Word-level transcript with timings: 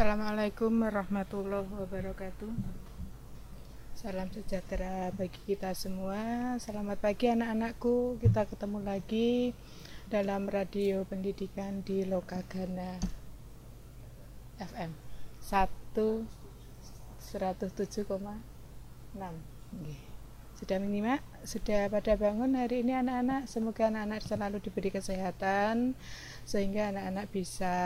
Assalamualaikum 0.00 0.80
warahmatullahi 0.80 1.68
wabarakatuh. 1.76 2.48
Salam 3.92 4.32
sejahtera 4.32 5.12
bagi 5.12 5.36
kita 5.44 5.76
semua. 5.76 6.56
Selamat 6.56 6.96
pagi 7.04 7.28
anak-anakku. 7.28 8.16
Kita 8.16 8.48
ketemu 8.48 8.80
lagi 8.80 9.52
dalam 10.08 10.48
radio 10.48 11.04
pendidikan 11.04 11.84
di 11.84 12.08
Lokagana 12.08 12.96
FM 14.56 14.96
1 15.36 15.92
107,6. 17.20 18.08
Sudah 20.56 20.78
minimal, 20.80 21.20
sudah 21.44 21.92
pada 21.92 22.16
bangun 22.16 22.56
hari 22.56 22.88
ini 22.88 22.96
anak-anak. 22.96 23.52
Semoga 23.52 23.92
anak-anak 23.92 24.24
selalu 24.24 24.64
diberi 24.64 24.96
kesehatan 24.96 25.92
sehingga 26.48 26.88
anak-anak 26.88 27.28
bisa 27.28 27.76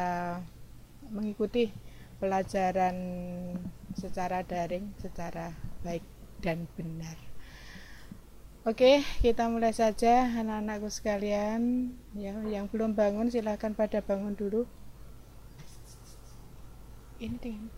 mengikuti 1.10 1.74
pelajaran 2.18 2.96
secara 3.94 4.42
daring 4.42 4.92
secara 4.98 5.54
baik 5.82 6.02
dan 6.42 6.66
benar. 6.74 7.16
Oke, 8.64 9.04
kita 9.20 9.52
mulai 9.52 9.76
saja 9.76 10.24
anak-anakku 10.32 10.88
sekalian. 10.88 11.92
Ya, 12.16 12.32
yang 12.48 12.64
belum 12.72 12.96
bangun 12.96 13.28
silahkan 13.28 13.76
pada 13.76 14.00
bangun 14.00 14.32
dulu. 14.32 14.64
Ini 17.20 17.36
dengan 17.36 17.68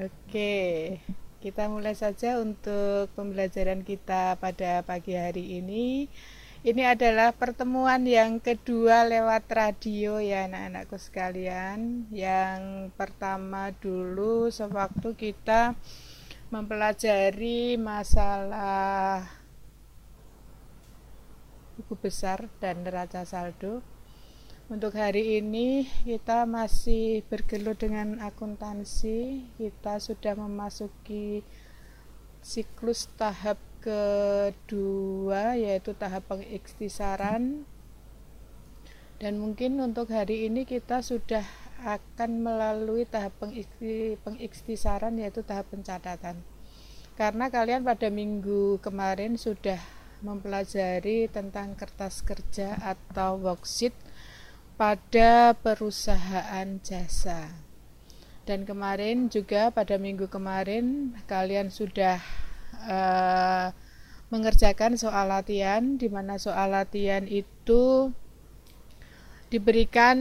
Oke. 0.00 0.96
Kita 1.40 1.72
mulai 1.72 1.96
saja 1.96 2.36
untuk 2.36 3.08
pembelajaran 3.16 3.80
kita 3.80 4.36
pada 4.36 4.84
pagi 4.84 5.16
hari 5.16 5.56
ini. 5.64 6.04
Ini 6.60 6.92
adalah 6.92 7.32
pertemuan 7.32 8.04
yang 8.04 8.44
kedua 8.44 9.08
lewat 9.08 9.48
radio 9.48 10.20
ya 10.20 10.44
anak-anakku 10.44 11.00
sekalian. 11.00 12.04
Yang 12.12 12.92
pertama 12.92 13.72
dulu 13.72 14.52
sewaktu 14.52 15.16
kita 15.16 15.80
mempelajari 16.52 17.80
masalah 17.80 19.24
buku 21.80 21.96
besar 22.04 22.52
dan 22.60 22.84
neraca 22.84 23.24
saldo 23.24 23.80
untuk 24.70 24.94
hari 24.94 25.42
ini 25.42 25.90
kita 26.06 26.46
masih 26.46 27.26
bergelut 27.26 27.82
dengan 27.82 28.22
akuntansi. 28.22 29.50
Kita 29.58 29.98
sudah 29.98 30.38
memasuki 30.38 31.42
siklus 32.38 33.10
tahap 33.18 33.58
kedua 33.82 35.58
yaitu 35.58 35.90
tahap 35.98 36.22
pengikhtisaran. 36.30 37.66
Dan 39.18 39.42
mungkin 39.42 39.82
untuk 39.82 40.14
hari 40.14 40.46
ini 40.46 40.62
kita 40.62 41.02
sudah 41.02 41.42
akan 41.82 42.38
melalui 42.38 43.10
tahap 43.10 43.34
pengikhtisaran 44.22 45.18
yaitu 45.18 45.42
tahap 45.42 45.66
pencatatan. 45.74 46.46
Karena 47.18 47.50
kalian 47.50 47.82
pada 47.82 48.06
minggu 48.06 48.78
kemarin 48.78 49.34
sudah 49.34 49.82
mempelajari 50.22 51.26
tentang 51.26 51.74
kertas 51.74 52.22
kerja 52.22 52.78
atau 52.78 53.34
worksheet 53.34 53.92
pada 54.80 55.52
perusahaan 55.60 56.80
jasa. 56.80 57.52
Dan 58.48 58.64
kemarin 58.64 59.28
juga 59.28 59.68
pada 59.68 60.00
minggu 60.00 60.24
kemarin 60.32 61.12
kalian 61.28 61.68
sudah 61.68 62.16
uh, 62.88 63.76
mengerjakan 64.32 64.96
soal 64.96 65.28
latihan 65.28 66.00
di 66.00 66.08
mana 66.08 66.40
soal 66.40 66.72
latihan 66.72 67.28
itu 67.28 68.08
diberikan 69.52 70.16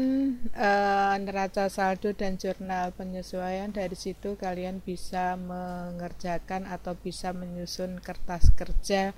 uh, 0.52 1.16
neraca 1.16 1.72
saldo 1.72 2.12
dan 2.12 2.36
jurnal 2.36 2.92
penyesuaian 2.92 3.72
dari 3.72 3.96
situ 3.96 4.36
kalian 4.36 4.84
bisa 4.84 5.40
mengerjakan 5.40 6.68
atau 6.68 7.00
bisa 7.00 7.32
menyusun 7.32 8.04
kertas 8.04 8.52
kerja 8.60 9.16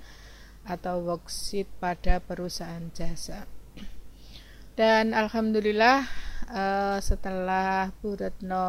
atau 0.62 1.02
worksheet 1.02 1.66
pada 1.82 2.22
perusahaan 2.22 2.94
jasa. 2.94 3.61
Dan 4.72 5.12
alhamdulillah 5.12 6.08
uh, 6.48 6.96
setelah 7.04 7.92
Bu 8.00 8.16
Retno 8.16 8.68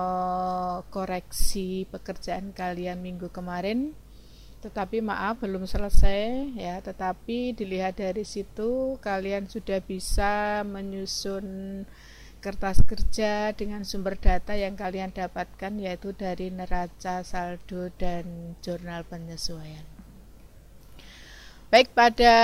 koreksi 0.92 1.88
pekerjaan 1.88 2.52
kalian 2.52 3.00
minggu 3.00 3.32
kemarin, 3.32 3.96
tetapi 4.60 5.00
maaf 5.00 5.40
belum 5.40 5.64
selesai 5.64 6.60
ya, 6.60 6.84
tetapi 6.84 7.56
dilihat 7.56 8.04
dari 8.04 8.28
situ 8.28 9.00
kalian 9.00 9.48
sudah 9.48 9.80
bisa 9.80 10.68
menyusun 10.68 11.88
kertas 12.44 12.84
kerja 12.84 13.56
dengan 13.56 13.88
sumber 13.88 14.20
data 14.20 14.60
yang 14.60 14.76
kalian 14.76 15.16
dapatkan 15.16 15.80
yaitu 15.80 16.12
dari 16.12 16.52
neraca 16.52 17.24
saldo 17.24 17.88
dan 17.96 18.60
jurnal 18.60 19.08
penyesuaian. 19.08 19.88
Baik 21.72 21.96
pada 21.96 22.36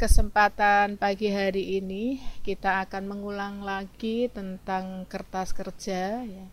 kesempatan 0.00 0.96
pagi 0.96 1.28
hari 1.28 1.76
ini 1.76 2.24
kita 2.40 2.88
akan 2.88 3.04
mengulang 3.04 3.60
lagi 3.60 4.32
tentang 4.32 5.04
kertas 5.04 5.52
kerja 5.52 6.24
ya. 6.24 6.48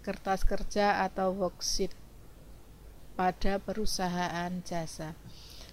Kertas 0.00 0.48
kerja 0.48 1.04
atau 1.04 1.36
worksheet 1.36 1.92
pada 3.12 3.60
perusahaan 3.60 4.48
jasa. 4.64 5.12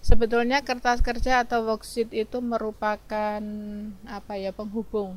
Sebetulnya 0.04 0.60
kertas 0.68 1.00
kerja 1.00 1.48
atau 1.48 1.64
worksheet 1.64 2.12
itu 2.12 2.44
merupakan 2.44 3.40
apa 4.04 4.32
ya 4.36 4.52
penghubung 4.52 5.16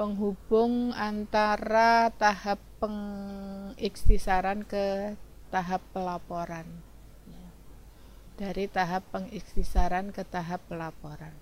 penghubung 0.00 0.96
antara 0.96 2.08
tahap 2.16 2.60
pengikhtisaran 2.80 4.64
ke 4.64 5.16
tahap 5.52 5.80
pelaporan 5.92 6.85
dari 8.36 8.68
tahap 8.68 9.08
pengikhtisaran 9.12 10.12
ke 10.12 10.20
tahap 10.28 10.60
pelaporan. 10.68 11.32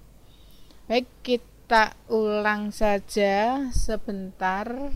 Baik, 0.87 1.10
kita 1.27 1.99
ulang 2.06 2.71
saja 2.71 3.66
sebentar 3.75 4.94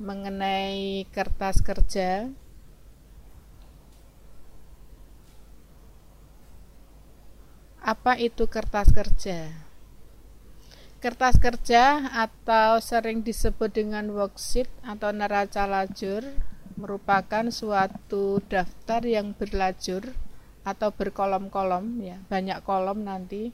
mengenai 0.00 1.06
kertas 1.14 1.62
kerja. 1.62 2.26
Apa 7.80 8.18
itu 8.18 8.44
kertas 8.50 8.90
kerja? 8.90 9.70
Kertas 11.00 11.40
kerja 11.40 12.12
atau 12.12 12.76
sering 12.76 13.24
disebut 13.24 13.72
dengan 13.72 14.12
worksheet 14.12 14.68
atau 14.84 15.08
neraca 15.16 15.64
lajur 15.64 16.20
merupakan 16.76 17.48
suatu 17.48 18.44
daftar 18.48 19.00
yang 19.04 19.32
berlajur 19.32 20.12
atau 20.66 20.92
berkolom-kolom 20.92 22.04
ya, 22.04 22.18
banyak 22.28 22.60
kolom 22.64 23.04
nanti 23.06 23.52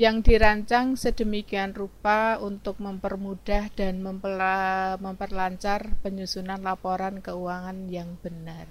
yang 0.00 0.24
dirancang 0.24 0.96
sedemikian 0.96 1.76
rupa 1.76 2.40
untuk 2.40 2.80
mempermudah 2.80 3.68
dan 3.76 4.00
memperlancar 4.96 6.00
penyusunan 6.00 6.64
laporan 6.64 7.20
keuangan 7.20 7.84
yang 7.92 8.16
benar. 8.24 8.64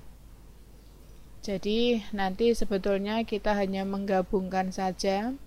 Jadi 1.45 2.01
nanti 2.17 2.51
sebetulnya 2.57 3.21
kita 3.23 3.53
hanya 3.53 3.85
menggabungkan 3.85 4.73
saja 4.73 5.37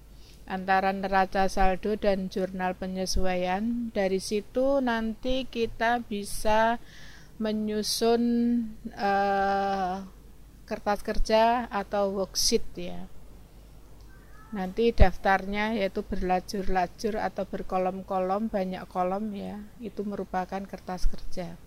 antara 0.46 0.94
neraca 0.94 1.50
saldo 1.50 1.98
dan 1.98 2.30
jurnal 2.30 2.78
penyesuaian. 2.78 3.90
Dari 3.90 4.22
situ 4.22 4.78
nanti 4.78 5.50
kita 5.50 6.06
bisa 6.06 6.78
menyusun 7.42 8.22
uh, 8.94 10.06
kertas 10.72 11.04
kerja 11.04 11.68
atau 11.68 12.16
worksheet 12.16 12.64
ya. 12.80 13.04
Nanti 14.56 14.88
daftarnya 14.96 15.76
yaitu 15.76 16.00
berlajur-lajur 16.00 17.20
atau 17.20 17.44
berkolom-kolom, 17.44 18.48
banyak 18.48 18.88
kolom 18.88 19.36
ya. 19.36 19.60
Itu 19.84 20.08
merupakan 20.08 20.64
kertas 20.64 21.04
kerja. 21.04 21.60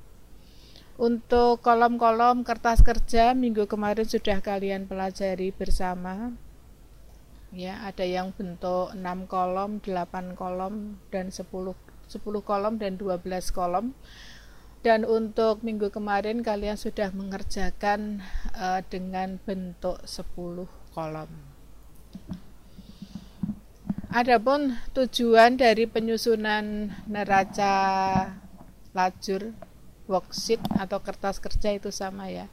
Untuk 0.98 1.62
kolom-kolom 1.62 2.42
kertas 2.42 2.82
kerja 2.82 3.38
minggu 3.38 3.70
kemarin 3.70 4.10
sudah 4.10 4.42
kalian 4.42 4.90
pelajari 4.90 5.54
bersama. 5.54 6.34
Ya, 7.54 7.86
ada 7.86 8.02
yang 8.02 8.34
bentuk 8.34 8.98
6 8.98 9.30
kolom, 9.30 9.78
8 9.86 10.34
kolom 10.34 10.98
dan 11.14 11.30
10 11.30 11.46
10 12.06 12.22
kolom 12.46 12.78
dan 12.78 13.02
12 13.02 13.50
kolom 13.50 13.98
dan 14.86 15.02
untuk 15.02 15.66
minggu 15.66 15.90
kemarin 15.90 16.46
kalian 16.46 16.78
sudah 16.78 17.10
mengerjakan 17.10 18.22
uh, 18.54 18.86
dengan 18.86 19.42
bentuk 19.42 19.98
10 20.06 20.30
kolom. 20.94 21.32
Adapun 24.14 24.78
tujuan 24.94 25.58
dari 25.58 25.90
penyusunan 25.90 26.94
neraca 27.10 27.74
lajur 28.94 29.58
worksheet 30.06 30.62
atau 30.78 31.02
kertas 31.02 31.42
kerja 31.42 31.74
itu 31.74 31.90
sama 31.90 32.30
ya. 32.30 32.46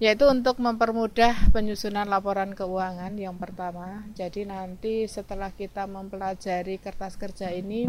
Yaitu 0.00 0.24
untuk 0.32 0.56
mempermudah 0.56 1.52
penyusunan 1.52 2.08
laporan 2.08 2.56
keuangan 2.56 3.12
yang 3.20 3.36
pertama. 3.36 4.08
Jadi 4.16 4.48
nanti 4.48 5.04
setelah 5.04 5.52
kita 5.52 5.84
mempelajari 5.84 6.80
kertas 6.80 7.20
kerja 7.20 7.52
ini 7.52 7.84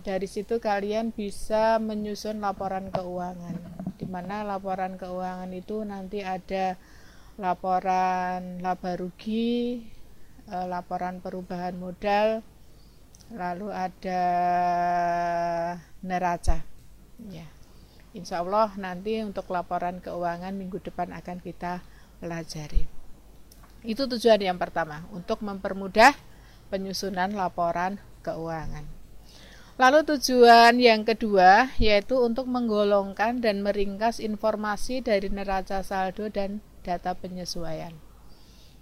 dari 0.00 0.24
situ 0.24 0.56
kalian 0.56 1.12
bisa 1.12 1.76
menyusun 1.76 2.40
laporan 2.40 2.88
keuangan. 2.88 3.60
Di 4.00 4.08
mana 4.08 4.48
laporan 4.48 4.96
keuangan 4.96 5.52
itu 5.52 5.84
nanti 5.84 6.24
ada 6.24 6.80
laporan 7.36 8.64
laba 8.64 8.96
rugi, 8.96 9.84
eh, 10.48 10.66
laporan 10.66 11.20
perubahan 11.20 11.76
modal, 11.76 12.40
lalu 13.28 13.68
ada 13.68 14.24
neraca. 16.00 16.64
Ya. 17.28 17.61
Insya 18.12 18.44
Allah 18.44 18.76
nanti 18.76 19.24
untuk 19.24 19.48
laporan 19.48 20.00
keuangan 20.04 20.52
minggu 20.52 20.84
depan 20.84 21.16
akan 21.16 21.40
kita 21.40 21.80
pelajari. 22.20 22.84
Itu 23.82 24.04
tujuan 24.04 24.38
yang 24.38 24.60
pertama, 24.60 25.08
untuk 25.10 25.40
mempermudah 25.40 26.14
penyusunan 26.68 27.32
laporan 27.32 27.96
keuangan. 28.20 28.84
Lalu 29.80 30.04
tujuan 30.04 30.76
yang 30.76 31.02
kedua 31.08 31.72
yaitu 31.80 32.20
untuk 32.20 32.44
menggolongkan 32.44 33.40
dan 33.40 33.64
meringkas 33.64 34.20
informasi 34.20 35.00
dari 35.00 35.32
neraca 35.32 35.80
saldo 35.80 36.28
dan 36.28 36.60
data 36.84 37.16
penyesuaian. 37.16 37.96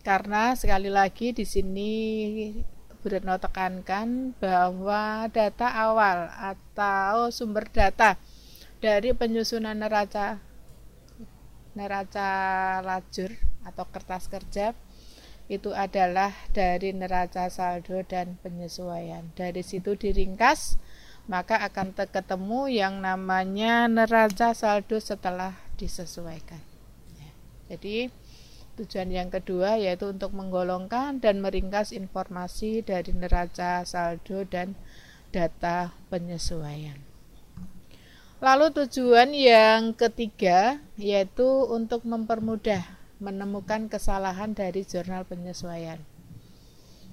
Karena 0.02 0.58
sekali 0.58 0.90
lagi 0.90 1.30
di 1.30 1.46
sini 1.46 1.92
Bruno 3.00 3.38
tekankan 3.40 4.36
bahwa 4.36 5.30
data 5.32 5.72
awal 5.72 6.28
atau 6.36 7.32
sumber 7.32 7.64
data 7.70 8.18
dari 8.80 9.12
penyusunan 9.12 9.76
neraca 9.76 10.40
neraca 11.76 12.28
lajur 12.82 13.30
atau 13.62 13.84
kertas 13.92 14.26
kerja 14.26 14.74
itu 15.50 15.74
adalah 15.74 16.30
dari 16.54 16.94
neraca 16.94 17.50
saldo 17.50 18.06
dan 18.06 18.38
penyesuaian. 18.38 19.34
Dari 19.34 19.66
situ 19.66 19.98
diringkas, 19.98 20.78
maka 21.26 21.58
akan 21.66 21.90
ketemu 21.90 22.70
yang 22.70 23.02
namanya 23.02 23.90
neraca 23.90 24.54
saldo 24.54 25.02
setelah 25.02 25.58
disesuaikan. 25.74 26.62
Ya. 27.18 27.30
Jadi 27.74 28.14
tujuan 28.78 29.10
yang 29.10 29.28
kedua 29.28 29.74
yaitu 29.76 30.14
untuk 30.14 30.30
menggolongkan 30.32 31.18
dan 31.18 31.42
meringkas 31.42 31.90
informasi 31.90 32.86
dari 32.86 33.10
neraca 33.10 33.82
saldo 33.82 34.46
dan 34.46 34.78
data 35.34 35.90
penyesuaian. 36.14 37.09
Lalu 38.40 38.72
tujuan 38.72 39.37
yang 39.37 39.92
ketiga 39.92 40.81
yaitu 40.96 41.44
untuk 41.69 42.08
mempermudah 42.08 42.81
menemukan 43.20 43.92
kesalahan 43.92 44.56
dari 44.56 44.81
jurnal 44.88 45.28
penyesuaian. 45.28 46.00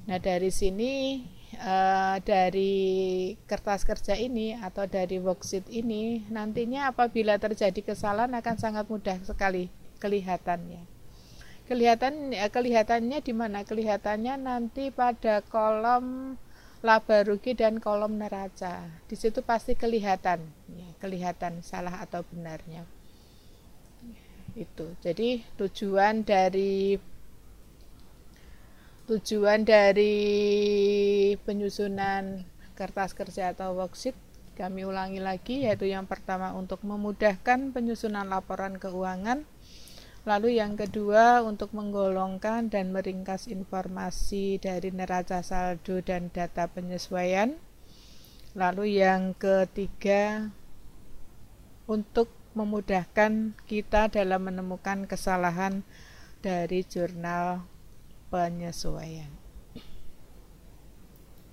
Nah, 0.08 0.24
dari 0.24 0.48
sini 0.56 1.20
uh, 1.60 2.16
dari 2.24 3.36
kertas 3.44 3.84
kerja 3.84 4.16
ini 4.16 4.56
atau 4.56 4.88
dari 4.88 5.20
worksheet 5.20 5.68
ini 5.68 6.24
nantinya 6.32 6.96
apabila 6.96 7.36
terjadi 7.36 7.92
kesalahan 7.92 8.32
akan 8.32 8.56
sangat 8.56 8.88
mudah 8.88 9.20
sekali 9.28 9.68
kelihatannya. 10.00 10.80
Kelihatan 11.68 12.32
eh, 12.32 12.48
kelihatannya 12.48 13.20
di 13.20 13.34
mana? 13.36 13.68
Kelihatannya 13.68 14.40
nanti 14.40 14.96
pada 14.96 15.44
kolom 15.44 16.40
laba 16.80 17.18
rugi 17.28 17.52
dan 17.52 17.84
kolom 17.84 18.16
neraca. 18.16 18.88
Di 19.12 19.20
situ 19.20 19.44
pasti 19.44 19.76
kelihatan, 19.76 20.40
ya, 20.72 20.87
kelihatan 20.98 21.62
salah 21.66 22.04
atau 22.04 22.26
benarnya. 22.28 22.86
Itu. 24.58 24.94
Jadi 25.02 25.46
tujuan 25.58 26.26
dari 26.26 26.98
tujuan 29.08 29.64
dari 29.64 30.16
penyusunan 31.40 32.44
kertas 32.76 33.16
kerja 33.16 33.56
atau 33.56 33.80
worksheet 33.80 34.18
kami 34.60 34.84
ulangi 34.84 35.22
lagi 35.24 35.64
yaitu 35.64 35.88
yang 35.88 36.10
pertama 36.10 36.52
untuk 36.52 36.84
memudahkan 36.84 37.72
penyusunan 37.72 38.28
laporan 38.28 38.76
keuangan 38.76 39.48
Lalu 40.28 40.60
yang 40.60 40.76
kedua 40.76 41.40
untuk 41.40 41.72
menggolongkan 41.72 42.68
dan 42.68 42.92
meringkas 42.92 43.48
informasi 43.48 44.60
dari 44.60 44.92
neraca 44.92 45.40
saldo 45.40 46.04
dan 46.04 46.28
data 46.36 46.68
penyesuaian. 46.68 47.56
Lalu 48.52 49.00
yang 49.00 49.32
ketiga 49.40 50.52
untuk 51.88 52.30
memudahkan 52.54 53.56
kita 53.66 54.12
dalam 54.12 54.52
menemukan 54.52 55.08
kesalahan 55.08 55.82
dari 56.44 56.84
jurnal 56.84 57.66
penyesuaian. 58.30 59.32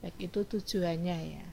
Baik 0.03 0.29
itu 0.29 0.41
tujuannya 0.45 1.19
ya. 1.41 1.47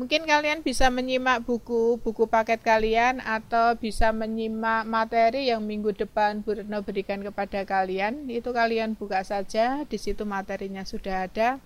Mungkin 0.00 0.24
kalian 0.24 0.64
bisa 0.64 0.88
menyimak 0.88 1.44
buku-buku 1.44 2.24
paket 2.24 2.64
kalian 2.64 3.20
atau 3.20 3.76
bisa 3.76 4.16
menyimak 4.16 4.88
materi 4.88 5.52
yang 5.52 5.60
minggu 5.60 5.92
depan 5.92 6.40
Bu 6.40 6.56
Retno 6.56 6.80
berikan 6.80 7.20
kepada 7.20 7.68
kalian. 7.68 8.24
Itu 8.32 8.56
kalian 8.56 8.96
buka 8.96 9.20
saja, 9.20 9.84
di 9.84 9.98
situ 10.00 10.24
materinya 10.24 10.88
sudah 10.88 11.28
ada. 11.28 11.60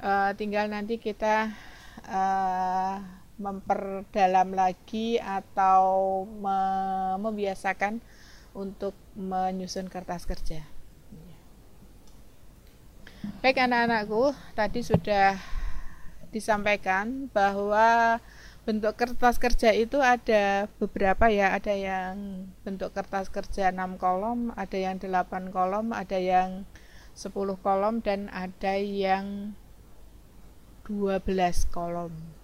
Uh, 0.00 0.36
tinggal 0.36 0.68
nanti 0.68 1.00
kita 1.00 1.56
uh, 2.04 3.00
memperdalam 3.40 4.52
lagi 4.52 5.16
atau 5.16 6.22
me 6.28 6.60
membiasakan 7.16 8.04
untuk 8.52 8.92
menyusun 9.16 9.88
kertas 9.88 10.28
kerja. 10.28 10.60
Baik 13.40 13.56
anak-anakku, 13.64 14.36
tadi 14.52 14.84
sudah 14.84 15.40
disampaikan 16.28 17.28
bahwa 17.32 18.20
bentuk 18.68 18.96
kertas 18.96 19.40
kerja 19.40 19.72
itu 19.72 19.98
ada 20.00 20.68
beberapa 20.76 21.32
ya, 21.32 21.56
ada 21.56 21.72
yang 21.72 22.46
bentuk 22.64 22.92
kertas 22.92 23.32
kerja 23.32 23.72
6 23.72 23.96
kolom, 23.96 24.52
ada 24.56 24.76
yang 24.76 25.00
8 25.00 25.52
kolom, 25.52 25.96
ada 25.96 26.20
yang 26.20 26.68
10 27.16 27.32
kolom 27.60 28.04
dan 28.04 28.28
ada 28.32 28.76
yang 28.76 29.56
12 30.88 31.24
kolom. 31.72 32.39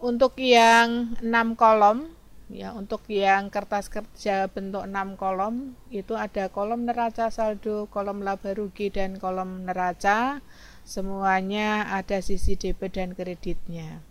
Untuk 0.00 0.40
yang 0.40 1.12
6 1.20 1.60
kolom 1.60 2.08
ya 2.50 2.74
untuk 2.74 3.06
yang 3.06 3.46
kertas 3.46 3.86
kerja 3.86 4.50
bentuk 4.50 4.82
6 4.88 5.20
kolom 5.20 5.78
itu 5.92 6.16
ada 6.16 6.50
kolom 6.50 6.88
neraca 6.88 7.28
saldo, 7.28 7.86
kolom 7.92 8.26
laba 8.26 8.50
rugi 8.56 8.90
dan 8.90 9.20
kolom 9.20 9.68
neraca 9.68 10.42
semuanya 10.82 11.86
ada 11.92 12.18
sisi 12.24 12.56
debit 12.56 12.96
dan 12.96 13.12
kreditnya. 13.12 14.02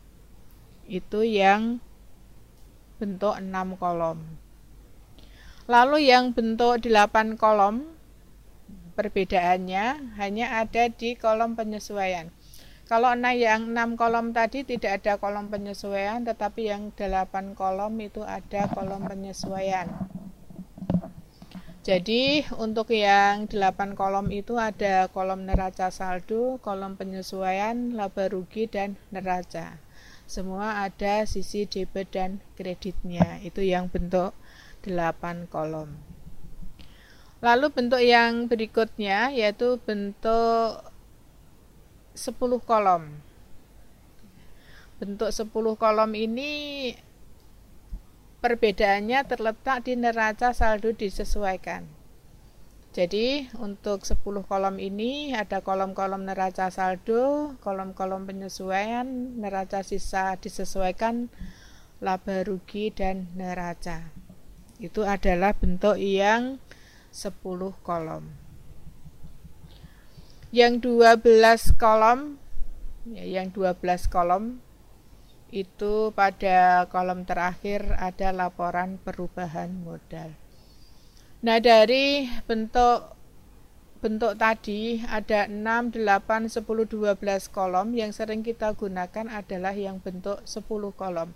Itu 0.86 1.25
yang 1.25 1.81
bentuk 3.01 3.36
6 3.41 3.50
kolom. 3.81 4.22
Lalu 5.65 6.05
yang 6.05 6.38
bentuk 6.38 6.86
8 6.86 7.34
kolom 7.34 7.84
perbedaannya 8.93 10.15
hanya 10.22 10.46
ada 10.62 10.86
di 10.86 11.17
kolom 11.17 11.58
penyesuaian. 11.58 12.29
Kalau 12.89 13.13
nah 13.13 13.38
yang 13.38 13.69
6 13.69 14.01
kolom 14.01 14.34
tadi 14.34 14.65
tidak 14.65 15.05
ada 15.05 15.22
kolom 15.22 15.53
penyesuaian, 15.53 16.25
tetapi 16.25 16.74
yang 16.74 16.89
8 16.98 17.53
kolom 17.53 17.93
itu 18.01 18.25
ada 18.25 18.65
kolom 18.74 19.05
penyesuaian. 19.05 19.86
Jadi 21.86 22.50
untuk 22.58 22.89
yang 22.89 23.46
8 23.46 23.93
kolom 23.93 24.34
itu 24.34 24.58
ada 24.58 25.05
kolom 25.13 25.46
neraca 25.46 25.93
saldo, 25.93 26.58
kolom 26.65 26.98
penyesuaian, 26.98 27.93
laba 27.93 28.25
rugi 28.25 28.65
dan 28.65 28.98
neraca. 29.13 29.77
Semua 30.25 30.81
ada 30.81 31.29
sisi 31.29 31.69
debit 31.69 32.10
dan 32.10 32.41
kreditnya. 32.58 33.38
Itu 33.46 33.62
yang 33.62 33.93
bentuk 33.93 34.34
8 34.81 35.46
kolom. 35.46 35.93
Lalu 37.46 37.69
bentuk 37.69 38.01
yang 38.01 38.50
berikutnya 38.50 39.29
yaitu 39.29 39.77
bentuk 39.77 40.88
10 42.19 42.35
kolom. 42.67 43.07
Bentuk 44.99 45.31
10 45.31 45.55
kolom 45.79 46.11
ini 46.11 46.51
perbedaannya 48.43 49.23
terletak 49.23 49.88
di 49.88 49.95
neraca 49.95 50.51
saldo 50.51 50.91
disesuaikan. 50.91 51.88
Jadi 52.91 53.47
untuk 53.63 54.03
10 54.03 54.19
kolom 54.43 54.75
ini 54.83 55.31
ada 55.31 55.63
kolom-kolom 55.63 56.27
neraca 56.27 56.67
saldo, 56.67 57.55
kolom-kolom 57.63 58.27
penyesuaian, 58.27 59.07
neraca 59.39 59.79
sisa 59.88 60.35
disesuaikan, 60.35 61.31
laba 62.03 62.43
rugi 62.43 62.91
dan 62.91 63.31
neraca. 63.39 64.11
Itu 64.83 65.07
adalah 65.07 65.55
bentuk 65.55 65.95
yang 65.95 66.59
10 67.15 67.39
kolom. 67.79 68.38
Yang 70.49 70.97
12 71.05 71.77
kolom 71.77 72.41
ya, 73.13 73.21
yang 73.21 73.53
12 73.53 74.09
kolom 74.09 74.57
itu 75.49 76.09
pada 76.13 76.89
kolom 76.89 77.25
terakhir 77.25 77.85
ada 77.97 78.33
laporan 78.33 78.97
perubahan 79.01 79.69
modal. 79.69 80.33
Nah, 81.45 81.57
dari 81.61 82.25
bentuk 82.49 83.17
bentuk 83.99 84.39
tadi 84.39 85.03
ada 85.05 85.45
6, 85.45 85.93
8, 86.01 86.49
10, 86.49 86.65
12 86.65 87.53
kolom 87.53 87.93
yang 87.93 88.09
sering 88.15 88.41
kita 88.41 88.73
gunakan 88.73 89.27
adalah 89.29 89.77
yang 89.77 90.01
bentuk 90.01 90.41
10 90.49 90.65
kolom. 90.97 91.29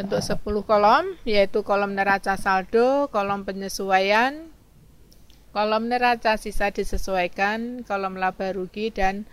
Bentuk 0.00 0.24
10 0.24 0.40
kolom 0.64 1.04
yaitu 1.28 1.60
kolom 1.60 1.92
neraca 1.92 2.40
saldo, 2.40 3.12
kolom 3.12 3.44
penyesuaian, 3.44 4.48
kolom 5.52 5.92
neraca 5.92 6.40
sisa 6.40 6.72
disesuaikan, 6.72 7.84
kolom 7.84 8.16
laba 8.16 8.48
rugi 8.56 8.88
dan 8.88 9.28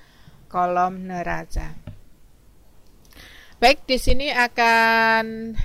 kolom 0.52 1.08
neraca. 1.08 1.72
Baik, 3.64 3.88
di 3.88 3.96
sini 3.96 4.28
akan 4.28 5.56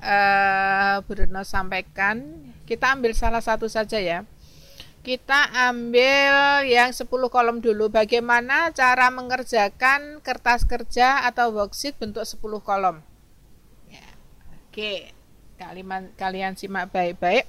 uh, 0.00 0.96
Bruno 1.02 1.42
sampaikan. 1.42 2.22
Kita 2.64 2.94
ambil 2.94 3.12
salah 3.12 3.42
satu 3.42 3.66
saja 3.66 3.98
ya. 3.98 4.22
Kita 5.04 5.52
ambil 5.68 6.64
yang 6.64 6.94
10 6.94 7.04
kolom 7.10 7.60
dulu. 7.60 7.92
Bagaimana 7.92 8.72
cara 8.72 9.12
mengerjakan 9.12 10.24
kertas 10.24 10.64
kerja 10.64 11.28
atau 11.28 11.52
worksheet 11.52 12.00
bentuk 12.00 12.24
10 12.24 12.40
kolom. 12.64 13.04
Oke, 14.74 15.14
kalian, 15.54 16.10
kalian 16.18 16.58
simak 16.58 16.90
baik-baik. 16.90 17.46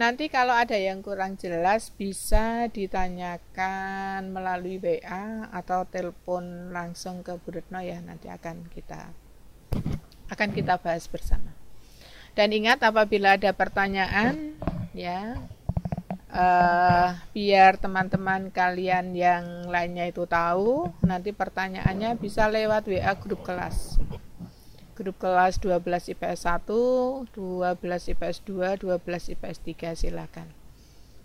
Nanti 0.00 0.32
kalau 0.32 0.56
ada 0.56 0.80
yang 0.80 1.04
kurang 1.04 1.36
jelas 1.36 1.92
bisa 1.92 2.72
ditanyakan 2.72 4.32
melalui 4.32 4.80
WA 4.80 5.52
atau 5.52 5.84
telepon 5.84 6.72
langsung 6.72 7.20
ke 7.20 7.36
Bu 7.36 7.52
ya 7.84 8.00
nanti 8.00 8.32
akan 8.32 8.64
kita 8.72 9.12
akan 10.32 10.48
kita 10.56 10.80
bahas 10.80 11.04
bersama. 11.12 11.52
Dan 12.32 12.56
ingat 12.56 12.80
apabila 12.80 13.36
ada 13.36 13.52
pertanyaan 13.52 14.56
ya 14.96 15.36
uh, 16.32 17.12
biar 17.36 17.76
teman-teman 17.76 18.48
kalian 18.48 19.12
yang 19.12 19.68
lainnya 19.68 20.08
itu 20.08 20.24
tahu 20.24 20.88
nanti 21.04 21.28
pertanyaannya 21.36 22.16
bisa 22.16 22.48
lewat 22.48 22.88
WA 22.88 23.12
grup 23.20 23.44
kelas 23.44 24.00
grup 24.98 25.22
kelas 25.22 25.62
12 25.62 26.18
IPS 26.18 26.50
1, 26.50 27.30
12 27.30 28.10
IPS 28.18 28.42
2, 28.42 28.82
12 28.82 29.38
IPS 29.38 29.58
3 29.62 29.94
silakan. 29.94 30.50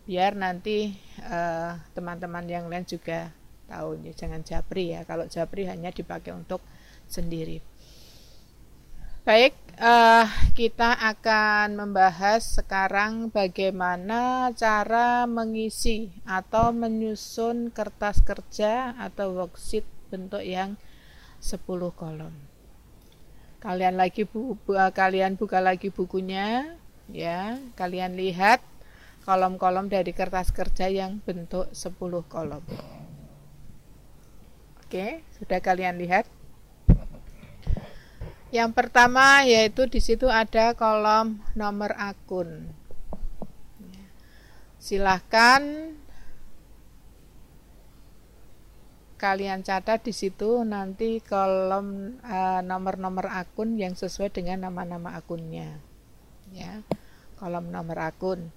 Biar 0.06 0.38
nanti 0.38 0.94
eh, 1.26 1.72
teman-teman 1.98 2.46
uh, 2.46 2.52
yang 2.54 2.66
lain 2.70 2.86
juga 2.86 3.34
tahu 3.66 3.98
ya, 4.06 4.14
jangan 4.14 4.46
japri 4.46 4.94
ya. 4.94 5.02
Kalau 5.10 5.26
japri 5.26 5.66
hanya 5.66 5.90
dipakai 5.90 6.38
untuk 6.38 6.62
sendiri. 7.10 7.66
Baik, 9.24 9.56
uh, 9.80 10.28
kita 10.54 11.00
akan 11.00 11.80
membahas 11.80 12.60
sekarang 12.60 13.32
bagaimana 13.32 14.52
cara 14.54 15.24
mengisi 15.26 16.12
atau 16.28 16.76
menyusun 16.76 17.72
kertas 17.72 18.20
kerja 18.22 18.94
atau 19.00 19.32
worksheet 19.34 19.88
bentuk 20.12 20.44
yang 20.44 20.76
10 21.40 21.64
kolom 21.96 22.53
kalian 23.64 23.96
lagi 23.96 24.28
bu, 24.28 24.60
bu, 24.68 24.76
eh, 24.76 24.92
kalian 24.92 25.40
buka 25.40 25.64
lagi 25.64 25.88
bukunya 25.88 26.76
ya. 27.08 27.56
Kalian 27.80 28.20
lihat 28.20 28.60
kolom-kolom 29.24 29.88
dari 29.88 30.12
kertas 30.12 30.52
kerja 30.52 30.92
yang 30.92 31.24
bentuk 31.24 31.72
10 31.72 32.28
kolom. 32.28 32.60
Oke 34.84 35.24
sudah 35.40 35.64
kalian 35.64 35.96
lihat? 35.96 36.28
Yang 38.54 38.70
pertama 38.76 39.48
yaitu 39.48 39.88
di 39.88 40.04
situ 40.04 40.28
ada 40.28 40.76
kolom 40.76 41.40
nomor 41.56 41.96
akun. 41.96 42.68
Silahkan 44.76 45.96
kalian 49.24 49.64
catat 49.64 50.04
di 50.04 50.12
situ 50.12 50.68
nanti 50.68 51.24
kolom 51.24 52.20
uh, 52.28 52.60
nomor-nomor 52.60 53.32
akun 53.32 53.80
yang 53.80 53.96
sesuai 53.96 54.36
dengan 54.36 54.68
nama-nama 54.68 55.16
akunnya. 55.16 55.80
Ya. 56.52 56.84
Kolom 57.40 57.72
nomor 57.72 58.04
akun. 58.04 58.52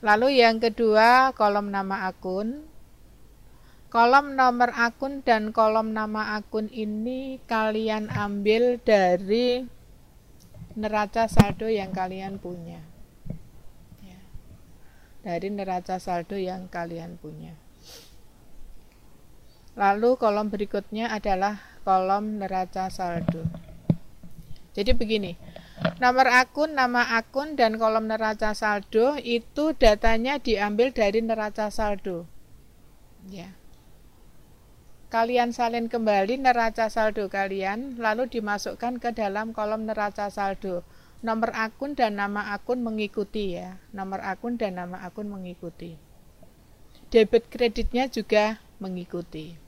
Lalu 0.00 0.40
yang 0.40 0.64
kedua, 0.64 1.36
kolom 1.36 1.68
nama 1.68 2.08
akun. 2.08 2.64
Kolom 3.92 4.32
nomor 4.32 4.72
akun 4.72 5.20
dan 5.20 5.52
kolom 5.52 5.92
nama 5.92 6.40
akun 6.40 6.72
ini 6.72 7.44
kalian 7.44 8.08
ambil 8.08 8.80
dari 8.80 9.68
neraca 10.72 11.28
saldo 11.28 11.68
yang 11.68 11.92
kalian 11.92 12.40
punya. 12.40 12.80
Ya. 14.00 14.20
Dari 15.20 15.52
neraca 15.52 16.00
saldo 16.00 16.40
yang 16.40 16.72
kalian 16.72 17.20
punya. 17.20 17.67
Lalu 19.78 20.18
kolom 20.18 20.50
berikutnya 20.50 21.06
adalah 21.14 21.62
kolom 21.86 22.42
neraca 22.42 22.90
saldo. 22.90 23.46
Jadi 24.74 24.90
begini, 24.90 25.38
nomor 26.02 26.26
akun, 26.34 26.74
nama 26.74 27.14
akun, 27.14 27.54
dan 27.54 27.78
kolom 27.78 28.10
neraca 28.10 28.58
saldo 28.58 29.14
itu 29.22 29.78
datanya 29.78 30.42
diambil 30.42 30.90
dari 30.90 31.22
neraca 31.22 31.70
saldo. 31.70 32.26
Ya. 33.30 33.54
Kalian 35.14 35.54
salin 35.54 35.86
kembali 35.86 36.42
neraca 36.42 36.90
saldo 36.90 37.30
kalian, 37.30 38.02
lalu 38.02 38.26
dimasukkan 38.26 38.98
ke 38.98 39.14
dalam 39.14 39.54
kolom 39.54 39.86
neraca 39.86 40.26
saldo. 40.26 40.82
Nomor 41.22 41.54
akun 41.54 41.94
dan 41.94 42.18
nama 42.18 42.50
akun 42.50 42.82
mengikuti 42.82 43.54
ya. 43.54 43.78
Nomor 43.94 44.26
akun 44.26 44.58
dan 44.58 44.74
nama 44.74 45.06
akun 45.06 45.30
mengikuti. 45.30 45.94
Debit 47.14 47.46
kreditnya 47.46 48.10
juga 48.10 48.58
mengikuti. 48.82 49.67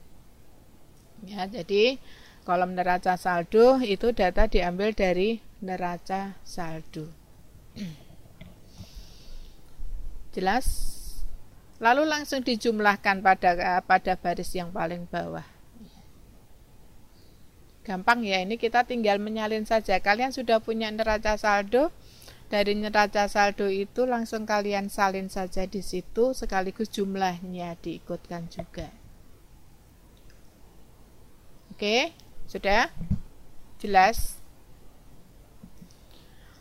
Ya, 1.21 1.45
jadi 1.45 2.01
kolom 2.41 2.73
neraca 2.73 3.13
saldo 3.13 3.77
itu 3.85 4.09
data 4.09 4.49
diambil 4.49 4.89
dari 4.97 5.37
neraca 5.61 6.33
saldo. 6.41 7.05
Jelas? 10.35 10.65
Lalu 11.81 12.05
langsung 12.05 12.45
dijumlahkan 12.45 13.25
pada 13.25 13.81
pada 13.81 14.13
baris 14.17 14.53
yang 14.53 14.69
paling 14.69 15.05
bawah. 15.09 15.45
Gampang 17.81 18.21
ya, 18.21 18.37
ini 18.45 18.61
kita 18.61 18.85
tinggal 18.85 19.17
menyalin 19.17 19.65
saja. 19.65 19.97
Kalian 19.97 20.29
sudah 20.29 20.61
punya 20.61 20.93
neraca 20.93 21.33
saldo, 21.33 21.89
dari 22.53 22.77
neraca 22.77 23.25
saldo 23.25 23.65
itu 23.73 24.05
langsung 24.05 24.45
kalian 24.45 24.93
salin 24.93 25.33
saja 25.33 25.65
di 25.65 25.81
situ 25.81 26.37
sekaligus 26.37 26.93
jumlahnya 26.93 27.73
diikutkan 27.81 28.53
juga. 28.53 29.00
Oke, 31.81 32.13
sudah 32.45 32.93
jelas. 33.81 34.37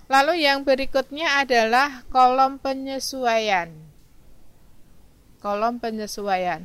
Lalu 0.09 0.49
yang 0.49 0.65
berikutnya 0.65 1.45
adalah 1.45 2.09
kolom 2.09 2.57
penyesuaian. 2.57 3.69
Kolom 5.45 5.77
penyesuaian. 5.77 6.65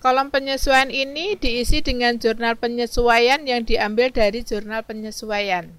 Kolom 0.00 0.32
penyesuaian 0.32 0.88
ini 0.88 1.36
diisi 1.36 1.84
dengan 1.84 2.16
jurnal 2.16 2.56
penyesuaian 2.56 3.44
yang 3.44 3.68
diambil 3.68 4.08
dari 4.08 4.40
jurnal 4.40 4.80
penyesuaian. 4.80 5.76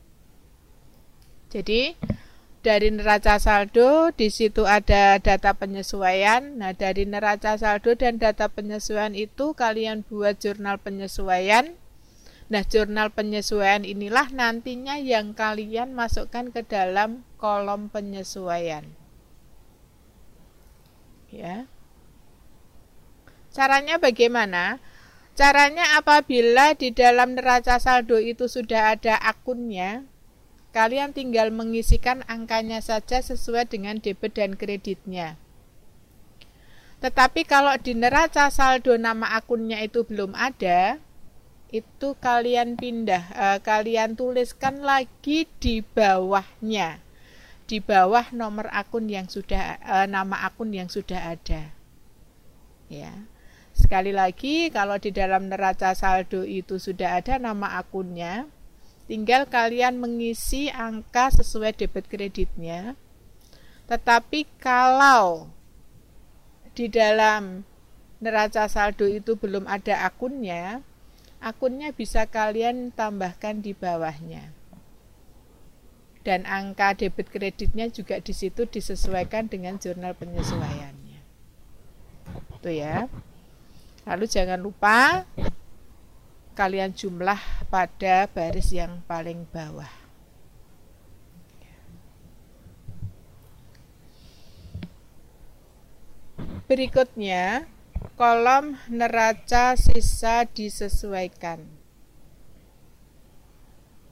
Jadi, 1.50 1.97
dari 2.65 2.89
neraca 2.89 3.38
saldo 3.38 4.10
di 4.17 4.34
situ 4.34 4.65
ada 4.65 5.22
data 5.22 5.53
penyesuaian. 5.53 6.57
Nah, 6.57 6.74
dari 6.74 7.05
neraca 7.05 7.53
saldo 7.62 7.93
dan 7.93 8.17
data 8.17 8.50
penyesuaian 8.50 9.13
itu 9.13 9.53
kalian 9.53 10.01
buat 10.01 10.41
jurnal 10.41 10.81
penyesuaian. 10.81 11.77
Nah, 12.50 12.65
jurnal 12.65 13.13
penyesuaian 13.13 13.86
inilah 13.86 14.34
nantinya 14.34 14.98
yang 14.98 15.38
kalian 15.38 15.93
masukkan 15.93 16.50
ke 16.50 16.65
dalam 16.65 17.22
kolom 17.38 17.93
penyesuaian. 17.93 18.89
Ya. 21.29 21.69
Caranya 23.53 24.01
bagaimana? 24.01 24.81
Caranya 25.38 26.01
apabila 26.01 26.74
di 26.74 26.89
dalam 26.89 27.38
neraca 27.38 27.77
saldo 27.77 28.17
itu 28.17 28.50
sudah 28.50 28.98
ada 28.98 29.22
akunnya, 29.22 30.07
Kalian 30.75 31.15
tinggal 31.15 31.55
mengisikan 31.55 32.27
angkanya 32.27 32.84
saja 32.84 33.24
sesuai 33.24 33.72
dengan 33.72 33.96
debit 34.03 34.36
dan 34.36 34.60
kreditnya. 34.60 35.39
Tetapi 37.00 37.48
kalau 37.48 37.72
di 37.79 37.96
neraca 37.96 38.51
saldo 38.51 39.00
nama 39.00 39.39
akunnya 39.39 39.79
itu 39.79 40.03
belum 40.03 40.36
ada, 40.36 41.00
itu 41.72 42.20
kalian 42.20 42.75
pindah, 42.75 43.24
eh, 43.32 43.60
kalian 43.63 44.20
tuliskan 44.20 44.84
lagi 44.84 45.48
di 45.63 45.79
bawahnya. 45.79 47.05
di 47.65 47.82
bawah 47.82 48.29
nomor 48.29 48.70
akun 48.70 49.10
yang 49.10 49.25
sudah 49.25 49.82
e, 49.82 49.96
nama 50.05 50.46
akun 50.46 50.70
yang 50.70 50.86
sudah 50.86 51.34
ada. 51.34 51.74
Ya. 52.89 53.25
Sekali 53.74 54.13
lagi 54.15 54.70
kalau 54.70 55.01
di 55.01 55.10
dalam 55.12 55.50
neraca 55.50 55.91
saldo 55.98 56.46
itu 56.46 56.77
sudah 56.79 57.20
ada 57.20 57.41
nama 57.41 57.82
akunnya, 57.82 58.48
tinggal 59.05 59.45
kalian 59.50 59.97
mengisi 59.97 60.69
angka 60.74 61.33
sesuai 61.33 61.77
debit 61.77 62.05
kreditnya. 62.09 62.97
Tetapi 63.85 64.50
kalau 64.57 65.50
di 66.74 66.89
dalam 66.89 67.63
neraca 68.19 68.65
saldo 68.65 69.05
itu 69.05 69.38
belum 69.38 69.69
ada 69.69 70.05
akunnya, 70.09 70.81
akunnya 71.38 71.93
bisa 71.93 72.25
kalian 72.25 72.89
tambahkan 72.91 73.62
di 73.62 73.77
bawahnya 73.77 74.55
dan 76.25 76.41
angka 76.50 76.97
debit 76.97 77.29
kreditnya 77.29 77.85
juga 77.93 78.17
di 78.17 78.33
situ 78.33 78.65
disesuaikan 78.65 79.45
dengan 79.45 79.77
jurnal 79.77 80.17
penyesuaiannya. 80.17 81.21
Itu 82.57 82.69
ya. 82.74 83.05
Lalu 84.09 84.25
jangan 84.25 84.57
lupa 84.57 85.29
kalian 86.55 86.95
jumlah 86.95 87.38
pada 87.67 88.31
baris 88.31 88.71
yang 88.71 89.03
paling 89.05 89.43
bawah. 89.51 89.91
Berikutnya, 96.65 97.69
kolom 98.17 98.79
neraca 98.89 99.77
sisa 99.77 100.50
disesuaikan 100.50 101.85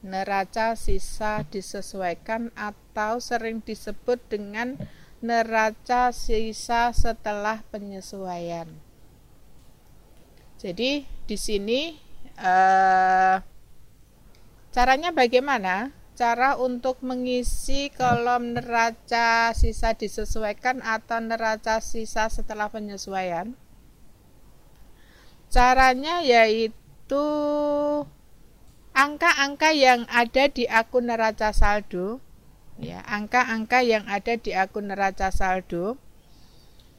neraca 0.04 0.76
sisa 0.76 1.48
disesuaikan 1.48 2.52
atau 2.52 3.18
sering 3.24 3.64
disebut 3.64 4.20
dengan 4.28 4.76
neraca 5.24 6.12
sisa 6.12 6.92
setelah 6.92 7.64
penyesuaian. 7.72 8.68
Jadi 10.60 11.08
di 11.24 11.36
sini 11.40 12.03
eh, 12.38 13.36
caranya 14.74 15.10
bagaimana? 15.14 15.94
Cara 16.14 16.54
untuk 16.54 17.02
mengisi 17.02 17.90
kolom 17.90 18.54
neraca 18.54 19.50
sisa 19.50 19.98
disesuaikan 19.98 20.78
atau 20.78 21.18
neraca 21.18 21.82
sisa 21.82 22.30
setelah 22.30 22.70
penyesuaian. 22.70 23.58
Caranya 25.50 26.22
yaitu 26.22 27.26
angka-angka 28.94 29.74
yang 29.74 30.06
ada 30.06 30.46
di 30.46 30.70
akun 30.70 31.10
neraca 31.10 31.50
saldo 31.50 32.22
ya 32.78 33.02
angka-angka 33.06 33.82
yang 33.86 34.06
ada 34.10 34.34
di 34.34 34.50
akun 34.54 34.90
neraca 34.90 35.30
saldo 35.30 35.98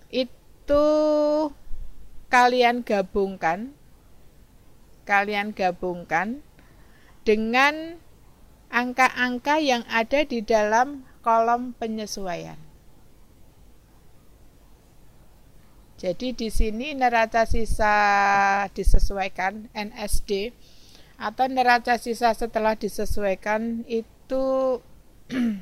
itu 0.07 0.87
kalian 2.31 2.83
gabungkan 2.83 3.74
kalian 5.05 5.53
gabungkan 5.53 6.41
dengan 7.25 8.01
angka-angka 8.73 9.61
yang 9.61 9.85
ada 9.87 10.25
di 10.25 10.43
dalam 10.43 11.05
kolom 11.23 11.73
penyesuaian. 11.77 12.57
Jadi 15.95 16.35
di 16.35 16.51
sini 16.51 16.91
neraca 16.91 17.47
sisa 17.47 17.95
disesuaikan 18.75 19.71
NSD 19.71 20.51
atau 21.15 21.47
neraca 21.47 21.95
sisa 21.95 22.35
setelah 22.35 22.75
disesuaikan 22.75 23.87
itu 23.87 24.43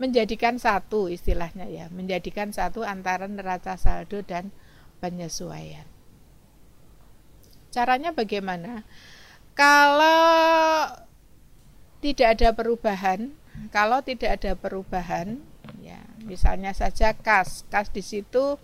menjadikan 0.00 0.56
satu 0.56 1.10
istilahnya 1.10 1.66
ya, 1.66 1.90
menjadikan 1.90 2.54
satu 2.54 2.86
antara 2.86 3.26
neraca 3.26 3.74
saldo 3.74 4.22
dan 4.22 4.54
penyesuaian. 5.02 5.89
Caranya 7.70 8.10
bagaimana? 8.10 8.82
Kalau 9.54 10.90
tidak 12.02 12.38
ada 12.38 12.48
perubahan, 12.54 13.30
kalau 13.70 14.02
tidak 14.02 14.42
ada 14.42 14.52
perubahan, 14.58 15.38
ya 15.84 16.02
misalnya 16.24 16.74
saja 16.74 17.14
kas, 17.14 17.62
kas 17.70 17.92
di 17.94 18.02
situ 18.02 18.58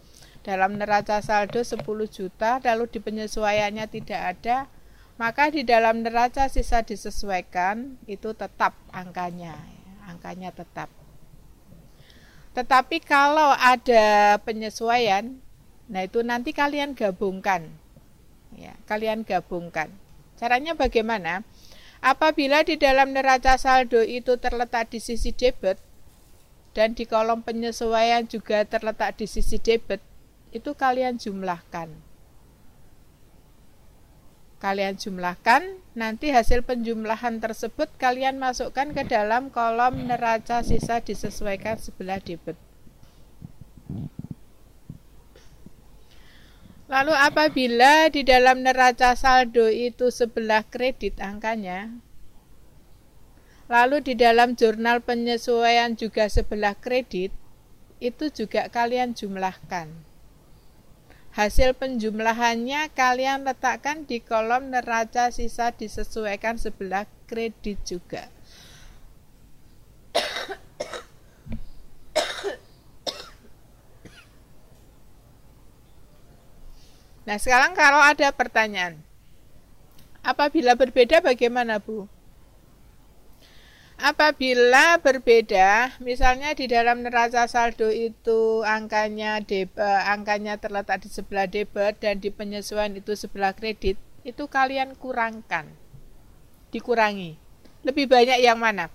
dalam 0.46 0.78
neraca 0.78 1.18
saldo 1.22 1.62
10 1.62 1.82
juta, 2.06 2.62
lalu 2.62 2.86
di 2.86 2.98
penyesuaiannya 3.02 3.86
tidak 3.90 4.20
ada, 4.38 4.70
maka 5.18 5.50
di 5.50 5.62
dalam 5.66 6.00
neraca 6.06 6.46
sisa 6.46 6.82
disesuaikan 6.86 7.98
itu 8.06 8.32
tetap 8.32 8.74
angkanya, 8.94 9.58
angkanya 10.06 10.54
tetap. 10.54 10.88
Tetapi 12.56 13.04
kalau 13.04 13.52
ada 13.52 14.40
penyesuaian, 14.40 15.36
nah 15.92 16.02
itu 16.08 16.24
nanti 16.24 16.56
kalian 16.56 16.96
gabungkan. 16.96 17.68
Ya, 18.56 18.72
kalian 18.88 19.22
gabungkan. 19.22 19.92
Caranya 20.40 20.72
bagaimana? 20.72 21.44
Apabila 22.00 22.64
di 22.64 22.80
dalam 22.80 23.12
neraca 23.12 23.56
saldo 23.60 24.00
itu 24.00 24.36
terletak 24.40 24.92
di 24.92 25.00
sisi 25.00 25.32
debit 25.32 25.80
dan 26.76 26.92
di 26.92 27.08
kolom 27.08 27.40
penyesuaian 27.40 28.28
juga 28.28 28.64
terletak 28.64 29.16
di 29.16 29.28
sisi 29.28 29.56
debit, 29.60 30.00
itu 30.52 30.76
kalian 30.76 31.16
jumlahkan 31.16 32.06
kalian 34.56 34.96
jumlahkan, 34.96 35.78
nanti 35.92 36.32
hasil 36.32 36.64
penjumlahan 36.64 37.38
tersebut 37.38 37.86
kalian 38.00 38.40
masukkan 38.40 38.90
ke 38.90 39.06
dalam 39.06 39.52
kolom 39.52 40.08
neraca 40.08 40.64
sisa 40.66 40.98
disesuaikan 41.04 41.76
sebelah 41.76 42.18
debit. 42.18 42.56
Lalu 46.86 47.18
apabila 47.18 48.06
di 48.14 48.22
dalam 48.22 48.62
neraca 48.62 49.18
saldo 49.18 49.66
itu 49.66 50.14
sebelah 50.14 50.62
kredit 50.62 51.18
angkanya, 51.18 51.90
lalu 53.66 53.98
di 54.06 54.14
dalam 54.14 54.54
jurnal 54.54 55.02
penyesuaian 55.02 55.98
juga 55.98 56.30
sebelah 56.30 56.78
kredit, 56.78 57.34
itu 57.98 58.30
juga 58.30 58.70
kalian 58.70 59.18
jumlahkan. 59.18 59.90
Hasil 61.34 61.74
penjumlahannya 61.74 62.94
kalian 62.94 63.42
letakkan 63.42 64.06
di 64.06 64.22
kolom 64.22 64.70
neraca 64.70 65.34
sisa 65.34 65.74
disesuaikan 65.74 66.56
sebelah 66.56 67.10
kredit 67.26 67.82
juga. 67.82 68.35
Nah, 77.26 77.42
sekarang 77.42 77.74
kalau 77.74 77.98
ada 77.98 78.30
pertanyaan, 78.30 79.02
apabila 80.22 80.78
berbeda 80.78 81.18
bagaimana, 81.18 81.82
Bu? 81.82 82.06
Apabila 83.96 85.00
berbeda, 85.02 85.98
misalnya 86.04 86.54
di 86.54 86.70
dalam 86.70 87.02
neraca 87.02 87.48
saldo 87.48 87.88
itu 87.90 88.62
angkanya 88.62 89.40
deb, 89.42 89.72
eh, 89.74 90.02
angkanya 90.12 90.60
terletak 90.60 91.02
di 91.02 91.08
sebelah 91.10 91.48
debit 91.48 91.98
dan 91.98 92.20
di 92.20 92.30
penyesuaian 92.30 92.92
itu 92.94 93.16
sebelah 93.18 93.56
kredit, 93.56 93.98
itu 94.22 94.44
kalian 94.46 94.94
kurangkan. 94.94 95.66
Dikurangi. 96.70 97.40
Lebih 97.82 98.06
banyak 98.06 98.38
yang 98.38 98.60
mana? 98.60 98.92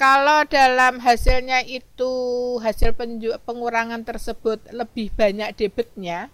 Kalau 0.00 0.46
dalam 0.48 1.02
hasilnya 1.02 1.66
itu 1.68 2.14
hasil 2.62 2.96
pengurangan 3.44 4.06
tersebut 4.06 4.70
lebih 4.70 5.10
banyak 5.18 5.52
debitnya, 5.58 6.30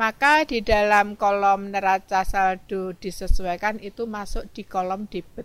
maka 0.00 0.48
di 0.48 0.64
dalam 0.64 1.12
kolom 1.12 1.68
neraca 1.76 2.24
saldo 2.24 2.96
disesuaikan 2.96 3.76
itu 3.84 4.08
masuk 4.08 4.48
di 4.56 4.64
kolom 4.64 5.04
debit 5.12 5.44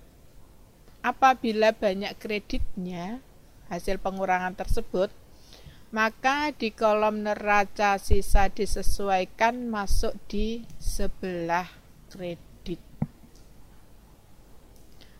apabila 1.05 1.69
banyak 1.75 2.17
kreditnya 2.17 3.21
hasil 3.69 4.01
pengurangan 4.01 4.57
tersebut, 4.57 5.13
maka 5.93 6.49
di 6.49 6.73
kolom 6.73 7.21
neraca 7.21 8.01
sisa 8.01 8.49
disesuaikan 8.49 9.69
masuk 9.69 10.17
di 10.25 10.65
sebelah 10.81 11.69
kredit. 12.09 12.81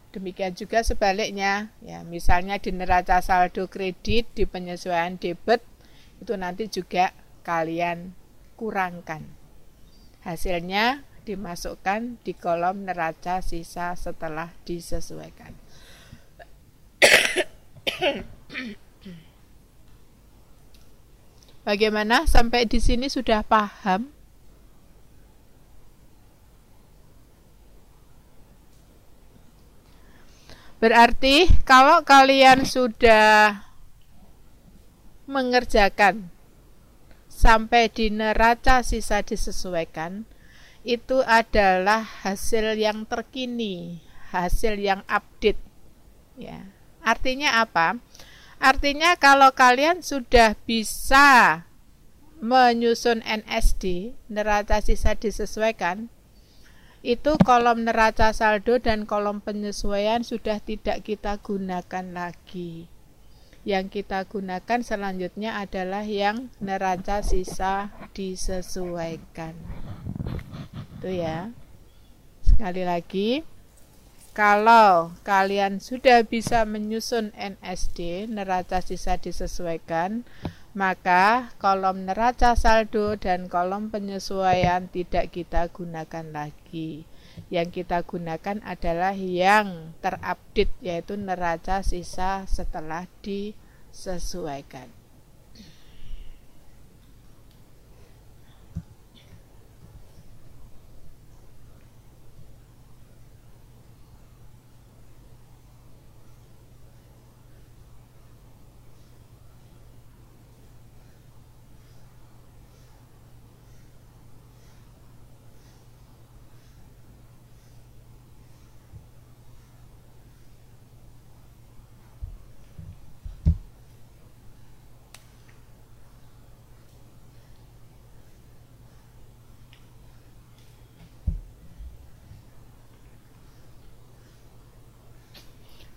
Demikian 0.10 0.58
juga 0.58 0.82
sebaliknya, 0.82 1.70
ya 1.86 2.02
misalnya 2.02 2.58
di 2.58 2.74
neraca 2.74 3.22
saldo 3.22 3.70
kredit 3.70 4.26
di 4.34 4.50
penyesuaian 4.50 5.22
debit 5.22 5.62
itu 6.18 6.34
nanti 6.34 6.66
juga 6.72 7.12
kalian 7.46 8.16
kurangkan. 8.56 9.24
Hasilnya 10.26 11.06
dimasukkan 11.24 12.20
di 12.26 12.34
kolom 12.34 12.86
neraca 12.88 13.42
sisa 13.46 13.94
setelah 13.96 14.50
disesuaikan. 14.66 15.54
Bagaimana 21.66 22.30
sampai 22.30 22.70
di 22.70 22.78
sini 22.78 23.10
sudah 23.10 23.42
paham? 23.42 24.14
Berarti 30.78 31.50
kalau 31.66 32.06
kalian 32.06 32.70
sudah 32.70 33.66
mengerjakan 35.26 36.30
sampai 37.36 37.92
di 37.92 38.08
neraca 38.08 38.80
sisa 38.80 39.20
disesuaikan, 39.20 40.24
itu 40.88 41.20
adalah 41.28 42.08
hasil 42.24 42.80
yang 42.80 43.04
terkini, 43.04 44.00
hasil 44.32 44.80
yang 44.80 45.04
update. 45.12 45.60
Ya. 46.40 46.72
Artinya 47.04 47.60
apa? 47.60 48.00
Artinya 48.56 49.20
kalau 49.20 49.52
kalian 49.52 50.00
sudah 50.00 50.56
bisa 50.64 51.68
menyusun 52.40 53.20
NSD, 53.20 54.16
neraca 54.32 54.80
sisa 54.80 55.20
disesuaikan, 55.20 56.08
itu 57.06 57.38
kolom 57.44 57.86
neraca 57.86 58.32
saldo 58.34 58.82
dan 58.82 59.06
kolom 59.06 59.44
penyesuaian 59.44 60.26
sudah 60.26 60.58
tidak 60.64 61.06
kita 61.06 61.38
gunakan 61.38 62.06
lagi. 62.16 62.95
Yang 63.66 64.00
kita 64.02 64.30
gunakan 64.30 64.80
selanjutnya 64.86 65.58
adalah 65.58 66.06
yang 66.06 66.54
neraca 66.62 67.26
sisa 67.26 67.90
disesuaikan. 68.14 69.58
Itu 71.02 71.10
ya. 71.10 71.50
Sekali 72.46 72.86
lagi, 72.86 73.42
kalau 74.38 75.18
kalian 75.26 75.82
sudah 75.82 76.22
bisa 76.28 76.62
menyusun 76.68 77.34
NSD, 77.34 78.30
neraca 78.30 78.86
sisa 78.86 79.18
disesuaikan, 79.18 80.22
maka 80.76 81.56
kolom 81.58 82.04
neraca 82.04 82.54
saldo 82.54 83.16
dan 83.16 83.48
kolom 83.48 83.88
penyesuaian 83.90 84.92
tidak 84.92 85.32
kita 85.32 85.72
gunakan 85.72 86.36
lagi. 86.36 87.08
Yang 87.52 87.84
kita 87.84 88.00
gunakan 88.08 88.64
adalah 88.64 89.12
yang 89.12 89.92
terupdate 90.00 90.72
yaitu 90.80 91.20
neraca 91.20 91.84
sisa 91.84 92.48
setelah 92.48 93.04
disesuaikan. 93.20 94.88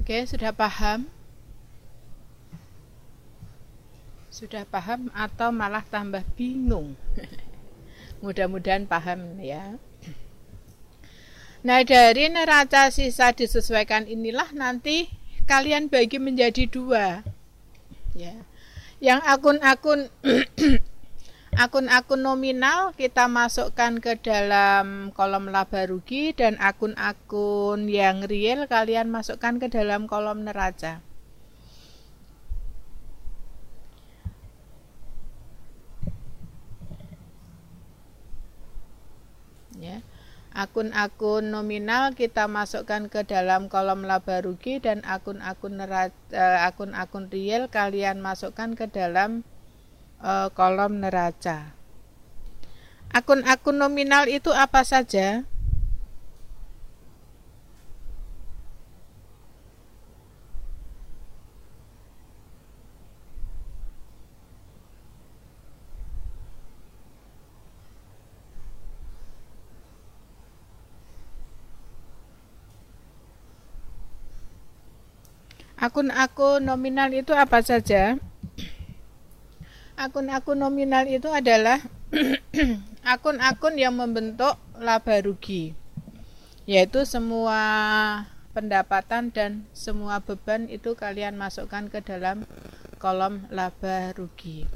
Oke, 0.09 0.25
sudah 0.25 0.57
paham? 0.57 1.05
Sudah 4.33 4.65
paham 4.65 5.13
atau 5.13 5.53
malah 5.53 5.85
tambah 5.85 6.25
bingung? 6.33 6.97
Mudah-mudahan 8.25 8.89
paham 8.89 9.37
ya. 9.37 9.77
Nah, 11.61 11.85
dari 11.85 12.25
neraca 12.33 12.89
sisa 12.89 13.37
disesuaikan 13.37 14.09
inilah 14.09 14.49
nanti 14.57 15.13
kalian 15.45 15.93
bagi 15.93 16.17
menjadi 16.17 16.65
dua. 16.65 17.21
Ya. 18.17 18.33
Yang 19.05 19.21
akun-akun 19.29 20.09
Akun-akun 21.59 22.23
nominal 22.23 22.95
kita 22.95 23.27
masukkan 23.27 23.99
ke 23.99 24.15
dalam 24.23 25.11
kolom 25.11 25.51
laba 25.51 25.91
rugi 25.91 26.31
dan 26.31 26.55
akun-akun 26.63 27.91
yang 27.91 28.23
real 28.31 28.71
kalian 28.71 29.11
masukkan 29.11 29.59
ke 29.59 29.67
dalam 29.67 30.07
kolom 30.07 30.47
neraca. 30.47 31.03
Ya. 39.83 39.99
Akun-akun 40.55 41.51
nominal 41.51 42.15
kita 42.15 42.47
masukkan 42.47 43.11
ke 43.11 43.27
dalam 43.27 43.67
kolom 43.67 44.07
laba 44.07 44.47
rugi 44.47 44.79
dan 44.79 45.03
akun-akun 45.03 45.75
eh, 45.83 46.59
akun-akun 46.71 47.27
real 47.35 47.67
kalian 47.67 48.23
masukkan 48.23 48.79
ke 48.79 48.87
dalam 48.87 49.43
uh, 50.23 50.49
kolom 50.55 51.03
neraca. 51.03 51.75
Akun-akun 53.09 53.81
nominal 53.81 54.29
itu 54.29 54.53
apa 54.53 54.85
saja? 54.85 55.49
Akun-akun 75.79 76.67
nominal 76.67 77.15
itu 77.15 77.31
apa 77.33 77.63
saja? 77.63 78.19
Akun-akun 79.99 80.63
nominal 80.63 81.11
itu 81.11 81.27
adalah 81.27 81.83
akun-akun 83.13 83.75
yang 83.75 83.99
membentuk 83.99 84.55
laba 84.79 85.19
rugi. 85.19 85.75
Yaitu 86.71 87.03
semua 87.03 87.59
pendapatan 88.55 89.35
dan 89.35 89.67
semua 89.75 90.23
beban 90.23 90.71
itu 90.71 90.95
kalian 90.95 91.35
masukkan 91.35 91.91
ke 91.91 91.99
dalam 92.07 92.47
kolom 93.03 93.51
laba 93.51 94.15
rugi. 94.15 94.71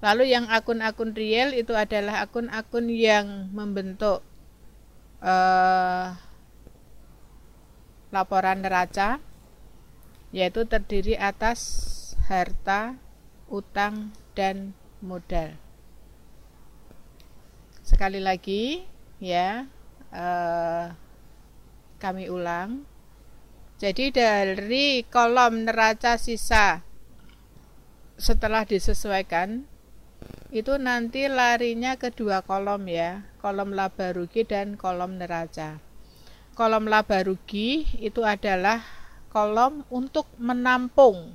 Lalu 0.00 0.32
yang 0.32 0.48
akun-akun 0.48 1.12
real 1.12 1.52
itu 1.52 1.76
adalah 1.76 2.24
akun-akun 2.24 2.88
yang 2.88 3.52
membentuk 3.52 4.24
uh, 5.20 6.12
laporan 8.12 8.60
neraca 8.60 9.18
yaitu 10.34 10.66
terdiri 10.66 11.14
atas 11.14 11.60
harta 12.26 12.98
utang, 13.54 14.10
dan 14.34 14.74
modal. 14.98 15.54
Sekali 17.86 18.18
lagi, 18.18 18.82
ya, 19.22 19.70
eh, 20.10 20.86
kami 22.02 22.26
ulang. 22.26 22.82
Jadi 23.78 24.10
dari 24.14 25.02
kolom 25.06 25.66
neraca 25.66 26.18
sisa 26.18 26.82
setelah 28.14 28.62
disesuaikan 28.62 29.66
itu 30.54 30.78
nanti 30.78 31.26
larinya 31.26 31.98
ke 31.98 32.14
dua 32.14 32.46
kolom 32.46 32.86
ya, 32.86 33.26
kolom 33.42 33.74
laba 33.74 34.14
rugi 34.14 34.46
dan 34.46 34.78
kolom 34.78 35.18
neraca. 35.18 35.82
Kolom 36.54 36.86
laba 36.86 37.26
rugi 37.26 37.82
itu 37.98 38.22
adalah 38.22 38.86
kolom 39.34 39.82
untuk 39.90 40.30
menampung 40.38 41.34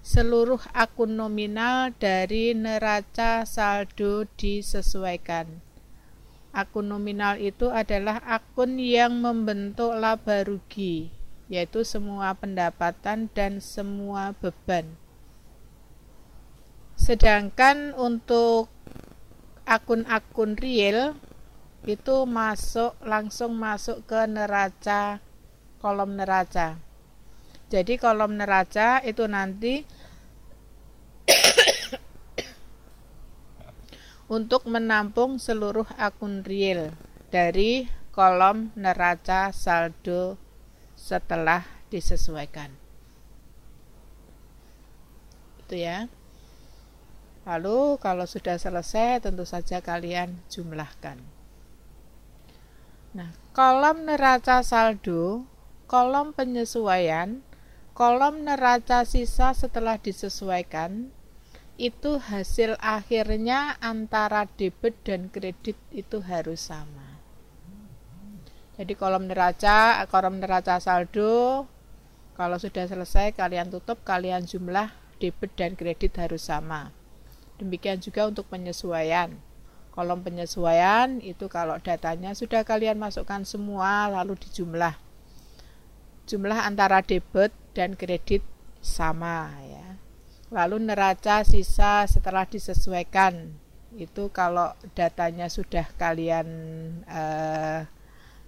seluruh 0.00 0.60
akun 0.72 1.20
nominal 1.20 1.92
dari 1.96 2.56
neraca 2.56 3.44
saldo 3.44 4.24
disesuaikan. 4.40 5.60
Akun 6.50 6.90
nominal 6.90 7.38
itu 7.38 7.70
adalah 7.70 8.18
akun 8.26 8.80
yang 8.80 9.22
membentuk 9.22 9.94
laba 9.94 10.42
rugi, 10.42 11.14
yaitu 11.46 11.86
semua 11.86 12.34
pendapatan 12.34 13.30
dan 13.30 13.62
semua 13.62 14.34
beban. 14.40 14.98
Sedangkan 16.98 17.94
untuk 17.94 18.66
akun-akun 19.64 20.58
real 20.58 21.14
itu 21.86 22.28
masuk 22.28 22.98
langsung 23.00 23.56
masuk 23.56 24.04
ke 24.04 24.20
neraca 24.26 25.22
kolom 25.80 26.18
neraca. 26.18 26.89
Jadi 27.70 28.02
kolom 28.02 28.34
neraca 28.34 28.98
itu 29.06 29.30
nanti 29.30 29.86
untuk 34.26 34.66
menampung 34.66 35.38
seluruh 35.38 35.86
akun 35.94 36.42
real 36.42 36.90
dari 37.30 37.86
kolom 38.10 38.74
neraca 38.74 39.54
saldo 39.54 40.34
setelah 40.98 41.62
disesuaikan. 41.94 42.74
Itu 45.62 45.78
ya. 45.78 46.10
Lalu 47.46 47.98
kalau 48.02 48.26
sudah 48.26 48.58
selesai 48.58 49.22
tentu 49.22 49.46
saja 49.46 49.78
kalian 49.78 50.38
jumlahkan. 50.50 51.22
Nah, 53.10 53.34
kolom 53.50 54.06
neraca 54.06 54.62
saldo, 54.62 55.42
kolom 55.90 56.30
penyesuaian, 56.30 57.42
kolom 57.96 58.46
neraca 58.46 59.02
sisa 59.06 59.52
setelah 59.52 59.96
disesuaikan, 60.00 61.12
itu 61.80 62.20
hasil 62.20 62.76
akhirnya 62.80 63.80
antara 63.80 64.44
debit 64.58 64.98
dan 65.04 65.32
kredit 65.32 65.78
itu 65.94 66.20
harus 66.24 66.68
sama. 66.68 67.20
Jadi 68.76 68.96
kolom 68.96 69.28
neraca, 69.28 70.00
kolom 70.08 70.40
neraca 70.40 70.80
saldo, 70.80 71.68
kalau 72.36 72.56
sudah 72.56 72.88
selesai 72.88 73.36
kalian 73.36 73.68
tutup, 73.68 74.00
kalian 74.04 74.48
jumlah 74.48 74.92
debit 75.20 75.52
dan 75.56 75.76
kredit 75.76 76.16
harus 76.16 76.48
sama. 76.48 76.92
Demikian 77.60 78.00
juga 78.00 78.24
untuk 78.24 78.48
penyesuaian 78.48 79.36
kolom 79.90 80.22
penyesuaian 80.22 81.18
itu 81.20 81.50
kalau 81.50 81.76
datanya 81.82 82.32
sudah 82.32 82.62
kalian 82.62 82.96
masukkan 82.96 83.42
semua 83.42 84.08
lalu 84.08 84.38
dijumlah 84.38 84.94
jumlah 86.30 86.62
antara 86.62 87.02
debit 87.02 87.50
dan 87.74 87.98
kredit 87.98 88.46
sama 88.78 89.50
ya 89.66 89.98
lalu 90.54 90.78
neraca 90.78 91.42
sisa 91.42 92.06
setelah 92.06 92.46
disesuaikan 92.46 93.50
itu 93.98 94.30
kalau 94.30 94.70
datanya 94.94 95.50
sudah 95.50 95.90
kalian 95.98 96.46
eh, 97.10 97.82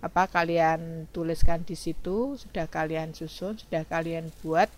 apa 0.02 0.22
kalian 0.30 1.10
tuliskan 1.10 1.66
di 1.66 1.74
situ 1.74 2.38
sudah 2.38 2.70
kalian 2.70 3.10
susun 3.14 3.58
sudah 3.58 3.82
kalian 3.82 4.30
buat 4.46 4.70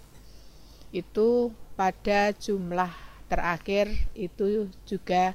itu 0.96 1.52
pada 1.76 2.32
jumlah 2.32 2.92
terakhir 3.28 3.90
itu 4.16 4.70
juga 4.88 5.34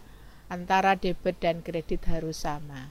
antara 0.49 0.97
debit 0.97 1.37
dan 1.37 1.61
kredit 1.61 2.07
harus 2.09 2.41
sama. 2.41 2.89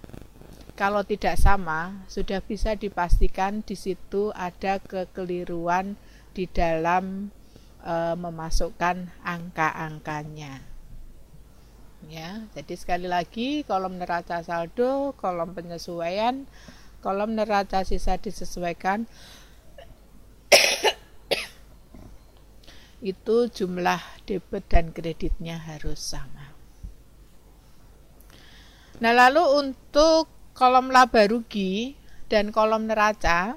Kalau 0.78 1.02
tidak 1.02 1.34
sama, 1.42 2.06
sudah 2.06 2.38
bisa 2.38 2.78
dipastikan 2.78 3.66
di 3.66 3.74
situ 3.74 4.30
ada 4.30 4.78
kekeliruan 4.78 5.98
di 6.30 6.46
dalam 6.46 7.34
e, 7.82 8.14
memasukkan 8.14 9.10
angka-angkanya. 9.26 10.62
Ya, 12.06 12.46
jadi 12.54 12.78
sekali 12.78 13.10
lagi 13.10 13.66
kolom 13.66 13.98
neraca 13.98 14.38
saldo, 14.46 15.18
kolom 15.18 15.50
penyesuaian, 15.50 16.46
kolom 17.02 17.34
neraca 17.34 17.82
sisa 17.82 18.14
disesuaikan 18.14 19.10
itu 23.02 23.36
jumlah 23.50 23.98
debit 24.30 24.62
dan 24.70 24.94
kreditnya 24.94 25.58
harus 25.58 25.98
sama. 25.98 26.54
Nah, 29.02 29.10
lalu 29.10 29.42
untuk 29.58 30.38
kolom 30.59 30.90
laba 30.90 31.23
rugi 31.31 31.94
dan 32.27 32.51
kolom 32.51 32.90
neraca 32.90 33.55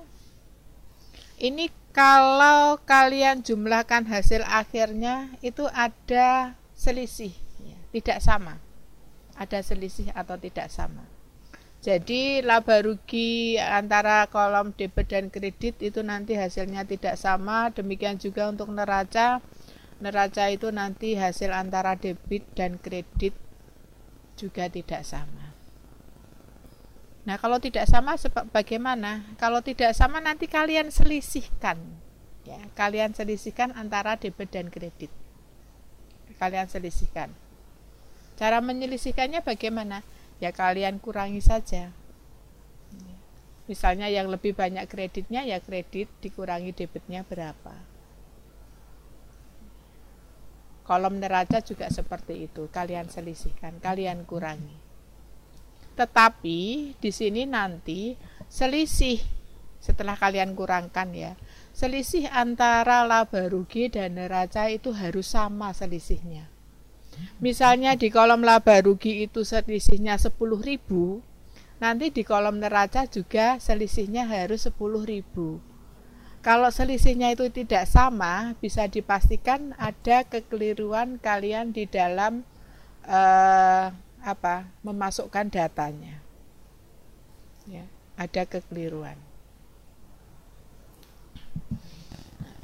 ini 1.41 1.73
kalau 1.91 2.77
kalian 2.85 3.41
jumlahkan 3.41 4.05
hasil 4.05 4.45
akhirnya 4.45 5.33
itu 5.41 5.65
ada 5.73 6.55
selisih, 6.77 7.35
tidak 7.91 8.23
sama. 8.23 8.61
Ada 9.35 9.65
selisih 9.65 10.13
atau 10.13 10.37
tidak 10.37 10.69
sama. 10.71 11.03
Jadi 11.81 12.45
laba 12.45 12.85
rugi 12.85 13.57
antara 13.57 14.29
kolom 14.29 14.71
debit 14.77 15.09
dan 15.09 15.33
kredit 15.33 15.81
itu 15.81 15.99
nanti 16.05 16.37
hasilnya 16.37 16.85
tidak 16.85 17.17
sama. 17.17 17.73
Demikian 17.73 18.21
juga 18.21 18.47
untuk 18.47 18.69
neraca. 18.69 19.41
Neraca 19.97 20.45
itu 20.53 20.69
nanti 20.69 21.17
hasil 21.17 21.49
antara 21.51 21.97
debit 21.97 22.45
dan 22.53 22.77
kredit 22.77 23.33
juga 24.37 24.69
tidak 24.69 25.01
sama. 25.03 25.50
Nah, 27.21 27.37
kalau 27.37 27.61
tidak 27.61 27.85
sama 27.85 28.17
bagaimana? 28.49 29.21
Kalau 29.37 29.61
tidak 29.61 29.93
sama 29.93 30.17
nanti 30.17 30.49
kalian 30.49 30.89
selisihkan. 30.89 31.77
Ya, 32.41 32.57
kalian 32.73 33.13
selisihkan 33.13 33.77
antara 33.77 34.17
debit 34.17 34.49
dan 34.49 34.73
kredit. 34.73 35.13
Kalian 36.41 36.65
selisihkan. 36.65 37.29
Cara 38.41 38.57
menyelisihkannya 38.65 39.45
bagaimana? 39.45 40.01
Ya 40.41 40.49
kalian 40.49 40.97
kurangi 40.97 41.45
saja. 41.45 41.93
Misalnya 43.69 44.09
yang 44.09 44.27
lebih 44.27 44.57
banyak 44.57 44.89
kreditnya 44.89 45.45
ya 45.45 45.61
kredit 45.61 46.09
dikurangi 46.25 46.73
debitnya 46.73 47.21
berapa. 47.21 47.77
Kolom 50.81 51.21
neraca 51.21 51.61
juga 51.61 51.87
seperti 51.87 52.49
itu, 52.49 52.67
kalian 52.73 53.07
selisihkan, 53.07 53.77
kalian 53.79 54.25
kurangi. 54.25 54.90
Tetapi 55.95 56.93
di 56.97 57.11
sini 57.11 57.43
nanti 57.45 58.15
selisih 58.47 59.19
setelah 59.81 60.15
kalian 60.15 60.53
kurangkan 60.53 61.09
ya. 61.11 61.33
Selisih 61.73 62.29
antara 62.29 63.01
laba 63.07 63.49
rugi 63.49 63.89
dan 63.89 64.15
neraca 64.19 64.69
itu 64.69 64.93
harus 64.93 65.33
sama 65.33 65.73
selisihnya. 65.73 66.51
Misalnya 67.41 67.97
di 67.97 68.13
kolom 68.13 68.45
laba 68.45 68.79
rugi 68.81 69.25
itu 69.25 69.41
selisihnya 69.43 70.15
10.000, 70.15 70.37
nanti 71.81 72.05
di 72.13 72.23
kolom 72.23 72.61
neraca 72.61 73.09
juga 73.09 73.57
selisihnya 73.57 74.29
harus 74.29 74.69
10.000. 74.69 75.71
Kalau 76.41 76.69
selisihnya 76.73 77.37
itu 77.37 77.53
tidak 77.53 77.85
sama, 77.85 78.57
bisa 78.57 78.89
dipastikan 78.89 79.77
ada 79.77 80.25
kekeliruan 80.25 81.21
kalian 81.21 81.69
di 81.69 81.85
dalam 81.85 82.41
eh, 83.05 83.93
apa 84.21 84.69
memasukkan 84.85 85.49
datanya. 85.49 86.21
Ya, 87.69 87.85
ada 88.17 88.45
kekeliruan. 88.45 89.17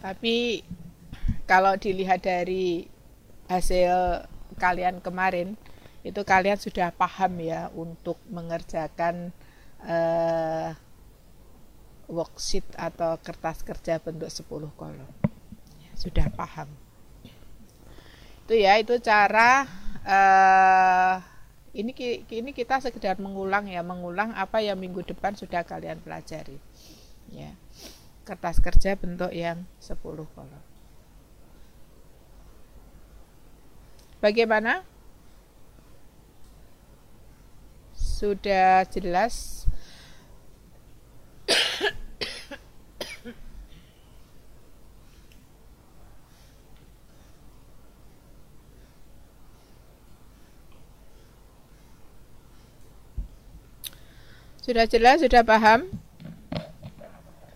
Tapi 0.01 0.61
kalau 1.49 1.73
dilihat 1.77 2.25
dari 2.25 2.85
hasil 3.49 4.25
kalian 4.57 5.01
kemarin, 5.01 5.57
itu 6.05 6.21
kalian 6.23 6.57
sudah 6.57 6.93
paham 6.93 7.41
ya 7.41 7.69
untuk 7.73 8.17
mengerjakan 8.29 9.33
eh, 9.83 10.71
worksheet 12.07 12.63
atau 12.79 13.19
kertas 13.19 13.61
kerja 13.61 13.99
bentuk 13.99 14.31
10 14.31 14.47
kolom. 14.79 15.11
Ya, 15.83 15.91
sudah 15.93 16.27
paham. 16.31 16.71
Itu 18.47 18.55
ya, 18.55 18.79
itu 18.79 18.95
cara 19.03 19.67
uh, 20.07 21.19
ini 21.77 21.93
ini 22.33 22.51
kita 22.57 22.81
sekedar 22.81 23.21
mengulang 23.21 23.69
ya, 23.69 23.85
mengulang 23.85 24.33
apa 24.33 24.65
yang 24.65 24.81
minggu 24.81 25.05
depan 25.05 25.37
sudah 25.37 25.61
kalian 25.61 26.01
pelajari. 26.01 26.57
Ya. 27.29 27.53
Kertas 28.25 28.57
kerja 28.57 28.97
bentuk 28.97 29.29
yang 29.29 29.63
10 29.77 30.01
kolom. 30.33 30.63
Bagaimana? 34.17 34.81
Sudah 37.93 38.81
jelas 38.89 39.69
Sudah 54.67 54.83
jelas, 54.83 55.23
sudah 55.23 55.47
paham? 55.47 55.87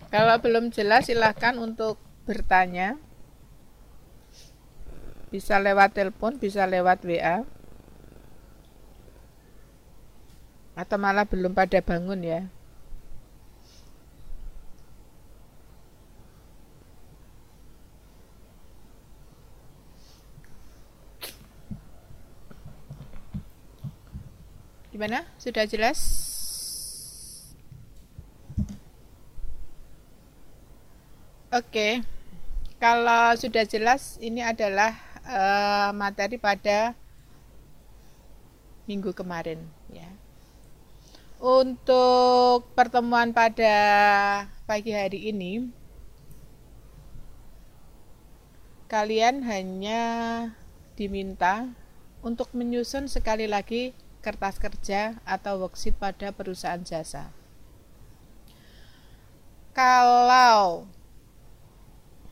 Kalau 0.08 0.36
belum 0.40 0.72
jelas 0.72 1.12
silahkan 1.12 1.60
untuk 1.60 2.00
bertanya. 2.24 2.96
Bisa 5.28 5.60
lewat 5.60 5.92
telepon, 5.92 6.40
bisa 6.40 6.64
lewat 6.64 7.04
WA. 7.04 7.44
Atau 10.80 10.96
malah 10.96 11.28
belum 11.28 11.52
pada 11.52 11.84
bangun 11.84 12.24
ya. 12.24 12.48
Gimana? 24.96 25.28
Sudah 25.36 25.68
jelas? 25.68 26.31
Oke, 31.52 32.00
kalau 32.80 33.36
sudah 33.36 33.68
jelas 33.68 34.16
ini 34.24 34.40
adalah 34.40 34.96
uh, 35.28 35.92
materi 35.92 36.40
pada 36.40 36.96
minggu 38.88 39.12
kemarin 39.12 39.60
ya. 39.92 40.08
Untuk 41.44 42.72
pertemuan 42.72 43.36
pada 43.36 43.76
pagi 44.64 44.96
hari 44.96 45.28
ini 45.28 45.68
kalian 48.88 49.44
hanya 49.44 50.02
diminta 50.96 51.68
untuk 52.24 52.48
menyusun 52.56 53.12
sekali 53.12 53.52
lagi 53.52 53.92
kertas 54.24 54.56
kerja 54.56 55.20
atau 55.28 55.68
worksheet 55.68 56.00
pada 56.00 56.32
perusahaan 56.32 56.80
jasa 56.80 57.28
kalau 59.76 60.88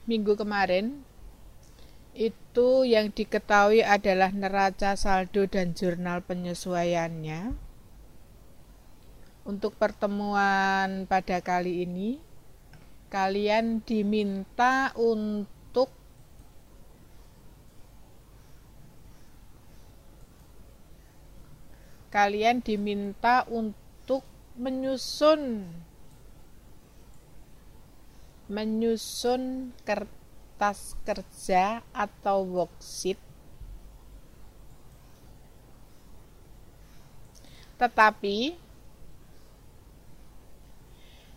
minggu 0.09 0.33
kemarin 0.33 1.05
itu 2.17 2.81
yang 2.81 3.13
diketahui 3.13 3.85
adalah 3.85 4.33
neraca 4.33 4.97
saldo 4.97 5.45
dan 5.45 5.77
jurnal 5.77 6.25
penyesuaiannya. 6.25 7.53
Untuk 9.45 9.77
pertemuan 9.77 11.05
pada 11.05 11.39
kali 11.45 11.85
ini, 11.85 12.17
kalian 13.13 13.85
diminta 13.85 14.89
untuk 14.97 15.93
kalian 22.09 22.65
diminta 22.65 23.45
untuk 23.47 24.25
menyusun 24.57 25.69
menyusun 28.49 29.71
kertas 29.85 30.97
kerja 31.05 31.85
atau 31.93 32.43
worksheet 32.43 33.21
tetapi 37.79 38.59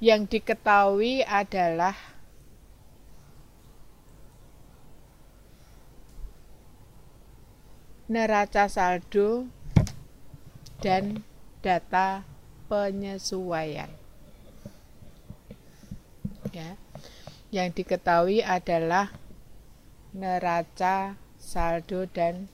yang 0.03 0.27
diketahui 0.27 1.23
adalah 1.23 1.95
neraca 8.11 8.67
saldo 8.67 9.47
dan 10.83 11.23
data 11.63 12.27
penyesuaian. 12.67 13.89
Ya. 16.51 16.82
Yang 17.53 17.85
diketahui 17.85 18.41
adalah 18.41 19.13
neraca 20.17 21.21
saldo 21.37 22.09
dan 22.09 22.49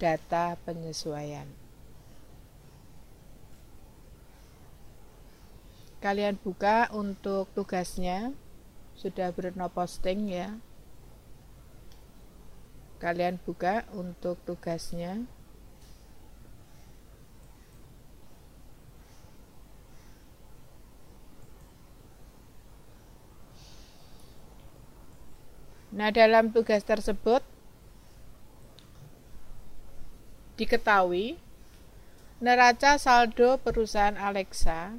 data 0.00 0.56
penyesuaian. 0.64 1.58
kalian 5.98 6.38
buka 6.38 6.86
untuk 6.94 7.50
tugasnya. 7.54 8.30
Sudah 8.98 9.30
Bruno 9.30 9.70
posting 9.70 10.30
ya. 10.30 10.58
Kalian 12.98 13.38
buka 13.38 13.86
untuk 13.94 14.42
tugasnya 14.42 15.22
Nah, 25.98 26.14
dalam 26.14 26.54
tugas 26.54 26.86
tersebut 26.86 27.42
diketahui 30.54 31.42
neraca 32.38 33.02
saldo 33.02 33.58
perusahaan 33.58 34.14
Alexa 34.14 34.94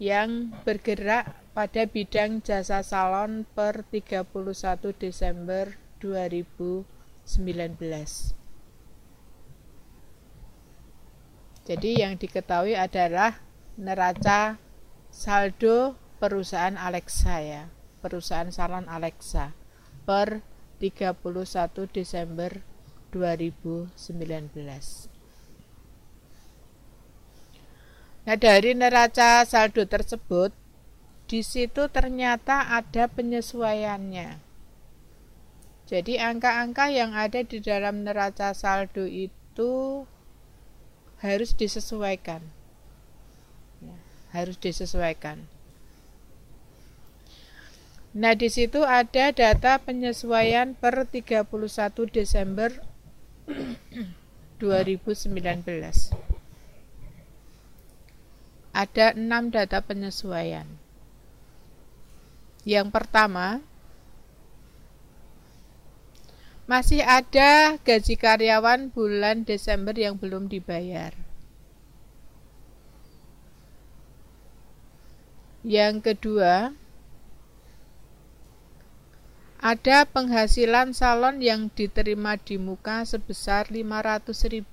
yang 0.00 0.56
bergerak 0.64 1.36
pada 1.52 1.84
bidang 1.84 2.40
jasa 2.40 2.80
salon 2.80 3.44
per 3.52 3.84
31 3.92 4.24
Desember 4.96 5.76
2019. 6.00 7.28
Jadi 11.68 11.90
yang 12.00 12.16
diketahui 12.16 12.72
adalah 12.72 13.36
neraca 13.76 14.56
saldo 15.12 15.92
perusahaan 16.16 16.80
Alexa 16.80 17.36
ya, 17.44 17.68
perusahaan 18.00 18.48
salon 18.48 18.88
Alexa 18.88 19.61
per 20.02 20.42
31 20.82 21.86
Desember 21.90 22.58
2019. 23.14 23.92
Nah, 28.22 28.38
dari 28.38 28.72
neraca 28.78 29.42
saldo 29.42 29.82
tersebut, 29.82 30.54
di 31.26 31.42
situ 31.42 31.90
ternyata 31.90 32.70
ada 32.70 33.10
penyesuaiannya. 33.10 34.38
Jadi 35.92 36.16
angka-angka 36.16 36.88
yang 36.88 37.12
ada 37.12 37.44
di 37.44 37.60
dalam 37.60 38.06
neraca 38.06 38.56
saldo 38.56 39.04
itu 39.04 40.06
harus 41.20 41.52
disesuaikan. 41.52 42.40
Ya, 43.84 43.98
harus 44.32 44.56
disesuaikan. 44.56 45.51
Nah, 48.12 48.36
di 48.36 48.52
situ 48.52 48.84
ada 48.84 49.32
data 49.32 49.80
penyesuaian 49.80 50.76
per 50.76 51.08
31 51.08 51.48
Desember 52.12 52.68
2019 54.60 56.22
ada 58.72 59.12
enam 59.12 59.52
data 59.52 59.84
penyesuaian. 59.84 60.64
Yang 62.64 62.88
pertama, 62.88 63.60
masih 66.64 67.04
ada 67.04 67.76
gaji 67.84 68.16
karyawan 68.16 68.88
bulan 68.88 69.44
Desember 69.44 69.92
yang 69.92 70.16
belum 70.16 70.48
dibayar. 70.48 71.12
Yang 75.62 76.02
kedua, 76.02 76.74
ada 79.62 80.02
penghasilan 80.10 80.90
salon 80.90 81.38
yang 81.38 81.70
diterima 81.70 82.34
di 82.34 82.58
muka 82.58 83.06
sebesar 83.06 83.70
500.000 83.70 84.66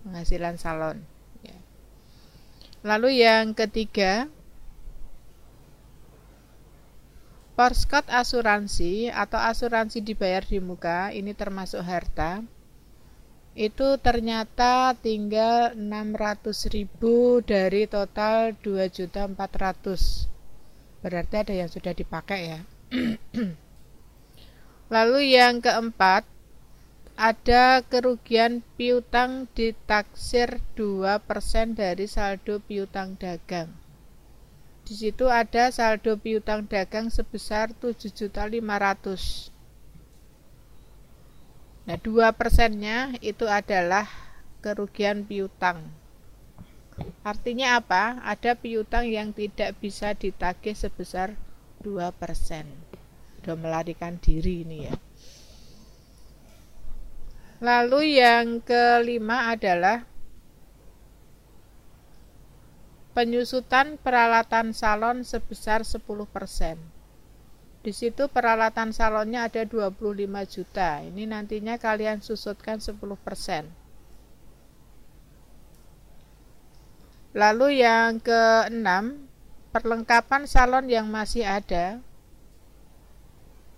penghasilan 0.00 0.56
salon. 0.56 1.04
Lalu 2.86 3.20
yang 3.26 3.50
ketiga, 3.52 4.30
Porskot 7.58 8.06
asuransi 8.12 9.08
atau 9.10 9.40
asuransi 9.40 10.04
dibayar 10.04 10.44
di 10.44 10.60
muka 10.60 11.08
ini 11.08 11.32
termasuk 11.32 11.80
harta 11.80 12.44
itu 13.56 13.96
ternyata 14.04 14.92
tinggal 15.00 15.72
600.000 15.72 16.84
dari 17.48 17.88
total 17.88 18.52
2.400 18.60 20.35
berarti 21.06 21.46
ada 21.46 21.54
yang 21.54 21.70
sudah 21.70 21.94
dipakai 21.94 22.40
ya 22.50 22.60
lalu 24.94 25.38
yang 25.38 25.62
keempat 25.62 26.26
ada 27.16 27.80
kerugian 27.80 28.60
piutang 28.76 29.48
ditaksir 29.56 30.60
2% 30.76 31.72
dari 31.72 32.04
saldo 32.04 32.60
piutang 32.60 33.16
dagang. 33.16 33.72
Di 34.84 34.92
situ 34.92 35.32
ada 35.32 35.72
saldo 35.72 36.20
piutang 36.20 36.68
dagang 36.68 37.08
sebesar 37.08 37.72
7.500. 37.72 39.48
Nah, 41.88 41.96
2 41.96 42.36
persennya 42.36 43.16
itu 43.24 43.48
adalah 43.48 44.04
kerugian 44.60 45.24
piutang. 45.24 45.88
Artinya 47.26 47.82
apa? 47.82 48.22
Ada 48.24 48.54
piutang 48.54 49.06
yang 49.10 49.34
tidak 49.34 49.76
bisa 49.82 50.14
ditagih 50.14 50.78
sebesar 50.78 51.34
2 51.82 52.12
persen. 52.16 52.64
Sudah 53.42 53.56
melarikan 53.58 54.18
diri 54.18 54.66
ini 54.66 54.78
ya. 54.90 54.94
Lalu 57.62 58.20
yang 58.20 58.60
kelima 58.60 59.48
adalah 59.54 60.04
penyusutan 63.16 63.96
peralatan 63.96 64.76
salon 64.76 65.24
sebesar 65.24 65.88
10%. 65.88 66.76
Di 67.80 67.94
situ 67.94 68.28
peralatan 68.28 68.92
salonnya 68.92 69.46
ada 69.46 69.64
25 69.64 69.94
juta. 70.44 71.00
Ini 71.00 71.24
nantinya 71.24 71.80
kalian 71.80 72.20
susutkan 72.20 72.82
10%. 72.82 73.85
Lalu 77.36 77.84
yang 77.84 78.16
keenam, 78.16 79.28
perlengkapan 79.68 80.48
salon 80.48 80.88
yang 80.88 81.04
masih 81.12 81.44
ada 81.44 82.00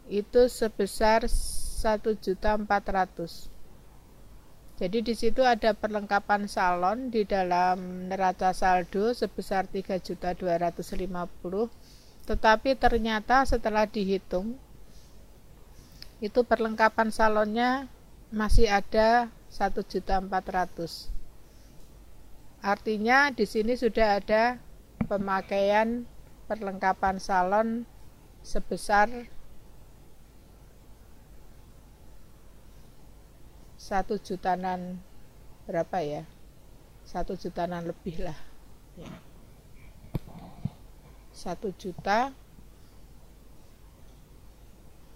itu 0.06 0.46
sebesar 0.46 1.26
1.400. 1.26 2.38
Jadi 4.78 4.98
di 5.02 5.14
situ 5.18 5.42
ada 5.42 5.74
perlengkapan 5.74 6.46
salon 6.46 7.10
di 7.10 7.26
dalam 7.26 8.06
neraca 8.06 8.54
saldo 8.54 9.10
sebesar 9.10 9.66
3.250 9.66 10.38
tetapi 12.30 12.78
ternyata 12.78 13.42
setelah 13.42 13.90
dihitung 13.90 14.54
itu 16.22 16.46
perlengkapan 16.46 17.10
salonnya 17.10 17.90
masih 18.30 18.70
ada 18.70 19.34
1.400. 19.50 21.17
Artinya 22.58 23.30
di 23.30 23.46
sini 23.46 23.78
sudah 23.78 24.18
ada 24.18 24.58
pemakaian 25.06 26.02
perlengkapan 26.50 27.22
salon 27.22 27.86
sebesar 28.42 29.30
satu 33.78 34.18
jutaan 34.18 34.98
berapa 35.70 36.02
ya? 36.02 36.22
Satu 37.06 37.38
jutaan 37.38 37.78
lebih 37.86 38.26
lah. 38.26 38.38
Ya. 38.98 39.10
satu 41.30 41.70
juta 41.78 42.34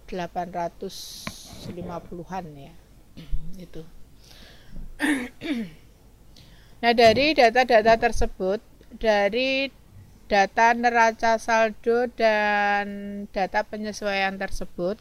delapan 0.07 0.47
ratus 0.55 1.27
lima 1.75 1.99
puluhan 1.99 2.47
ya. 2.55 2.73
Itu 3.67 3.83
nah 6.83 6.91
dari 6.91 7.31
data-data 7.31 7.95
tersebut 7.95 8.59
dari 8.99 9.71
data 10.27 10.73
neraca 10.73 11.37
saldo 11.37 12.09
dan 12.15 12.85
data 13.29 13.61
penyesuaian 13.67 14.33
tersebut, 14.39 14.97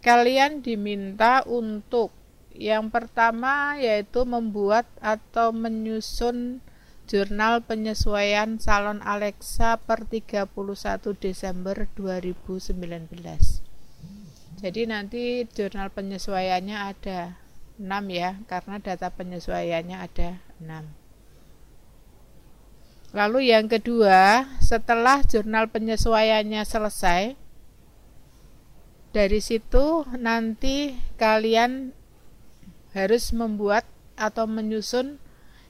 kalian 0.00 0.64
diminta 0.64 1.44
untuk 1.44 2.14
yang 2.52 2.92
pertama 2.92 3.80
yaitu 3.80 4.28
membuat 4.28 4.84
atau 5.00 5.52
menyusun 5.56 6.60
jurnal 7.08 7.64
penyesuaian 7.64 8.60
salon 8.60 9.00
Alexa 9.04 9.80
per 9.80 10.08
31 10.08 10.48
Desember 11.18 11.88
2019. 11.96 12.72
Jadi 14.62 14.82
nanti 14.86 15.42
jurnal 15.50 15.90
penyesuaiannya 15.90 16.78
ada 16.78 17.36
6 17.82 17.88
ya, 18.08 18.38
karena 18.46 18.78
data 18.78 19.10
penyesuaiannya 19.10 19.98
ada 19.98 20.38
6. 20.38 20.51
Lalu 23.12 23.52
yang 23.52 23.68
kedua, 23.68 24.48
setelah 24.64 25.20
jurnal 25.28 25.68
penyesuaiannya 25.68 26.64
selesai, 26.64 27.36
dari 29.12 29.40
situ 29.44 30.08
nanti 30.16 30.96
kalian 31.20 31.92
harus 32.96 33.36
membuat 33.36 33.84
atau 34.16 34.48
menyusun 34.48 35.20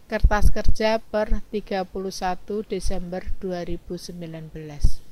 kertas 0.06 0.54
kerja 0.54 1.02
per 1.02 1.42
31 1.50 1.82
Desember 2.70 3.26
2019. 3.42 5.02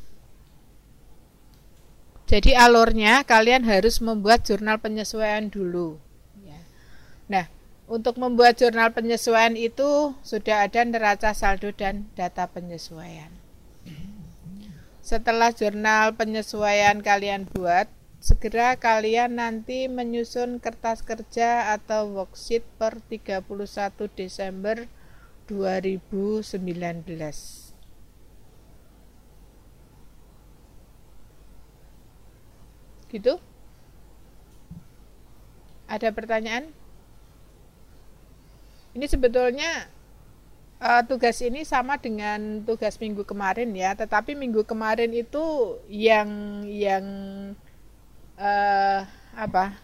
Jadi 2.30 2.54
alurnya 2.54 3.26
kalian 3.26 3.66
harus 3.66 3.98
membuat 3.98 4.46
jurnal 4.46 4.78
penyesuaian 4.78 5.50
dulu. 5.50 5.98
Ya. 6.46 6.62
Nah, 7.26 7.50
untuk 7.90 8.22
membuat 8.22 8.54
jurnal 8.54 8.94
penyesuaian 8.94 9.58
itu 9.58 10.14
sudah 10.22 10.62
ada 10.70 10.86
neraca 10.86 11.34
saldo 11.34 11.74
dan 11.74 12.06
data 12.14 12.46
penyesuaian. 12.46 13.34
Setelah 15.02 15.50
jurnal 15.50 16.14
penyesuaian 16.14 17.02
kalian 17.02 17.50
buat, 17.50 17.90
segera 18.22 18.78
kalian 18.78 19.42
nanti 19.42 19.90
menyusun 19.90 20.62
kertas 20.62 21.02
kerja 21.02 21.74
atau 21.74 22.14
worksheet 22.14 22.62
per 22.78 23.02
31 23.10 23.42
Desember 24.14 24.86
2019. 25.50 26.62
Gitu? 33.10 33.34
Ada 35.90 36.14
pertanyaan? 36.14 36.79
Ini 38.90 39.06
sebetulnya 39.06 39.86
uh, 40.82 41.02
tugas 41.06 41.38
ini 41.44 41.62
sama 41.62 42.00
dengan 42.00 42.66
tugas 42.66 42.98
minggu 42.98 43.22
kemarin 43.22 43.70
ya, 43.76 43.94
tetapi 43.94 44.34
minggu 44.34 44.66
kemarin 44.66 45.14
itu 45.14 45.78
yang 45.86 46.62
yang 46.66 47.04
uh, 48.34 49.06
apa? 49.36 49.78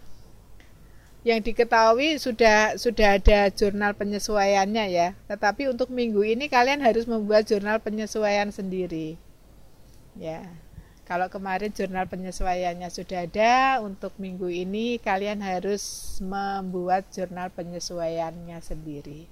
Yang 1.27 1.53
diketahui 1.53 2.19
sudah 2.23 2.79
sudah 2.79 3.19
ada 3.19 3.51
jurnal 3.51 3.95
penyesuaiannya 3.99 4.85
ya. 4.91 5.09
Tetapi 5.27 5.71
untuk 5.71 5.91
minggu 5.91 6.23
ini 6.23 6.47
kalian 6.47 6.83
harus 6.83 7.07
membuat 7.07 7.47
jurnal 7.51 7.83
penyesuaian 7.83 8.51
sendiri. 8.55 9.19
Ya. 10.15 10.66
Kalau 11.07 11.31
kemarin 11.31 11.71
jurnal 11.71 12.11
penyesuaiannya 12.11 12.91
sudah 12.91 13.31
ada, 13.31 13.79
untuk 13.79 14.19
minggu 14.19 14.51
ini 14.51 14.99
kalian 14.99 15.39
harus 15.39 16.19
membuat 16.19 17.07
jurnal 17.15 17.47
penyesuaiannya 17.55 18.59
sendiri. 18.59 19.31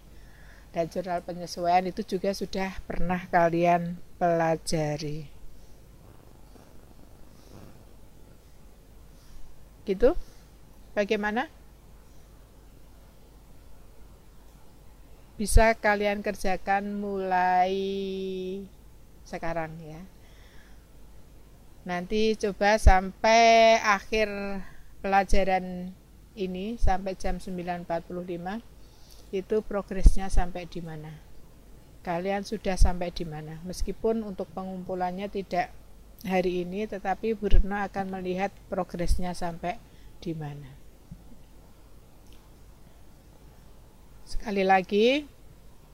Dan 0.71 0.87
jurnal 0.87 1.27
penyesuaian 1.27 1.83
itu 1.91 2.07
juga 2.07 2.31
sudah 2.31 2.79
pernah 2.87 3.27
kalian 3.27 3.99
pelajari. 4.23 5.27
Gitu? 9.83 10.15
Bagaimana? 10.95 11.51
Bisa 15.35 15.75
kalian 15.75 16.23
kerjakan 16.23 17.03
mulai 17.03 17.75
sekarang 19.27 19.75
ya. 19.83 20.14
Nanti 21.85 22.33
coba 22.41 22.81
sampai 22.81 23.77
akhir 23.77 24.29
pelajaran 25.05 25.93
ini 26.33 26.81
sampai 26.81 27.13
jam 27.13 27.37
9.45 27.37 28.09
itu 29.37 29.57
progresnya 29.61 30.33
sampai 30.33 30.65
di 30.65 30.81
mana. 30.81 31.13
Kalian 32.01 32.45
sudah 32.45 32.81
sampai 32.81 33.13
di 33.13 33.29
mana. 33.29 33.61
Meskipun 33.69 34.25
untuk 34.25 34.49
pengumpulannya 34.57 35.29
tidak 35.29 35.77
hari 36.25 36.65
ini 36.65 36.89
tetapi 36.89 37.37
Bu 37.37 37.53
Retno 37.53 37.77
akan 37.77 38.17
melihat 38.17 38.49
progresnya 38.73 39.37
sampai 39.37 39.77
di 40.25 40.33
mana. 40.33 40.73
Sekali 44.25 44.65
lagi 44.65 45.29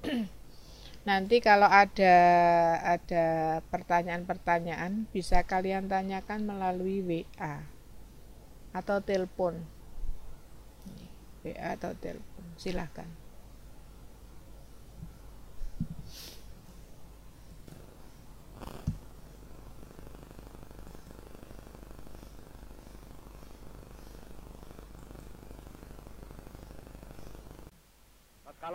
Nanti 1.11 1.43
kalau 1.43 1.67
ada 1.67 2.15
ada 2.87 3.59
pertanyaan-pertanyaan 3.67 5.11
bisa 5.11 5.43
kalian 5.43 5.91
tanyakan 5.91 6.47
melalui 6.47 7.03
WA 7.03 7.67
atau 8.71 9.03
telepon. 9.03 9.59
WA 11.43 11.75
atau 11.75 11.99
telepon. 11.99 12.47
Silahkan. 12.55 13.11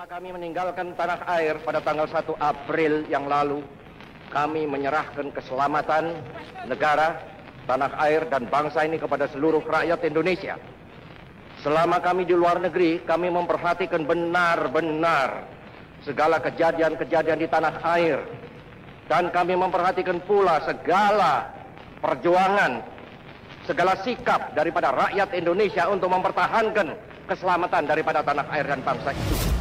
Kala 0.06 0.22
kami 0.22 0.38
meninggalkan 0.38 0.94
tanah 0.94 1.26
air 1.34 1.58
pada 1.66 1.82
tanggal 1.82 2.06
1 2.06 2.38
April 2.38 3.10
yang 3.10 3.26
lalu, 3.26 3.66
kami 4.30 4.70
menyerahkan 4.70 5.34
keselamatan 5.34 6.22
negara, 6.70 7.26
tanah 7.66 7.90
air, 8.06 8.22
dan 8.30 8.46
bangsa 8.46 8.86
ini 8.86 9.02
kepada 9.02 9.26
seluruh 9.34 9.66
rakyat 9.66 10.06
Indonesia. 10.06 10.62
Selama 11.66 11.98
kami 12.06 12.22
di 12.30 12.38
luar 12.38 12.62
negeri, 12.62 13.02
kami 13.02 13.34
memperhatikan 13.34 14.06
benar-benar 14.06 15.50
segala 16.06 16.38
kejadian-kejadian 16.38 17.42
di 17.42 17.50
tanah 17.50 17.74
air. 17.98 18.22
Dan 19.10 19.34
kami 19.34 19.58
memperhatikan 19.58 20.22
pula 20.22 20.62
segala 20.70 21.50
perjuangan, 22.06 22.78
segala 23.66 23.98
sikap 24.06 24.54
daripada 24.54 24.94
rakyat 24.94 25.34
Indonesia 25.34 25.90
untuk 25.90 26.14
mempertahankan 26.14 26.94
keselamatan 27.26 27.90
daripada 27.90 28.22
tanah 28.22 28.46
air 28.54 28.70
dan 28.70 28.86
bangsa 28.86 29.10
itu. 29.10 29.55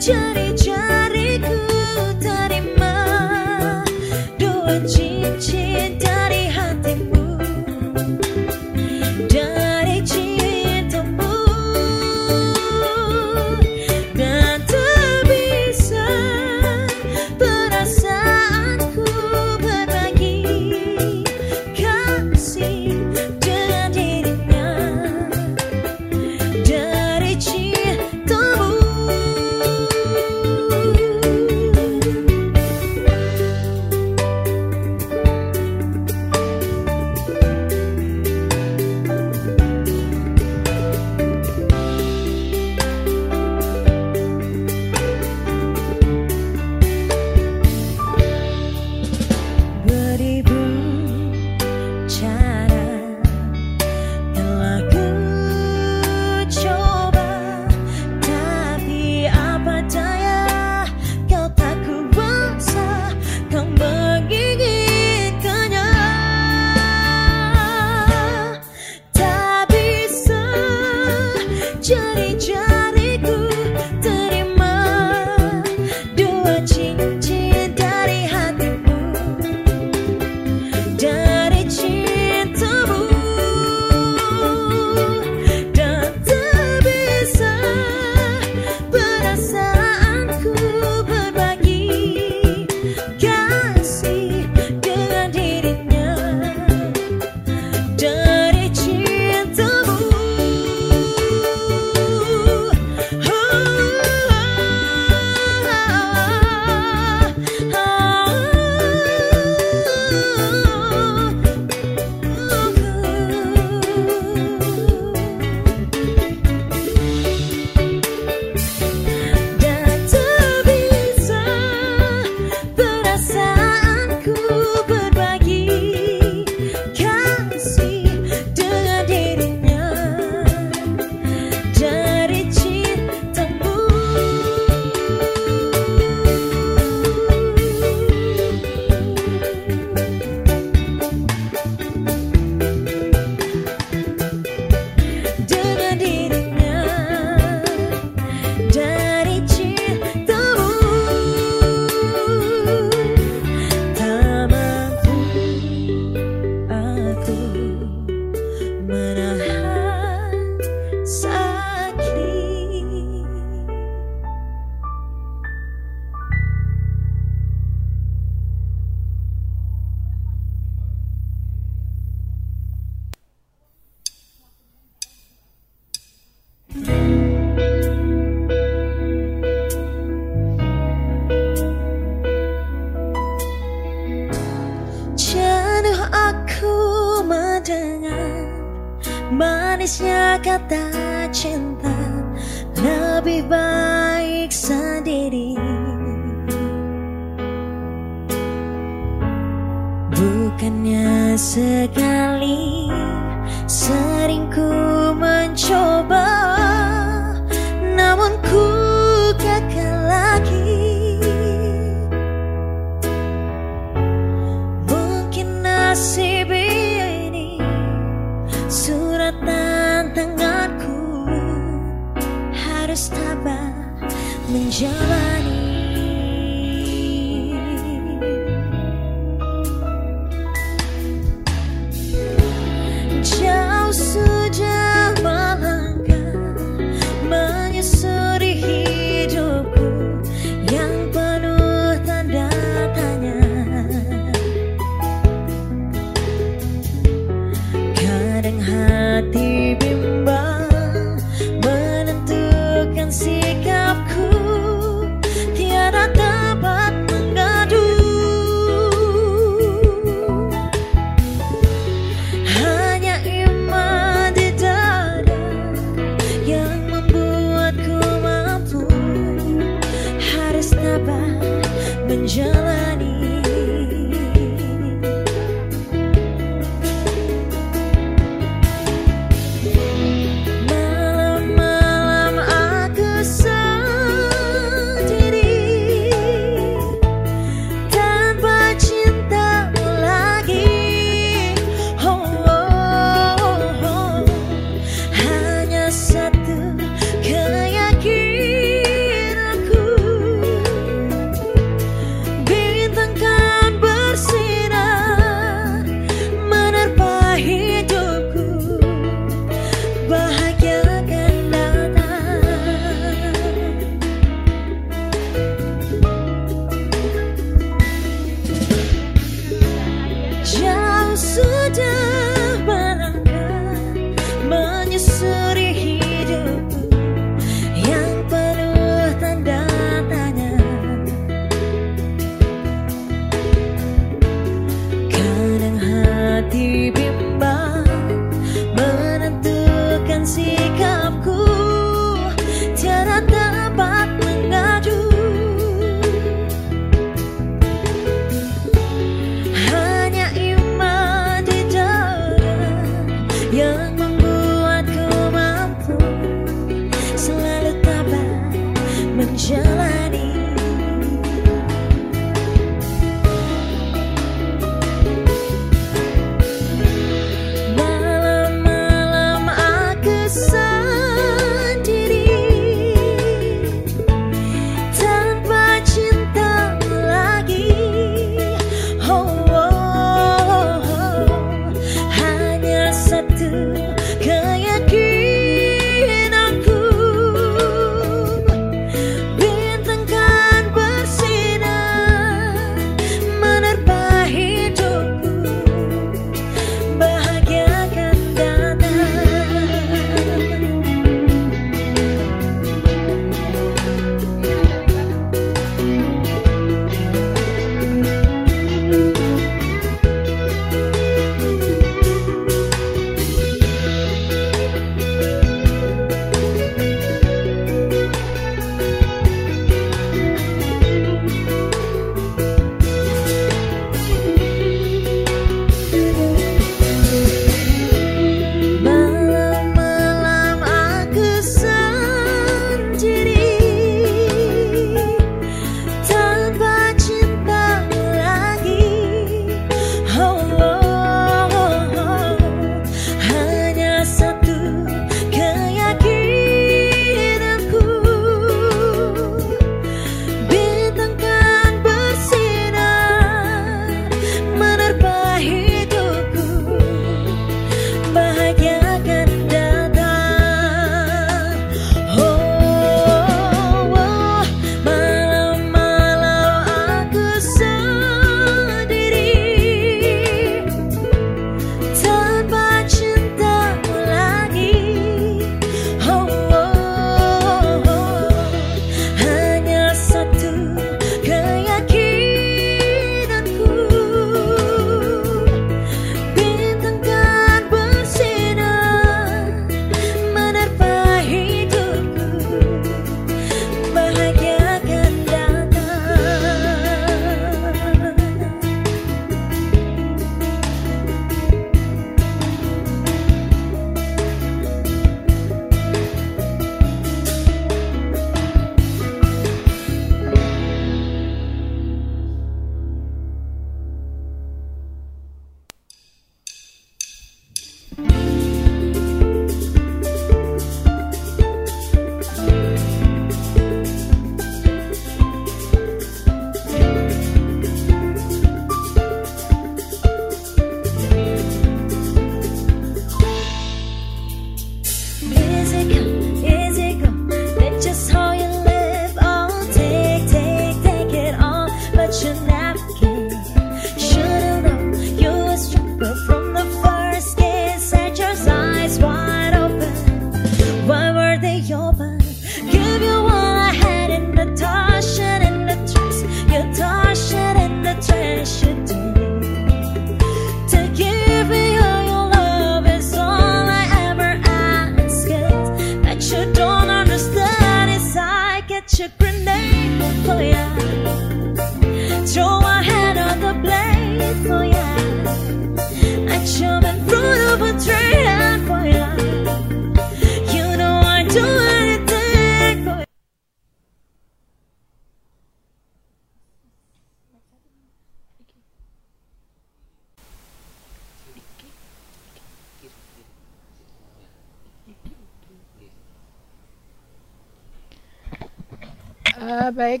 Eh, 599.52 599.68
baik, 599.68 600.00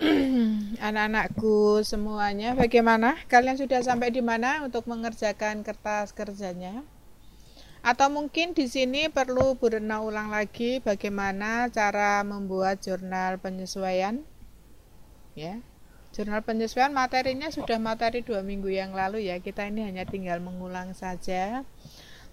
anak-anakku 0.88 1.84
semuanya, 1.84 2.56
bagaimana? 2.56 3.12
Kalian 3.28 3.60
sudah 3.60 3.84
sampai 3.84 4.08
di 4.08 4.24
mana 4.24 4.64
untuk 4.64 4.88
mengerjakan 4.88 5.60
kertas 5.60 6.16
kerjanya? 6.16 6.80
Atau 7.84 8.08
mungkin 8.08 8.56
di 8.56 8.64
sini 8.64 9.12
perlu 9.12 9.52
Bu 9.60 9.68
Rena 9.68 10.00
ulang 10.00 10.32
lagi 10.32 10.80
bagaimana 10.80 11.68
cara 11.68 12.24
membuat 12.24 12.80
jurnal 12.80 13.36
penyesuaian? 13.36 14.24
Ya, 15.36 15.60
jurnal 16.16 16.40
penyesuaian 16.40 16.96
materinya 16.96 17.52
sudah 17.52 17.76
materi 17.76 18.24
dua 18.24 18.40
minggu 18.40 18.72
yang 18.72 18.96
lalu 18.96 19.28
ya. 19.28 19.36
Kita 19.44 19.68
ini 19.68 19.84
hanya 19.84 20.08
tinggal 20.08 20.40
mengulang 20.40 20.96
saja. 20.96 21.68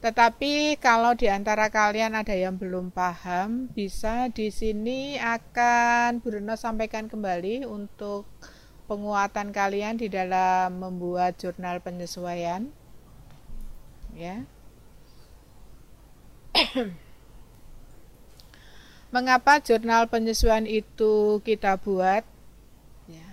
Tetapi 0.04 0.76
kalau 0.84 1.16
di 1.16 1.32
antara 1.32 1.72
kalian 1.72 2.12
ada 2.12 2.36
yang 2.36 2.60
belum 2.60 2.92
paham, 2.92 3.72
bisa 3.72 4.28
di 4.28 4.52
sini 4.52 5.16
akan 5.16 6.20
Bruno 6.20 6.60
sampaikan 6.60 7.08
kembali 7.08 7.64
untuk 7.64 8.28
penguatan 8.84 9.56
kalian 9.56 9.96
di 9.96 10.12
dalam 10.12 10.76
membuat 10.84 11.40
jurnal 11.40 11.80
penyesuaian. 11.80 12.68
Ya. 14.12 14.44
Mengapa 19.16 19.64
jurnal 19.64 20.12
penyesuaian 20.12 20.68
itu 20.68 21.40
kita 21.48 21.80
buat? 21.80 22.28
Ya, 23.08 23.30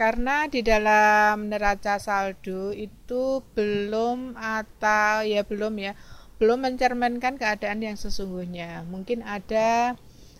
karena 0.00 0.48
di 0.48 0.64
dalam 0.64 1.52
neraca 1.52 2.00
saldo 2.00 2.72
itu 2.72 3.44
belum 3.52 4.40
atau 4.40 5.20
ya 5.20 5.44
belum 5.44 5.76
ya 5.84 5.92
belum 6.38 6.66
mencerminkan 6.66 7.38
keadaan 7.38 7.80
yang 7.84 7.96
sesungguhnya. 7.98 8.82
Mungkin 8.88 9.22
ada 9.22 9.94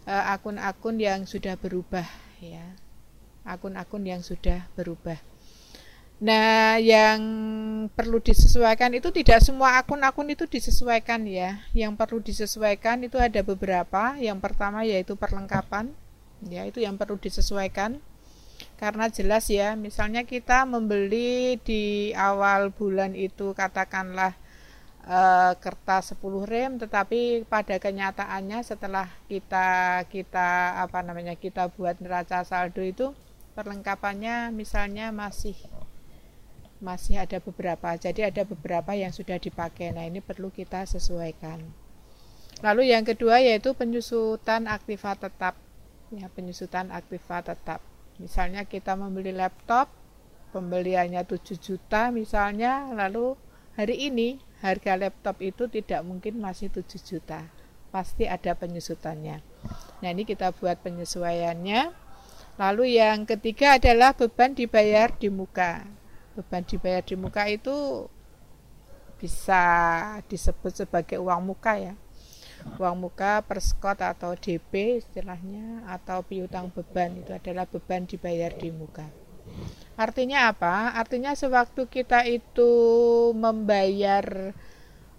eh, 0.06 0.24
akun-akun 0.34 0.98
yang 0.98 1.24
sudah 1.24 1.54
berubah 1.58 2.06
ya. 2.42 2.64
Akun-akun 3.44 4.08
yang 4.08 4.24
sudah 4.24 4.66
berubah. 4.74 5.20
Nah, 6.24 6.80
yang 6.80 7.20
perlu 7.92 8.22
disesuaikan 8.22 8.94
itu 8.96 9.12
tidak 9.12 9.44
semua 9.44 9.76
akun-akun 9.82 10.30
itu 10.32 10.48
disesuaikan 10.48 11.26
ya. 11.28 11.60
Yang 11.76 11.92
perlu 12.00 12.18
disesuaikan 12.24 13.04
itu 13.04 13.20
ada 13.20 13.44
beberapa. 13.44 14.16
Yang 14.16 14.38
pertama 14.40 14.86
yaitu 14.86 15.18
perlengkapan. 15.18 15.92
Ya, 16.48 16.64
itu 16.64 16.80
yang 16.80 16.96
perlu 16.96 17.20
disesuaikan. 17.20 18.00
Karena 18.78 19.10
jelas 19.10 19.50
ya, 19.50 19.74
misalnya 19.74 20.22
kita 20.24 20.64
membeli 20.64 21.58
di 21.60 22.14
awal 22.14 22.70
bulan 22.70 23.12
itu 23.18 23.50
katakanlah 23.52 24.38
eh, 25.04 25.52
kertas 25.60 26.16
10 26.16 26.44
rem 26.48 26.76
tetapi 26.80 27.44
pada 27.46 27.76
kenyataannya 27.80 28.60
setelah 28.64 29.08
kita 29.28 30.02
kita 30.08 30.80
apa 30.80 31.04
namanya 31.04 31.36
kita 31.36 31.68
buat 31.72 32.00
neraca 32.00 32.42
saldo 32.42 32.80
itu 32.80 33.12
perlengkapannya 33.54 34.50
misalnya 34.50 35.14
masih 35.14 35.54
masih 36.84 37.16
ada 37.16 37.40
beberapa. 37.40 37.96
Jadi 37.96 38.28
ada 38.28 38.44
beberapa 38.44 38.92
yang 38.92 39.08
sudah 39.08 39.40
dipakai. 39.40 39.96
Nah 39.96 40.04
ini 40.04 40.20
perlu 40.20 40.52
kita 40.52 40.84
sesuaikan. 40.84 41.64
Lalu 42.60 42.92
yang 42.92 43.08
kedua 43.08 43.40
yaitu 43.40 43.72
penyusutan 43.72 44.68
aktiva 44.68 45.16
tetap. 45.16 45.56
Ya 46.12 46.28
penyusutan 46.28 46.92
aktiva 46.92 47.40
tetap. 47.40 47.80
Misalnya 48.20 48.68
kita 48.68 48.94
membeli 48.94 49.34
laptop 49.34 49.90
pembeliannya 50.54 51.26
7 51.26 51.58
juta 51.58 52.14
misalnya 52.14 52.86
lalu 52.94 53.34
hari 53.74 54.06
ini 54.06 54.38
harga 54.64 54.96
laptop 54.96 55.44
itu 55.44 55.68
tidak 55.68 56.00
mungkin 56.00 56.40
masih 56.40 56.72
7 56.72 56.96
juta. 57.04 57.44
Pasti 57.92 58.24
ada 58.24 58.56
penyusutannya. 58.56 59.44
Nah 60.00 60.08
ini 60.08 60.24
kita 60.24 60.56
buat 60.56 60.80
penyesuaiannya. 60.80 61.92
Lalu 62.56 62.96
yang 62.96 63.28
ketiga 63.28 63.76
adalah 63.76 64.16
beban 64.16 64.56
dibayar 64.56 65.12
di 65.12 65.28
muka. 65.28 65.84
Beban 66.32 66.64
dibayar 66.64 67.04
di 67.04 67.14
muka 67.14 67.44
itu 67.46 68.08
bisa 69.20 69.62
disebut 70.26 70.72
sebagai 70.88 71.20
uang 71.20 71.44
muka 71.44 71.76
ya. 71.76 71.94
Uang 72.80 73.04
muka 73.04 73.44
perskot 73.44 74.00
atau 74.00 74.32
DP 74.32 75.04
istilahnya 75.04 75.84
atau 75.84 76.24
piutang 76.24 76.72
beban 76.72 77.12
itu 77.20 77.36
adalah 77.36 77.68
beban 77.68 78.08
dibayar 78.08 78.50
di 78.56 78.72
muka 78.72 79.23
artinya 79.94 80.50
apa? 80.50 80.98
Artinya 80.98 81.32
sewaktu 81.38 81.86
kita 81.86 82.26
itu 82.26 82.72
membayar 83.34 84.52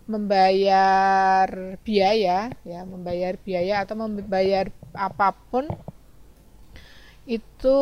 membayar 0.06 1.50
biaya 1.82 2.54
ya 2.62 2.80
membayar 2.86 3.34
biaya 3.42 3.82
atau 3.82 3.98
membayar 3.98 4.70
apa 4.94 5.34
pun 5.50 5.66
itu 7.26 7.80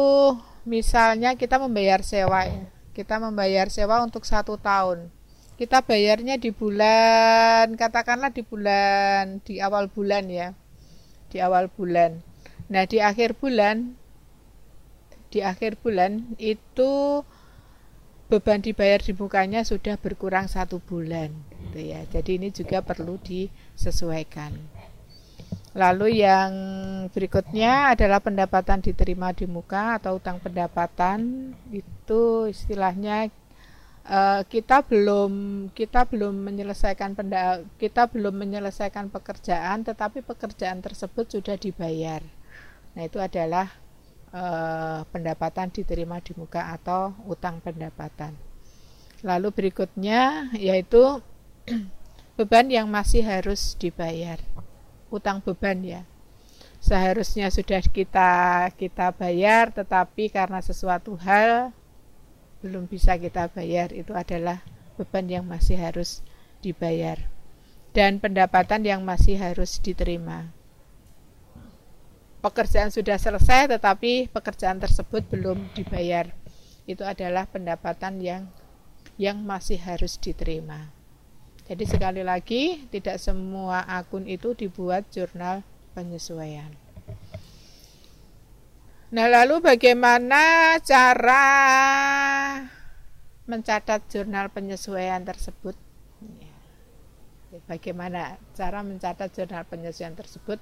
misalnya 0.64 1.36
kita 1.36 1.60
membayar 1.60 2.00
sewa 2.02 2.48
ya. 2.48 2.64
Kita 2.96 3.20
membayar 3.20 3.68
sewa 3.68 4.00
untuk 4.06 4.24
satu 4.24 4.56
tahun. 4.56 5.12
Kita 5.60 5.84
bayarnya 5.84 6.40
di 6.40 6.50
bulan 6.50 7.76
katakanlah 7.76 8.32
di 8.32 8.42
bulan 8.46 9.44
di 9.44 9.60
awal 9.60 9.92
bulan 9.92 10.32
ya. 10.32 10.56
Di 11.28 11.44
awal 11.44 11.68
bulan. 11.68 12.24
Nah 12.72 12.88
di 12.88 13.04
akhir 13.04 13.36
bulan 13.36 14.00
di 15.34 15.42
akhir 15.42 15.82
bulan 15.82 16.38
itu 16.38 17.26
beban 18.30 18.62
dibayar 18.62 19.02
di 19.02 19.18
mukanya 19.18 19.66
sudah 19.66 19.98
berkurang 19.98 20.46
satu 20.46 20.78
bulan 20.78 21.34
gitu 21.70 21.80
ya. 21.82 22.06
Jadi 22.06 22.38
ini 22.38 22.50
juga 22.54 22.86
perlu 22.86 23.18
disesuaikan. 23.18 24.54
Lalu 25.74 26.22
yang 26.22 26.54
berikutnya 27.10 27.98
adalah 27.98 28.22
pendapatan 28.22 28.86
diterima 28.86 29.34
di 29.34 29.50
muka 29.50 29.98
atau 29.98 30.22
utang 30.22 30.38
pendapatan. 30.38 31.50
Itu 31.74 32.46
istilahnya 32.46 33.34
eh, 34.06 34.42
kita 34.46 34.86
belum 34.86 35.34
kita 35.74 36.06
belum 36.14 36.46
menyelesaikan 36.46 37.18
penda, 37.18 37.66
kita 37.82 38.06
belum 38.06 38.38
menyelesaikan 38.38 39.10
pekerjaan 39.10 39.82
tetapi 39.82 40.22
pekerjaan 40.22 40.86
tersebut 40.86 41.26
sudah 41.34 41.58
dibayar. 41.58 42.22
Nah, 42.94 43.10
itu 43.10 43.18
adalah 43.18 43.83
eh, 44.34 45.00
pendapatan 45.14 45.70
diterima 45.70 46.18
di 46.20 46.34
muka 46.34 46.74
atau 46.74 47.14
utang 47.30 47.62
pendapatan. 47.62 48.34
Lalu 49.24 49.54
berikutnya 49.54 50.52
yaitu 50.58 51.22
beban 52.38 52.68
yang 52.68 52.90
masih 52.90 53.24
harus 53.24 53.78
dibayar. 53.78 54.42
Utang 55.14 55.40
beban 55.40 55.80
ya. 55.86 56.02
Seharusnya 56.84 57.48
sudah 57.48 57.80
kita 57.80 58.68
kita 58.76 59.16
bayar 59.16 59.72
tetapi 59.72 60.28
karena 60.28 60.60
sesuatu 60.60 61.16
hal 61.24 61.72
belum 62.60 62.92
bisa 62.92 63.16
kita 63.16 63.48
bayar 63.54 63.96
itu 63.96 64.12
adalah 64.12 64.60
beban 65.00 65.30
yang 65.32 65.46
masih 65.48 65.80
harus 65.80 66.20
dibayar. 66.60 67.22
Dan 67.94 68.18
pendapatan 68.18 68.84
yang 68.84 69.06
masih 69.06 69.38
harus 69.38 69.78
diterima 69.78 70.50
pekerjaan 72.44 72.92
sudah 72.92 73.16
selesai 73.16 73.72
tetapi 73.80 74.28
pekerjaan 74.28 74.84
tersebut 74.84 75.24
belum 75.32 75.72
dibayar 75.72 76.28
itu 76.84 77.08
adalah 77.08 77.48
pendapatan 77.48 78.20
yang 78.20 78.44
yang 79.16 79.40
masih 79.40 79.80
harus 79.80 80.20
diterima 80.20 80.92
jadi 81.64 81.84
sekali 81.88 82.22
lagi, 82.28 82.92
tidak 82.92 83.16
semua 83.24 83.88
akun 83.88 84.28
itu 84.28 84.52
dibuat 84.52 85.08
jurnal 85.16 85.64
penyesuaian. 85.96 86.76
Nah, 89.14 89.28
lalu 89.32 89.64
bagaimana 89.64 90.76
cara 90.84 91.46
mencatat 93.48 94.12
jurnal 94.12 94.52
penyesuaian 94.52 95.24
tersebut? 95.24 95.78
Bagaimana 97.70 98.36
cara 98.58 98.84
mencatat 98.84 99.32
jurnal 99.32 99.64
penyesuaian 99.64 100.20
tersebut? 100.20 100.60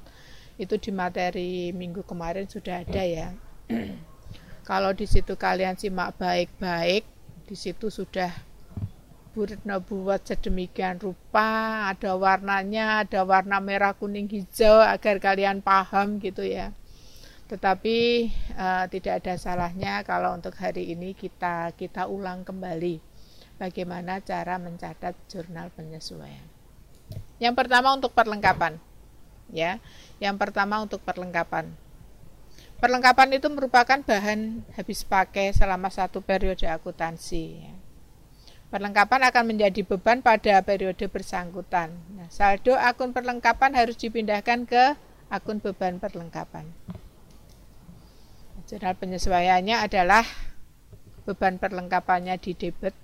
Itu 0.56 0.80
di 0.80 0.92
materi 0.92 1.72
minggu 1.72 2.04
kemarin 2.04 2.48
sudah 2.48 2.84
ada 2.84 3.04
ya. 3.04 3.36
Kalau 4.70 4.92
di 4.96 5.06
situ 5.06 5.36
kalian 5.36 5.76
simak 5.76 6.16
baik-baik, 6.16 7.04
di 7.48 7.56
situ 7.58 7.92
sudah 7.92 8.32
Bu 9.32 9.48
Retno 9.48 9.80
buat 9.80 10.28
sedemikian 10.28 11.00
rupa, 11.00 11.88
ada 11.88 12.20
warnanya, 12.20 13.08
ada 13.08 13.24
warna 13.24 13.64
merah, 13.64 13.96
kuning, 13.96 14.28
hijau 14.28 14.84
agar 14.84 15.24
kalian 15.24 15.64
paham 15.64 16.20
gitu 16.20 16.44
ya. 16.44 16.76
Tetapi 17.48 18.28
uh, 18.60 18.86
tidak 18.92 19.24
ada 19.24 19.40
salahnya 19.40 20.04
kalau 20.04 20.36
untuk 20.36 20.56
hari 20.60 20.92
ini 20.92 21.16
kita 21.16 21.72
kita 21.76 22.08
ulang 22.12 22.44
kembali 22.44 23.00
bagaimana 23.60 24.20
cara 24.20 24.60
mencatat 24.60 25.16
jurnal 25.32 25.72
penyesuaian. 25.76 26.48
Yang 27.40 27.56
pertama 27.56 27.96
untuk 27.96 28.12
perlengkapan. 28.12 28.80
Ya. 29.52 29.80
Yang 30.22 30.38
pertama 30.38 30.78
untuk 30.86 31.02
perlengkapan. 31.02 31.74
Perlengkapan 32.78 33.42
itu 33.42 33.50
merupakan 33.50 33.98
bahan 33.98 34.62
habis 34.78 35.02
pakai 35.02 35.50
selama 35.54 35.90
satu 35.90 36.22
periode 36.22 36.70
akuntansi. 36.70 37.46
Ya. 37.66 37.74
Perlengkapan 38.70 39.28
akan 39.28 39.44
menjadi 39.50 39.82
beban 39.84 40.22
pada 40.22 40.62
periode 40.62 41.06
bersangkutan. 41.10 41.92
Nah, 42.16 42.30
saldo 42.32 42.78
akun 42.78 43.12
perlengkapan 43.12 43.76
harus 43.76 44.00
dipindahkan 44.00 44.64
ke 44.70 44.96
akun 45.28 45.60
beban 45.60 45.98
perlengkapan. 45.98 46.70
Jurnal 48.72 48.96
penyesuaiannya 48.96 49.76
adalah 49.76 50.24
beban 51.28 51.60
perlengkapannya 51.60 52.40
di 52.40 52.56
debit. 52.56 52.96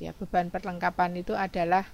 Ya, 0.00 0.14
beban 0.16 0.48
perlengkapan 0.48 1.20
itu 1.20 1.36
adalah 1.36 1.84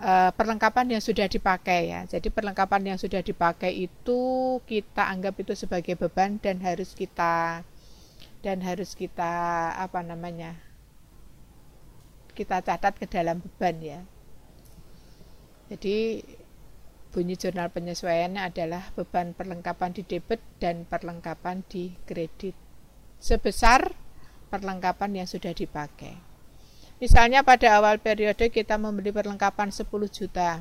uh, 0.00 0.30
perlengkapan 0.34 0.96
yang 0.96 1.02
sudah 1.04 1.28
dipakai 1.28 1.92
ya. 1.92 2.00
Jadi 2.08 2.32
perlengkapan 2.32 2.94
yang 2.94 2.98
sudah 2.98 3.20
dipakai 3.20 3.70
itu 3.76 4.20
kita 4.64 5.06
anggap 5.06 5.36
itu 5.38 5.52
sebagai 5.54 5.94
beban 5.94 6.40
dan 6.40 6.58
harus 6.64 6.96
kita 6.96 7.62
dan 8.40 8.58
harus 8.64 8.96
kita 8.96 9.32
apa 9.76 10.00
namanya? 10.00 10.56
kita 12.40 12.64
catat 12.64 12.96
ke 12.96 13.04
dalam 13.04 13.42
beban 13.44 13.76
ya. 13.84 14.00
Jadi 15.68 16.24
bunyi 17.12 17.36
jurnal 17.36 17.68
penyesuaiannya 17.68 18.40
adalah 18.40 18.94
beban 18.96 19.36
perlengkapan 19.36 19.92
di 19.92 20.02
debit 20.08 20.40
dan 20.56 20.88
perlengkapan 20.88 21.60
di 21.68 21.92
kredit 22.08 22.56
sebesar 23.20 23.92
perlengkapan 24.48 25.20
yang 25.20 25.28
sudah 25.28 25.52
dipakai. 25.52 26.29
Misalnya 27.00 27.40
pada 27.40 27.80
awal 27.80 27.96
periode 27.96 28.52
kita 28.52 28.76
membeli 28.76 29.08
perlengkapan 29.08 29.72
10 29.72 29.88
juta 30.12 30.60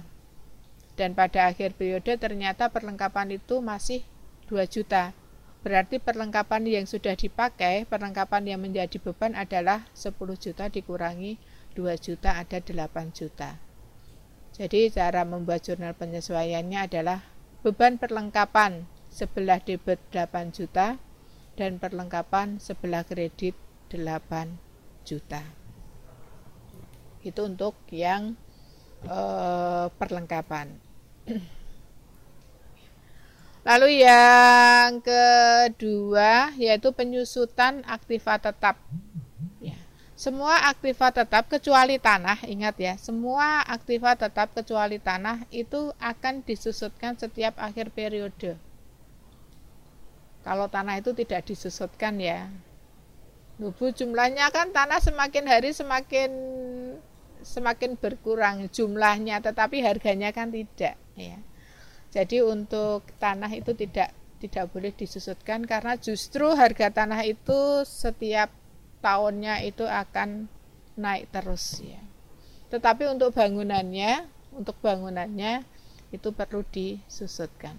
dan 0.96 1.12
pada 1.12 1.52
akhir 1.52 1.76
periode 1.76 2.16
ternyata 2.16 2.72
perlengkapan 2.72 3.36
itu 3.36 3.60
masih 3.60 4.08
2 4.48 4.64
juta. 4.72 5.12
Berarti 5.60 6.00
perlengkapan 6.00 6.64
yang 6.64 6.88
sudah 6.88 7.20
dipakai, 7.20 7.84
perlengkapan 7.84 8.56
yang 8.56 8.64
menjadi 8.64 9.04
beban 9.04 9.36
adalah 9.36 9.84
10 9.92 10.16
juta 10.40 10.72
dikurangi 10.72 11.36
2 11.76 12.00
juta 12.00 12.40
ada 12.40 12.64
8 12.64 13.12
juta. 13.12 13.60
Jadi 14.56 14.96
cara 14.96 15.28
membuat 15.28 15.68
jurnal 15.68 15.92
penyesuaiannya 15.92 16.88
adalah 16.88 17.20
beban 17.68 18.00
perlengkapan 18.00 18.88
sebelah 19.12 19.60
debit 19.60 20.00
8 20.16 20.56
juta 20.56 20.96
dan 21.60 21.84
perlengkapan 21.84 22.64
sebelah 22.64 23.04
kredit 23.04 23.60
8 23.92 24.56
juta. 25.04 25.59
Itu 27.22 27.48
untuk 27.48 27.76
yang 27.92 28.36
eh, 29.06 29.86
perlengkapan. 29.96 30.76
Lalu 33.68 34.02
yang 34.02 35.04
kedua 35.04 36.56
yaitu 36.56 36.90
penyusutan 36.96 37.84
aktiva 37.86 38.40
tetap. 38.40 38.80
Semua 40.20 40.68
aktiva 40.68 41.16
tetap 41.16 41.48
kecuali 41.48 41.96
tanah, 41.96 42.44
ingat 42.44 42.76
ya, 42.76 43.00
semua 43.00 43.64
aktiva 43.64 44.20
tetap 44.20 44.52
kecuali 44.52 45.00
tanah 45.00 45.48
itu 45.48 45.96
akan 45.96 46.44
disusutkan 46.44 47.16
setiap 47.16 47.56
akhir 47.56 47.88
periode. 47.96 48.60
Kalau 50.44 50.68
tanah 50.68 51.00
itu 51.00 51.16
tidak 51.16 51.48
disusutkan 51.48 52.20
ya. 52.20 52.52
Nubu 53.64 53.96
jumlahnya 53.96 54.52
kan 54.52 54.76
tanah 54.76 55.00
semakin 55.00 55.48
hari 55.48 55.72
semakin 55.72 56.32
semakin 57.42 57.96
berkurang 57.96 58.68
jumlahnya, 58.72 59.40
tetapi 59.44 59.84
harganya 59.84 60.30
kan 60.32 60.52
tidak 60.52 60.96
ya. 61.16 61.38
Jadi 62.10 62.42
untuk 62.42 63.06
tanah 63.22 63.54
itu 63.54 63.72
tidak 63.78 64.16
tidak 64.40 64.72
boleh 64.72 64.96
disusutkan 64.96 65.68
karena 65.68 66.00
justru 66.00 66.48
harga 66.56 66.90
tanah 66.90 67.22
itu 67.28 67.84
setiap 67.84 68.50
tahunnya 69.04 69.68
itu 69.68 69.84
akan 69.84 70.48
naik 70.96 71.30
terus 71.30 71.84
ya. 71.84 72.00
Tetapi 72.70 73.10
untuk 73.10 73.36
bangunannya, 73.36 74.26
untuk 74.56 74.78
bangunannya 74.80 75.66
itu 76.10 76.30
perlu 76.34 76.66
disusutkan. 76.70 77.78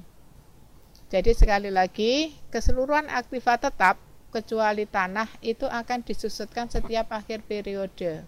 Jadi 1.10 1.34
sekali 1.34 1.74
lagi, 1.74 2.38
keseluruhan 2.54 3.10
aktiva 3.10 3.58
tetap 3.58 3.98
kecuali 4.30 4.86
tanah 4.86 5.26
itu 5.42 5.66
akan 5.66 6.06
disusutkan 6.06 6.70
setiap 6.70 7.10
akhir 7.10 7.42
periode. 7.42 8.22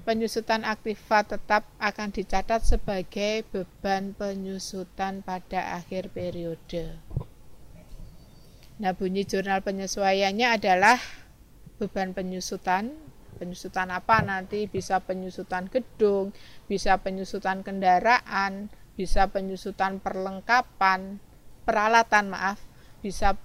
Penyusutan 0.00 0.64
aktiva 0.64 1.28
tetap 1.28 1.68
akan 1.76 2.08
dicatat 2.08 2.64
sebagai 2.64 3.44
beban 3.52 4.16
penyusutan 4.16 5.20
pada 5.20 5.76
akhir 5.76 6.08
periode. 6.16 6.96
Nah, 8.80 8.96
bunyi 8.96 9.28
jurnal 9.28 9.60
penyesuaiannya 9.60 10.56
adalah 10.56 10.96
beban 11.76 12.16
penyusutan. 12.16 12.96
Penyusutan 13.36 13.92
apa 13.92 14.24
nanti? 14.24 14.64
Bisa 14.68 15.00
penyusutan 15.04 15.68
gedung, 15.68 16.32
bisa 16.64 16.96
penyusutan 17.00 17.60
kendaraan, 17.60 18.72
bisa 18.96 19.28
penyusutan 19.28 20.00
perlengkapan, 20.00 21.20
peralatan, 21.68 22.32
maaf, 22.32 22.56
bisa 23.04 23.36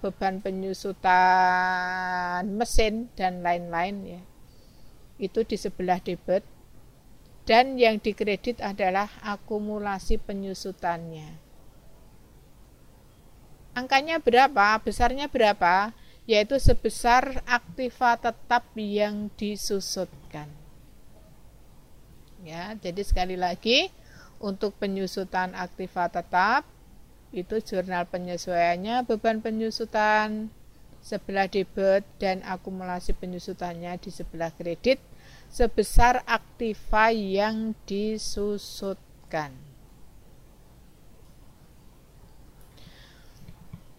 beban 0.00 0.44
penyusutan 0.44 2.44
mesin 2.52 3.08
dan 3.16 3.40
lain-lain 3.44 3.96
ya. 4.04 4.20
Itu 5.22 5.46
di 5.46 5.54
sebelah 5.54 6.02
debit. 6.02 6.42
Dan 7.46 7.78
yang 7.78 8.02
dikredit 8.02 8.58
adalah 8.58 9.06
akumulasi 9.22 10.18
penyusutannya. 10.18 11.38
Angkanya 13.78 14.18
berapa? 14.18 14.78
Besarnya 14.82 15.30
berapa? 15.30 15.94
Yaitu 16.26 16.58
sebesar 16.58 17.42
aktiva 17.46 18.18
tetap 18.18 18.66
yang 18.78 19.30
disusutkan. 19.38 20.50
Ya, 22.42 22.74
jadi 22.78 23.02
sekali 23.06 23.38
lagi 23.38 23.90
untuk 24.42 24.74
penyusutan 24.74 25.54
aktiva 25.54 26.10
tetap 26.10 26.66
itu 27.32 27.62
jurnal 27.64 28.04
penyesuaiannya 28.10 29.08
beban 29.08 29.40
penyusutan 29.40 30.52
sebelah 31.00 31.48
debit 31.48 32.04
dan 32.20 32.44
akumulasi 32.44 33.16
penyusutannya 33.16 33.96
di 33.96 34.10
sebelah 34.12 34.52
kredit 34.52 35.00
sebesar 35.52 36.24
aktiva 36.24 37.12
yang 37.12 37.76
disusutkan. 37.84 39.52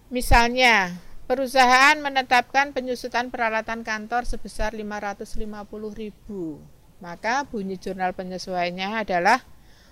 Misalnya, 0.09 0.97
perusahaan 1.30 1.93
menetapkan 2.01 2.73
penyusutan 2.73 3.30
peralatan 3.30 3.85
kantor 3.85 4.25
sebesar 4.25 4.73
550.000. 4.73 5.45
Maka 7.01 7.45
bunyi 7.45 7.77
jurnal 7.77 8.17
penyesuaiannya 8.17 9.05
adalah 9.05 9.45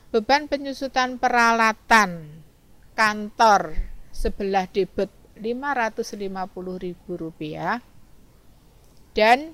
beban 0.10 0.50
penyusutan 0.50 1.22
peralatan 1.22 2.42
kantor 2.98 3.78
sebelah 4.10 4.66
debit 4.70 5.10
Rp550.000 5.42 7.82
dan 9.12 9.52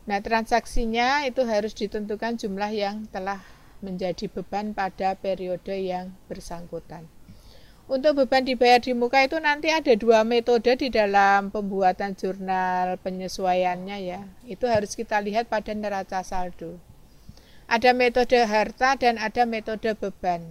Nah, 0.08 0.24
transaksinya 0.24 1.28
itu 1.28 1.44
harus 1.44 1.76
ditentukan 1.76 2.40
jumlah 2.40 2.72
yang 2.72 3.04
telah 3.12 3.44
menjadi 3.84 4.26
beban 4.30 4.74
pada 4.74 5.14
periode 5.18 5.74
yang 5.74 6.14
bersangkutan. 6.26 7.06
Untuk 7.88 8.20
beban 8.20 8.44
dibayar 8.44 8.84
di 8.84 8.92
muka 8.92 9.24
itu 9.24 9.40
nanti 9.40 9.72
ada 9.72 9.96
dua 9.96 10.20
metode 10.20 10.76
di 10.76 10.92
dalam 10.92 11.48
pembuatan 11.48 12.12
jurnal 12.12 13.00
penyesuaiannya 13.00 13.96
ya. 14.04 14.28
Itu 14.44 14.68
harus 14.68 14.92
kita 14.92 15.24
lihat 15.24 15.48
pada 15.48 15.72
neraca 15.72 16.20
saldo. 16.20 16.76
Ada 17.64 17.96
metode 17.96 18.44
harta 18.44 18.92
dan 19.00 19.16
ada 19.16 19.48
metode 19.48 19.96
beban. 19.96 20.44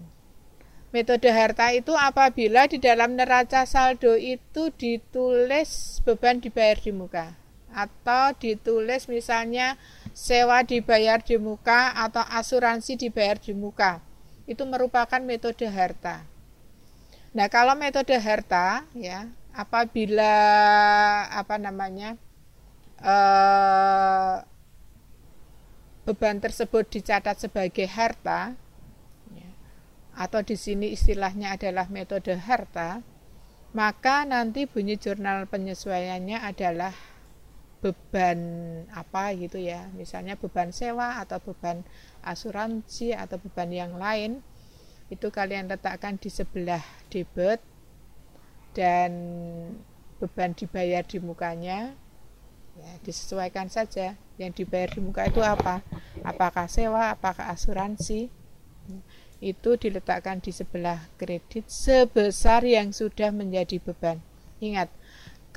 Metode 0.89 1.29
harta 1.29 1.69
itu 1.77 1.93
apabila 1.93 2.65
di 2.65 2.81
dalam 2.81 3.13
neraca 3.13 3.69
saldo 3.69 4.17
itu 4.17 4.73
ditulis 4.73 6.01
beban 6.01 6.41
dibayar 6.41 6.81
di 6.81 6.89
muka 6.89 7.46
atau 7.77 8.33
ditulis 8.33 9.05
misalnya 9.05 9.77
sewa 10.17 10.65
dibayar 10.65 11.21
di 11.21 11.37
muka 11.37 11.93
atau 11.93 12.25
asuransi 12.25 12.97
dibayar 12.97 13.37
di 13.37 13.53
muka. 13.53 14.01
Itu 14.49 14.65
merupakan 14.65 15.21
metode 15.21 15.69
harta. 15.69 16.25
Nah, 17.37 17.45
kalau 17.53 17.77
metode 17.77 18.17
harta 18.17 18.81
ya, 18.97 19.29
apabila 19.53 20.33
apa 21.29 21.61
namanya? 21.61 22.17
eh, 23.03 24.35
beban 26.07 26.39
tersebut 26.39 26.87
dicatat 26.87 27.35
sebagai 27.35 27.85
harta 27.85 28.55
ya, 29.35 29.51
atau 30.15 30.39
di 30.41 30.55
sini 30.55 30.95
istilahnya 30.95 31.59
adalah 31.59 31.91
metode 31.91 32.33
harta, 32.33 33.03
maka 33.75 34.23
nanti 34.23 34.65
bunyi 34.65 34.95
jurnal 34.95 35.45
penyesuaiannya 35.51 36.39
adalah 36.41 36.95
beban 37.77 38.39
apa 38.89 39.37
gitu 39.37 39.61
ya, 39.61 39.89
misalnya 39.93 40.33
beban 40.33 40.73
sewa 40.73 41.21
atau 41.21 41.37
beban 41.37 41.85
asuransi 42.25 43.13
atau 43.13 43.37
beban 43.37 43.69
yang 43.69 43.93
lain 44.01 44.41
itu 45.07 45.31
kalian 45.31 45.71
letakkan 45.71 46.19
di 46.19 46.27
sebelah 46.27 46.83
debit 47.07 47.63
dan 48.75 49.11
beban 50.19 50.51
dibayar 50.51 51.01
di 51.05 51.17
mukanya. 51.23 51.95
Ya 52.77 52.91
disesuaikan 53.01 53.73
saja 53.73 54.13
yang 54.37 54.53
dibayar 54.53 54.93
di 54.93 55.01
muka 55.01 55.25
itu 55.25 55.41
apa. 55.41 55.81
Apakah 56.21 56.69
sewa 56.69 57.09
apakah 57.15 57.49
asuransi. 57.49 58.29
Itu 59.37 59.77
diletakkan 59.77 60.41
di 60.41 60.49
sebelah 60.49 61.09
kredit 61.17 61.69
sebesar 61.69 62.65
yang 62.65 62.89
sudah 62.89 63.29
menjadi 63.29 63.77
beban. 63.81 64.17
Ingat 64.57 64.89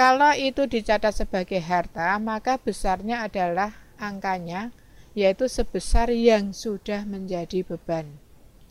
kalau 0.00 0.32
itu 0.32 0.64
dicatat 0.64 1.12
sebagai 1.12 1.60
harta 1.60 2.16
maka 2.16 2.56
besarnya 2.56 3.20
adalah 3.28 3.76
angkanya 4.00 4.72
yaitu 5.12 5.44
sebesar 5.44 6.08
yang 6.08 6.56
sudah 6.56 7.04
menjadi 7.04 7.60
beban 7.60 8.08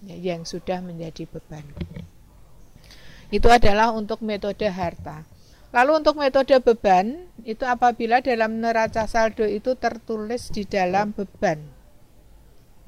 ya, 0.01 0.17
yang 0.17 0.41
sudah 0.41 0.81
menjadi 0.81 1.29
beban. 1.29 1.65
Itu 3.29 3.45
adalah 3.53 3.93
untuk 3.93 4.25
metode 4.25 4.65
harta. 4.65 5.27
Lalu 5.69 6.01
untuk 6.01 6.17
metode 6.17 6.57
beban, 6.65 7.29
itu 7.45 7.61
apabila 7.61 8.25
dalam 8.25 8.57
neraca 8.57 9.05
saldo 9.05 9.45
itu 9.45 9.77
tertulis 9.77 10.49
di 10.49 10.65
dalam 10.65 11.13
beban. 11.13 11.61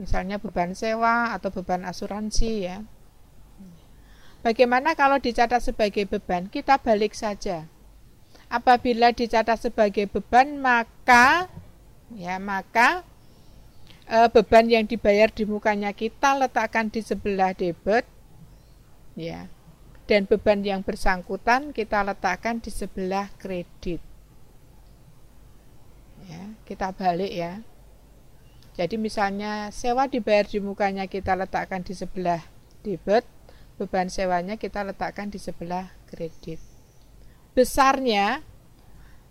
Misalnya 0.02 0.42
beban 0.42 0.74
sewa 0.74 1.38
atau 1.38 1.54
beban 1.54 1.86
asuransi 1.86 2.52
ya. 2.66 2.82
Bagaimana 4.42 4.98
kalau 4.98 5.22
dicatat 5.22 5.62
sebagai 5.62 6.10
beban? 6.10 6.50
Kita 6.50 6.82
balik 6.82 7.14
saja. 7.14 7.70
Apabila 8.52 9.16
dicatat 9.16 9.56
sebagai 9.56 10.12
beban, 10.12 10.60
maka 10.60 11.48
ya 12.12 12.36
maka 12.36 13.08
e, 14.04 14.28
beban 14.28 14.68
yang 14.68 14.84
dibayar 14.84 15.32
di 15.32 15.48
mukanya 15.48 15.96
kita 15.96 16.36
letakkan 16.36 16.92
di 16.92 17.00
sebelah 17.00 17.56
debit 17.56 18.04
ya. 19.16 19.48
Dan 20.04 20.28
beban 20.28 20.68
yang 20.68 20.84
bersangkutan 20.84 21.72
kita 21.72 22.04
letakkan 22.04 22.60
di 22.60 22.68
sebelah 22.68 23.32
kredit. 23.40 24.04
Ya 26.28 26.52
kita 26.68 26.92
balik 26.92 27.32
ya. 27.32 27.64
Jadi 28.76 29.00
misalnya 29.00 29.72
sewa 29.72 30.12
dibayar 30.12 30.44
di 30.44 30.60
mukanya 30.60 31.08
kita 31.08 31.40
letakkan 31.40 31.88
di 31.88 31.96
sebelah 31.96 32.44
debit 32.84 33.24
beban 33.80 34.12
sewanya 34.12 34.60
kita 34.60 34.84
letakkan 34.84 35.32
di 35.32 35.40
sebelah 35.40 35.90
kredit 36.12 36.71
besarnya 37.52 38.44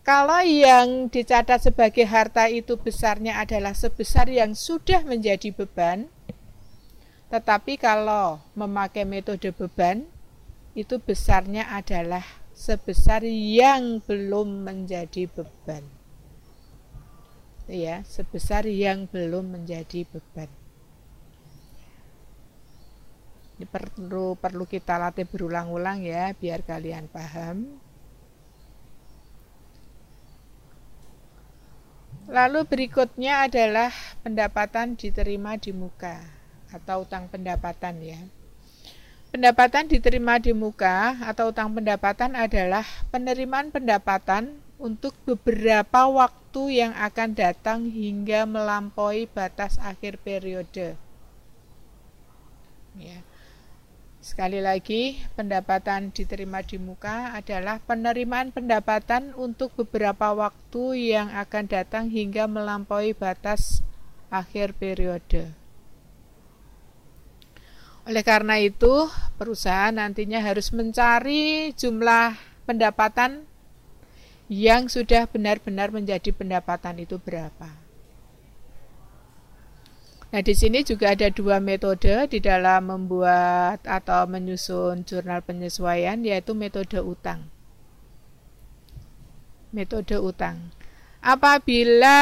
kalau 0.00 0.40
yang 0.40 1.12
dicatat 1.12 1.60
sebagai 1.60 2.08
harta 2.08 2.48
itu 2.48 2.80
besarnya 2.80 3.36
adalah 3.36 3.76
sebesar 3.76 4.32
yang 4.32 4.56
sudah 4.56 5.04
menjadi 5.04 5.52
beban, 5.52 6.08
tetapi 7.28 7.76
kalau 7.76 8.40
memakai 8.56 9.04
metode 9.04 9.52
beban, 9.52 10.08
itu 10.72 10.96
besarnya 10.98 11.68
adalah 11.68 12.24
sebesar 12.56 13.22
yang 13.28 14.00
belum 14.02 14.64
menjadi 14.66 15.28
beban. 15.30 15.84
Ya, 17.70 18.02
sebesar 18.02 18.66
yang 18.66 19.06
belum 19.06 19.54
menjadi 19.54 20.08
beban. 20.10 20.50
Ini 23.60 23.68
perlu 23.68 24.34
perlu 24.40 24.64
kita 24.64 24.96
latih 24.96 25.28
berulang-ulang 25.28 26.02
ya 26.02 26.32
biar 26.34 26.64
kalian 26.64 27.06
paham. 27.12 27.89
Lalu 32.30 32.62
berikutnya 32.62 33.50
adalah 33.50 33.90
pendapatan 34.22 34.94
diterima 34.94 35.58
di 35.58 35.74
muka 35.74 36.22
atau 36.70 37.02
utang 37.02 37.26
pendapatan 37.26 37.98
ya. 37.98 38.22
Pendapatan 39.34 39.90
diterima 39.90 40.38
di 40.38 40.54
muka 40.54 41.18
atau 41.26 41.50
utang 41.50 41.74
pendapatan 41.74 42.38
adalah 42.38 42.86
penerimaan 43.10 43.74
pendapatan 43.74 44.62
untuk 44.78 45.10
beberapa 45.26 46.06
waktu 46.06 46.86
yang 46.86 46.94
akan 46.94 47.34
datang 47.34 47.90
hingga 47.90 48.46
melampaui 48.46 49.26
batas 49.26 49.74
akhir 49.82 50.22
periode. 50.22 50.94
Ya. 52.94 53.18
Sekali 54.20 54.60
lagi, 54.60 55.16
pendapatan 55.32 56.12
diterima 56.12 56.60
di 56.60 56.76
muka 56.76 57.32
adalah 57.32 57.80
penerimaan 57.80 58.52
pendapatan 58.52 59.32
untuk 59.32 59.72
beberapa 59.80 60.36
waktu 60.36 61.16
yang 61.16 61.32
akan 61.32 61.64
datang 61.64 62.12
hingga 62.12 62.44
melampaui 62.44 63.16
batas 63.16 63.80
akhir 64.28 64.76
periode. 64.76 65.56
Oleh 68.04 68.20
karena 68.20 68.60
itu, 68.60 69.08
perusahaan 69.40 69.96
nantinya 69.96 70.44
harus 70.44 70.68
mencari 70.68 71.72
jumlah 71.72 72.36
pendapatan 72.68 73.48
yang 74.52 74.92
sudah 74.92 75.32
benar-benar 75.32 75.88
menjadi 75.96 76.28
pendapatan 76.36 77.00
itu 77.00 77.16
berapa. 77.16 77.89
Nah, 80.30 80.46
di 80.46 80.54
sini 80.54 80.86
juga 80.86 81.10
ada 81.10 81.26
dua 81.26 81.58
metode 81.58 82.30
di 82.30 82.38
dalam 82.38 82.86
membuat 82.86 83.82
atau 83.82 84.30
menyusun 84.30 85.02
jurnal 85.02 85.42
penyesuaian, 85.42 86.22
yaitu 86.22 86.54
metode 86.54 87.02
utang. 87.02 87.50
Metode 89.74 90.22
utang. 90.22 90.70
Apabila 91.18 92.18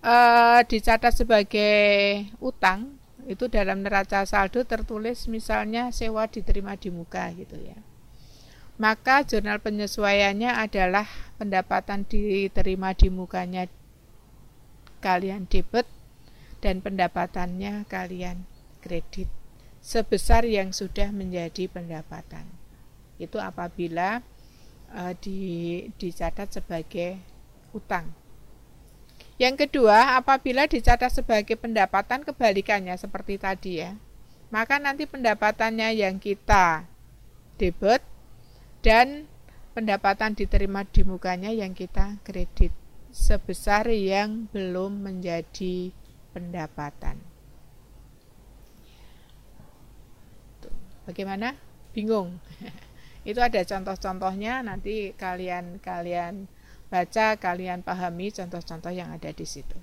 eh, 0.00 0.60
dicatat 0.64 1.12
sebagai 1.12 2.32
utang, 2.40 2.96
itu 3.28 3.48
dalam 3.48 3.80
neraca 3.80 4.24
saldo 4.24 4.64
tertulis 4.64 5.28
misalnya 5.32 5.88
sewa 5.92 6.28
diterima 6.28 6.76
di 6.76 6.88
muka 6.92 7.32
gitu 7.36 7.56
ya. 7.60 7.76
Maka 8.76 9.22
jurnal 9.24 9.60
penyesuaiannya 9.60 10.50
adalah 10.50 11.06
pendapatan 11.38 12.08
diterima 12.08 12.92
di 12.96 13.08
mukanya 13.12 13.64
kalian 14.98 15.46
debit 15.46 15.86
dan 16.64 16.80
pendapatannya 16.80 17.84
kalian 17.92 18.48
kredit 18.80 19.28
sebesar 19.84 20.48
yang 20.48 20.72
sudah 20.72 21.12
menjadi 21.12 21.68
pendapatan. 21.68 22.48
Itu 23.20 23.36
apabila 23.36 24.24
eh, 24.96 25.12
di, 25.20 25.38
dicatat 26.00 26.56
sebagai 26.56 27.20
utang. 27.76 28.16
Yang 29.36 29.68
kedua, 29.68 30.16
apabila 30.16 30.64
dicatat 30.64 31.12
sebagai 31.12 31.60
pendapatan 31.60 32.24
kebalikannya 32.24 32.96
seperti 32.96 33.36
tadi 33.36 33.84
ya, 33.84 33.92
maka 34.48 34.80
nanti 34.80 35.04
pendapatannya 35.04 35.92
yang 36.00 36.16
kita 36.16 36.88
debit 37.60 38.00
dan 38.80 39.28
pendapatan 39.76 40.38
diterima 40.38 40.86
di 40.86 41.02
mukanya 41.02 41.50
yang 41.50 41.74
kita 41.74 42.22
kredit 42.22 42.70
sebesar 43.10 43.90
yang 43.90 44.46
belum 44.54 45.02
menjadi 45.02 45.90
pendapatan. 46.34 47.22
Bagaimana? 51.06 51.54
Bingung. 51.94 52.42
Itu 53.28 53.38
ada 53.40 53.62
contoh-contohnya 53.62 54.66
nanti 54.66 55.14
kalian 55.14 55.78
kalian 55.78 56.50
baca, 56.90 57.38
kalian 57.38 57.80
pahami 57.80 58.34
contoh-contoh 58.34 58.90
yang 58.90 59.14
ada 59.14 59.30
di 59.30 59.46
situ. 59.46 59.78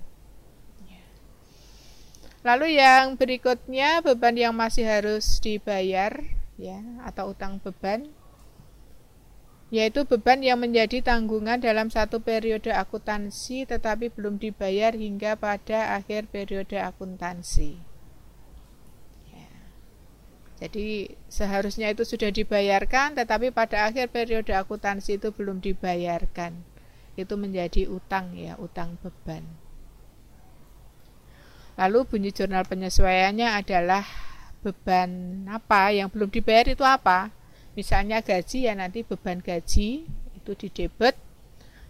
Lalu 2.42 2.74
yang 2.74 3.14
berikutnya 3.14 4.02
beban 4.02 4.34
yang 4.34 4.50
masih 4.50 4.82
harus 4.82 5.38
dibayar 5.38 6.10
ya 6.58 6.82
atau 7.06 7.30
utang 7.30 7.62
beban 7.62 8.10
yaitu 9.72 10.04
beban 10.04 10.44
yang 10.44 10.60
menjadi 10.60 11.00
tanggungan 11.00 11.56
dalam 11.56 11.88
satu 11.88 12.20
periode 12.20 12.68
akuntansi 12.68 13.64
tetapi 13.64 14.12
belum 14.12 14.36
dibayar 14.36 14.92
hingga 14.92 15.40
pada 15.40 15.96
akhir 15.96 16.28
periode 16.28 16.76
akuntansi. 16.76 17.80
Ya. 19.32 19.48
Jadi 20.60 21.16
seharusnya 21.32 21.88
itu 21.88 22.04
sudah 22.04 22.28
dibayarkan 22.28 23.16
tetapi 23.16 23.48
pada 23.48 23.88
akhir 23.88 24.12
periode 24.12 24.52
akuntansi 24.52 25.16
itu 25.16 25.32
belum 25.32 25.64
dibayarkan 25.64 26.52
itu 27.16 27.34
menjadi 27.40 27.88
utang 27.88 28.36
ya, 28.36 28.60
utang 28.60 29.00
beban. 29.00 29.44
Lalu 31.80 32.04
bunyi 32.04 32.30
jurnal 32.36 32.68
penyesuaiannya 32.68 33.48
adalah 33.56 34.04
beban 34.60 35.42
apa 35.48 35.96
yang 35.96 36.12
belum 36.12 36.28
dibayar 36.28 36.68
itu 36.68 36.84
apa? 36.84 37.32
Misalnya 37.72 38.20
gaji 38.20 38.68
ya 38.68 38.76
nanti 38.76 39.00
beban 39.00 39.40
gaji 39.40 40.04
itu 40.36 40.50
di 40.58 40.68
debit 40.68 41.16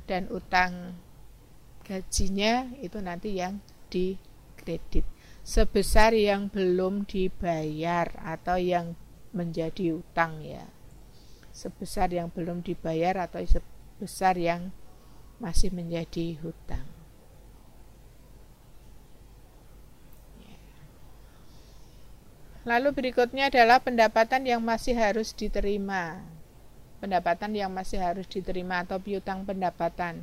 dan 0.07 0.31
utang 0.31 0.95
gajinya 1.83 2.71
itu 2.79 3.03
nanti 3.03 3.35
yang 3.39 3.59
di 3.91 4.15
kredit 4.55 5.03
sebesar 5.43 6.15
yang 6.15 6.47
belum 6.47 7.03
dibayar 7.03 8.07
atau 8.23 8.55
yang 8.63 8.95
menjadi 9.35 9.99
utang 9.99 10.39
ya 10.47 10.63
sebesar 11.53 12.15
yang 12.15 12.33
belum 12.33 12.65
dibayar 12.65 13.29
atau 13.29 13.45
sebesar 13.45 14.41
yang 14.41 14.73
masih 15.37 15.75
menjadi 15.75 16.41
hutang. 16.41 16.92
Lalu 22.63 22.95
berikutnya 22.95 23.51
adalah 23.51 23.83
pendapatan 23.83 24.47
yang 24.47 24.63
masih 24.63 24.95
harus 24.95 25.35
diterima. 25.35 26.23
Pendapatan 27.03 27.55
yang 27.59 27.75
masih 27.75 27.99
harus 27.99 28.31
diterima 28.31 28.87
atau 28.87 29.03
piutang 29.03 29.43
pendapatan 29.43 30.23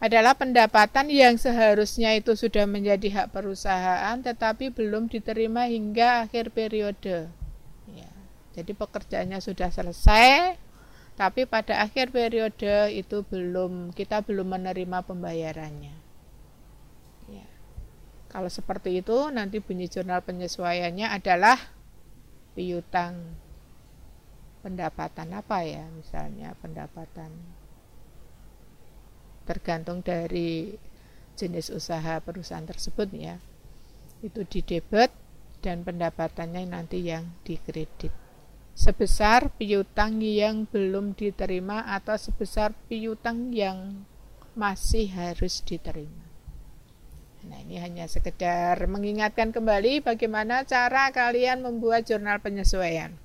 adalah 0.00 0.32
pendapatan 0.32 1.12
yang 1.12 1.36
seharusnya 1.36 2.16
itu 2.16 2.32
sudah 2.32 2.64
menjadi 2.64 3.20
hak 3.20 3.36
perusahaan 3.36 4.16
tetapi 4.16 4.72
belum 4.72 5.12
diterima 5.12 5.68
hingga 5.68 6.24
akhir 6.24 6.56
periode. 6.56 7.28
Ya, 7.92 8.12
jadi 8.56 8.72
pekerjaannya 8.72 9.44
sudah 9.44 9.68
selesai, 9.68 10.56
tapi 11.20 11.44
pada 11.44 11.84
akhir 11.84 12.16
periode 12.16 12.96
itu 12.96 13.20
belum 13.28 13.92
kita 13.92 14.24
belum 14.24 14.56
menerima 14.56 15.04
pembayarannya. 15.04 15.99
Kalau 18.30 18.46
seperti 18.46 19.02
itu 19.02 19.26
nanti 19.34 19.58
bunyi 19.58 19.90
jurnal 19.90 20.22
penyesuaiannya 20.22 21.10
adalah 21.10 21.58
piutang. 22.54 23.34
Pendapatan 24.62 25.34
apa 25.34 25.66
ya 25.66 25.82
misalnya 25.90 26.54
pendapatan? 26.62 27.34
Tergantung 29.50 30.06
dari 30.06 30.78
jenis 31.34 31.74
usaha 31.74 32.22
perusahaan 32.22 32.62
tersebut 32.62 33.10
ya. 33.18 33.42
Itu 34.22 34.46
di 34.46 34.62
debit 34.62 35.10
dan 35.58 35.82
pendapatannya 35.82 36.70
nanti 36.70 37.02
yang 37.10 37.34
dikredit. 37.42 38.14
Sebesar 38.78 39.50
piutang 39.58 40.22
yang 40.22 40.70
belum 40.70 41.18
diterima 41.18 41.82
atau 41.90 42.14
sebesar 42.14 42.70
piutang 42.86 43.50
yang 43.50 44.06
masih 44.54 45.10
harus 45.10 45.66
diterima. 45.66 46.29
Nah, 47.40 47.56
ini 47.64 47.80
hanya 47.80 48.04
sekedar 48.04 48.76
mengingatkan 48.84 49.48
kembali 49.48 50.04
bagaimana 50.04 50.68
cara 50.68 51.08
kalian 51.08 51.64
membuat 51.64 52.04
jurnal 52.04 52.36
penyesuaian. 52.44 53.16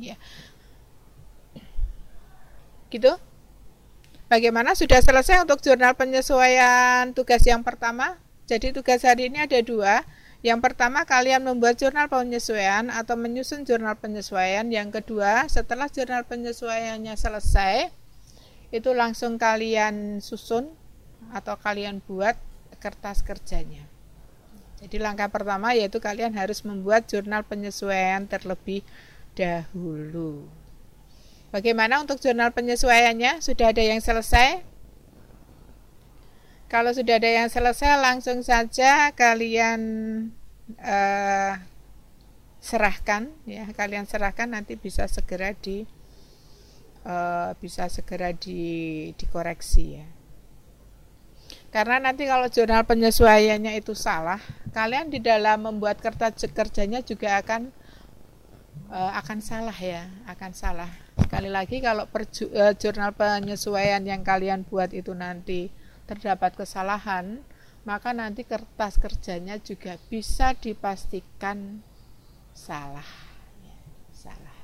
Ya. 0.00 0.16
Gitu? 2.88 3.12
Bagaimana 4.32 4.72
sudah 4.72 4.96
selesai 5.04 5.44
untuk 5.44 5.60
jurnal 5.60 5.92
penyesuaian 5.92 7.12
tugas 7.12 7.44
yang 7.44 7.60
pertama? 7.60 8.16
Jadi 8.48 8.72
tugas 8.72 9.04
hari 9.04 9.28
ini 9.28 9.44
ada 9.44 9.60
dua. 9.60 10.00
Yang 10.40 10.72
pertama, 10.72 11.04
kalian 11.04 11.44
membuat 11.44 11.78
jurnal 11.78 12.08
penyesuaian 12.08 12.88
atau 12.88 13.14
menyusun 13.14 13.68
jurnal 13.68 13.94
penyesuaian. 14.00 14.66
Yang 14.72 15.04
kedua, 15.04 15.46
setelah 15.52 15.86
jurnal 15.86 16.24
penyesuaiannya 16.26 17.14
selesai, 17.14 17.92
itu 18.72 18.90
langsung 18.96 19.36
kalian 19.36 20.24
susun 20.24 20.72
atau 21.30 21.54
kalian 21.60 22.00
buat 22.08 22.34
kertas 22.82 23.22
kerjanya. 23.22 23.86
Jadi 24.82 24.98
langkah 24.98 25.30
pertama 25.30 25.78
yaitu 25.78 26.02
kalian 26.02 26.34
harus 26.34 26.66
membuat 26.66 27.06
jurnal 27.06 27.46
penyesuaian 27.46 28.26
terlebih 28.26 28.82
dahulu. 29.38 30.50
Bagaimana 31.54 32.02
untuk 32.02 32.18
jurnal 32.18 32.50
penyesuaiannya? 32.50 33.38
Sudah 33.38 33.70
ada 33.70 33.78
yang 33.78 34.02
selesai? 34.02 34.66
Kalau 36.72 36.90
sudah 36.96 37.20
ada 37.20 37.28
yang 37.28 37.52
selesai, 37.52 38.00
langsung 38.00 38.40
saja 38.40 39.12
kalian 39.12 39.80
uh, 40.80 41.54
serahkan, 42.64 43.28
ya 43.44 43.68
kalian 43.76 44.08
serahkan 44.08 44.48
nanti 44.48 44.80
bisa 44.80 45.04
segera 45.04 45.52
di 45.52 45.84
uh, 47.04 47.52
bisa 47.60 47.92
segera 47.92 48.32
di 48.32 49.12
dikoreksi 49.20 50.00
ya. 50.00 50.08
Karena 51.72 51.96
nanti 51.96 52.28
kalau 52.28 52.52
jurnal 52.52 52.84
penyesuaiannya 52.84 53.80
itu 53.80 53.96
salah, 53.96 54.36
kalian 54.76 55.08
di 55.08 55.24
dalam 55.24 55.64
membuat 55.64 56.04
kertas 56.04 56.44
kerjanya 56.52 57.00
juga 57.00 57.40
akan 57.40 57.72
uh, 58.92 59.12
akan 59.16 59.40
salah 59.40 59.72
ya, 59.72 60.04
akan 60.28 60.52
salah. 60.52 60.92
Sekali 61.16 61.48
lagi 61.48 61.80
kalau 61.80 62.04
perju, 62.12 62.52
uh, 62.52 62.76
jurnal 62.76 63.16
penyesuaian 63.16 64.04
yang 64.04 64.20
kalian 64.20 64.68
buat 64.68 64.92
itu 64.92 65.16
nanti 65.16 65.72
terdapat 66.04 66.60
kesalahan, 66.60 67.40
maka 67.88 68.12
nanti 68.12 68.44
kertas 68.44 69.00
kerjanya 69.00 69.56
juga 69.56 69.96
bisa 70.12 70.52
dipastikan 70.52 71.80
salah. 72.52 73.32
Salah. 74.12 74.56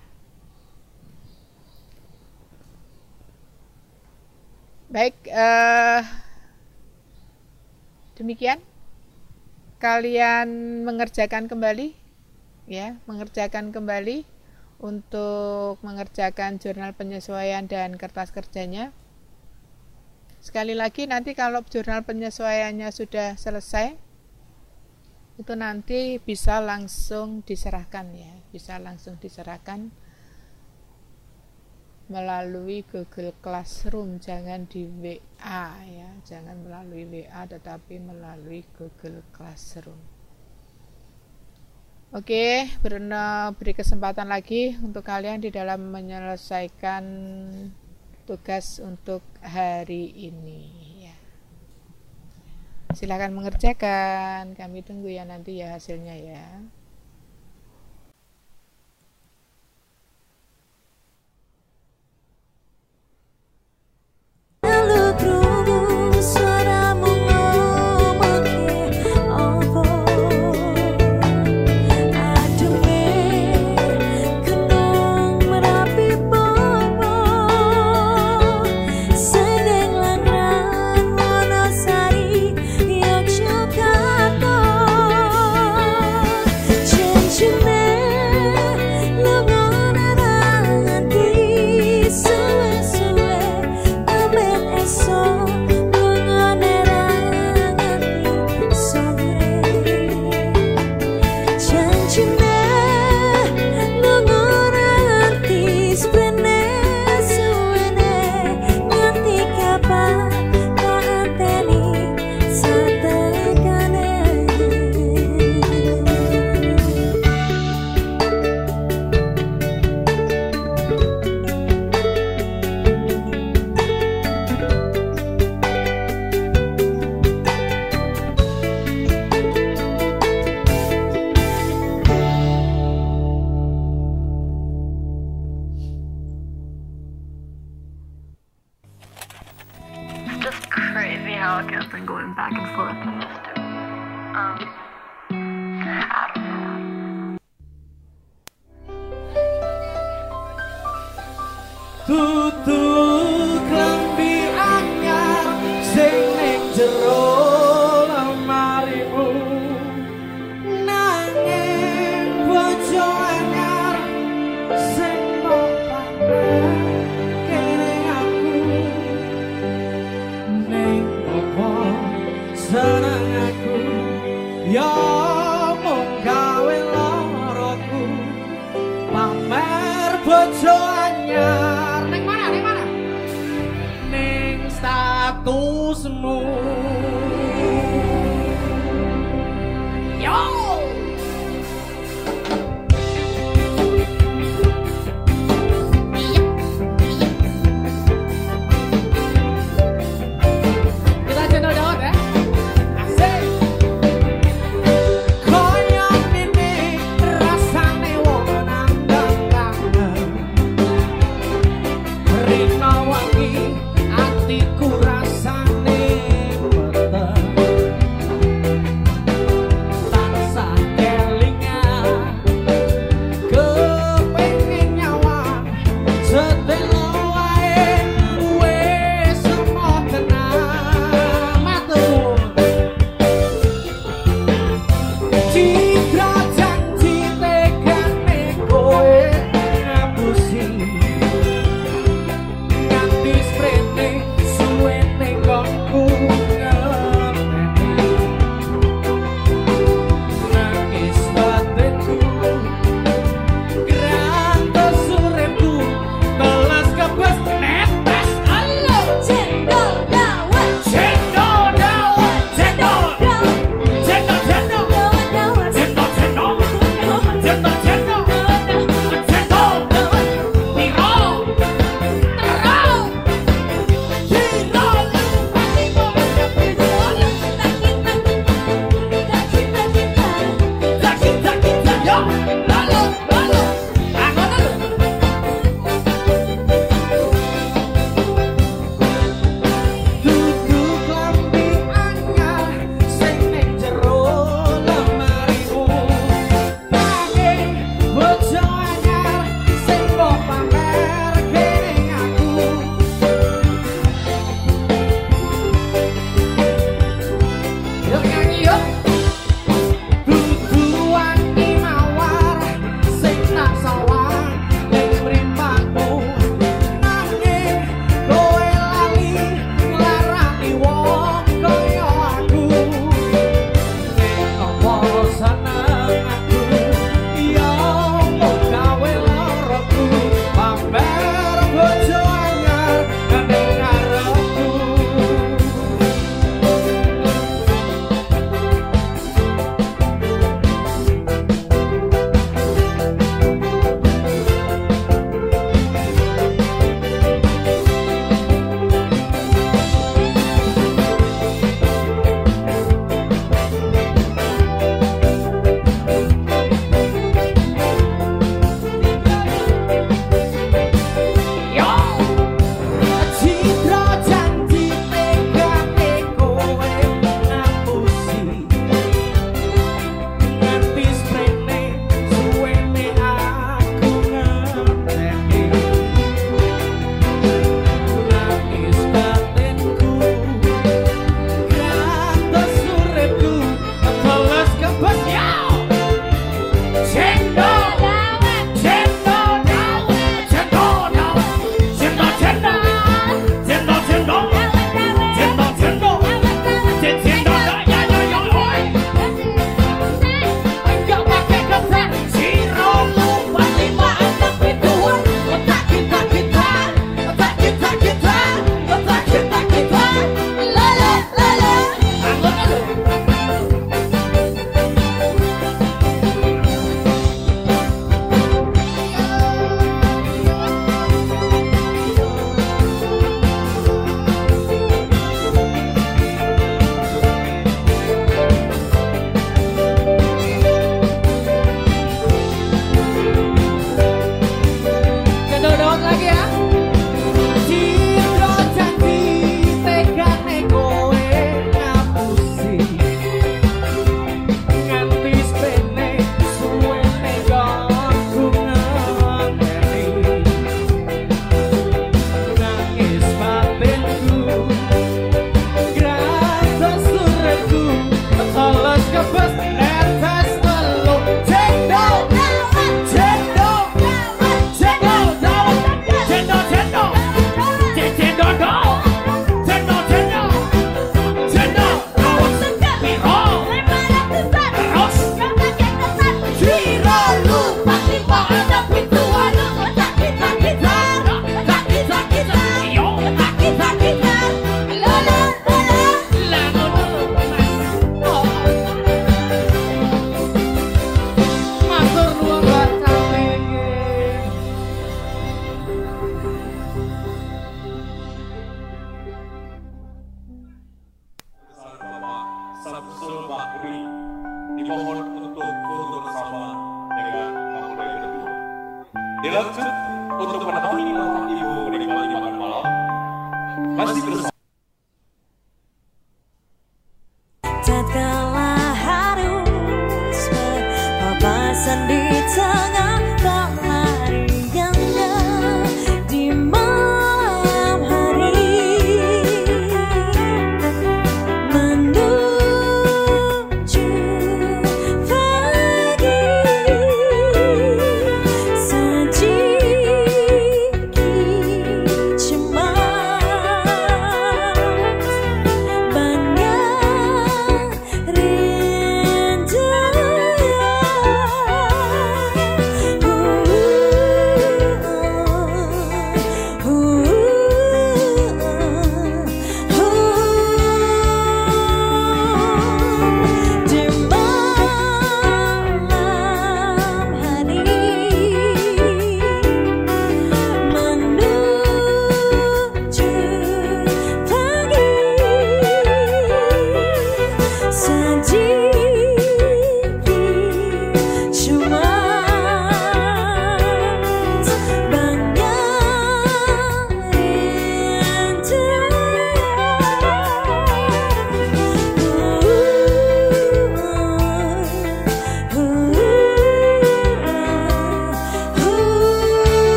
Baik, 4.89 5.17
eh, 5.29 6.01
demikian 8.19 8.59
kalian 9.79 10.83
mengerjakan 10.83 11.47
kembali, 11.47 11.95
ya, 12.67 12.99
mengerjakan 13.07 13.71
kembali 13.71 14.27
untuk 14.83 15.79
mengerjakan 15.87 16.59
jurnal 16.59 16.99
penyesuaian 16.99 17.71
dan 17.71 17.95
kertas 17.95 18.35
kerjanya. 18.35 18.91
Sekali 20.43 20.75
lagi 20.75 21.07
nanti 21.07 21.35
kalau 21.39 21.63
jurnal 21.67 22.03
penyesuaiannya 22.03 22.91
sudah 22.91 23.39
selesai 23.39 23.95
itu 25.39 25.55
nanti 25.55 26.19
bisa 26.19 26.59
langsung 26.59 27.47
diserahkan 27.47 28.11
ya, 28.15 28.35
bisa 28.51 28.83
langsung 28.83 29.15
diserahkan 29.23 29.95
melalui 32.09 32.85
Google 32.89 33.37
Classroom, 33.45 34.17
jangan 34.21 34.65
di 34.65 34.89
WA 34.89 35.69
ya, 35.85 36.11
jangan 36.25 36.57
melalui 36.65 37.05
WA 37.05 37.45
tetapi 37.45 38.01
melalui 38.01 38.65
Google 38.77 39.21
Classroom. 39.33 40.01
Oke, 42.09 42.65
Bruno 42.81 43.53
beri 43.61 43.77
kesempatan 43.77 44.33
lagi 44.33 44.73
untuk 44.81 45.05
kalian 45.05 45.45
di 45.45 45.53
dalam 45.53 45.93
menyelesaikan 45.93 47.05
tugas 48.25 48.81
untuk 48.81 49.21
hari 49.45 50.17
ini 50.17 50.61
ya. 51.05 51.17
Silakan 52.97 53.37
mengerjakan. 53.37 54.57
Kami 54.57 54.81
tunggu 54.81 55.13
ya 55.13 55.29
nanti 55.29 55.61
ya 55.61 55.77
hasilnya 55.77 56.17
ya. 56.17 56.49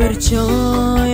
perchón. 0.00 1.09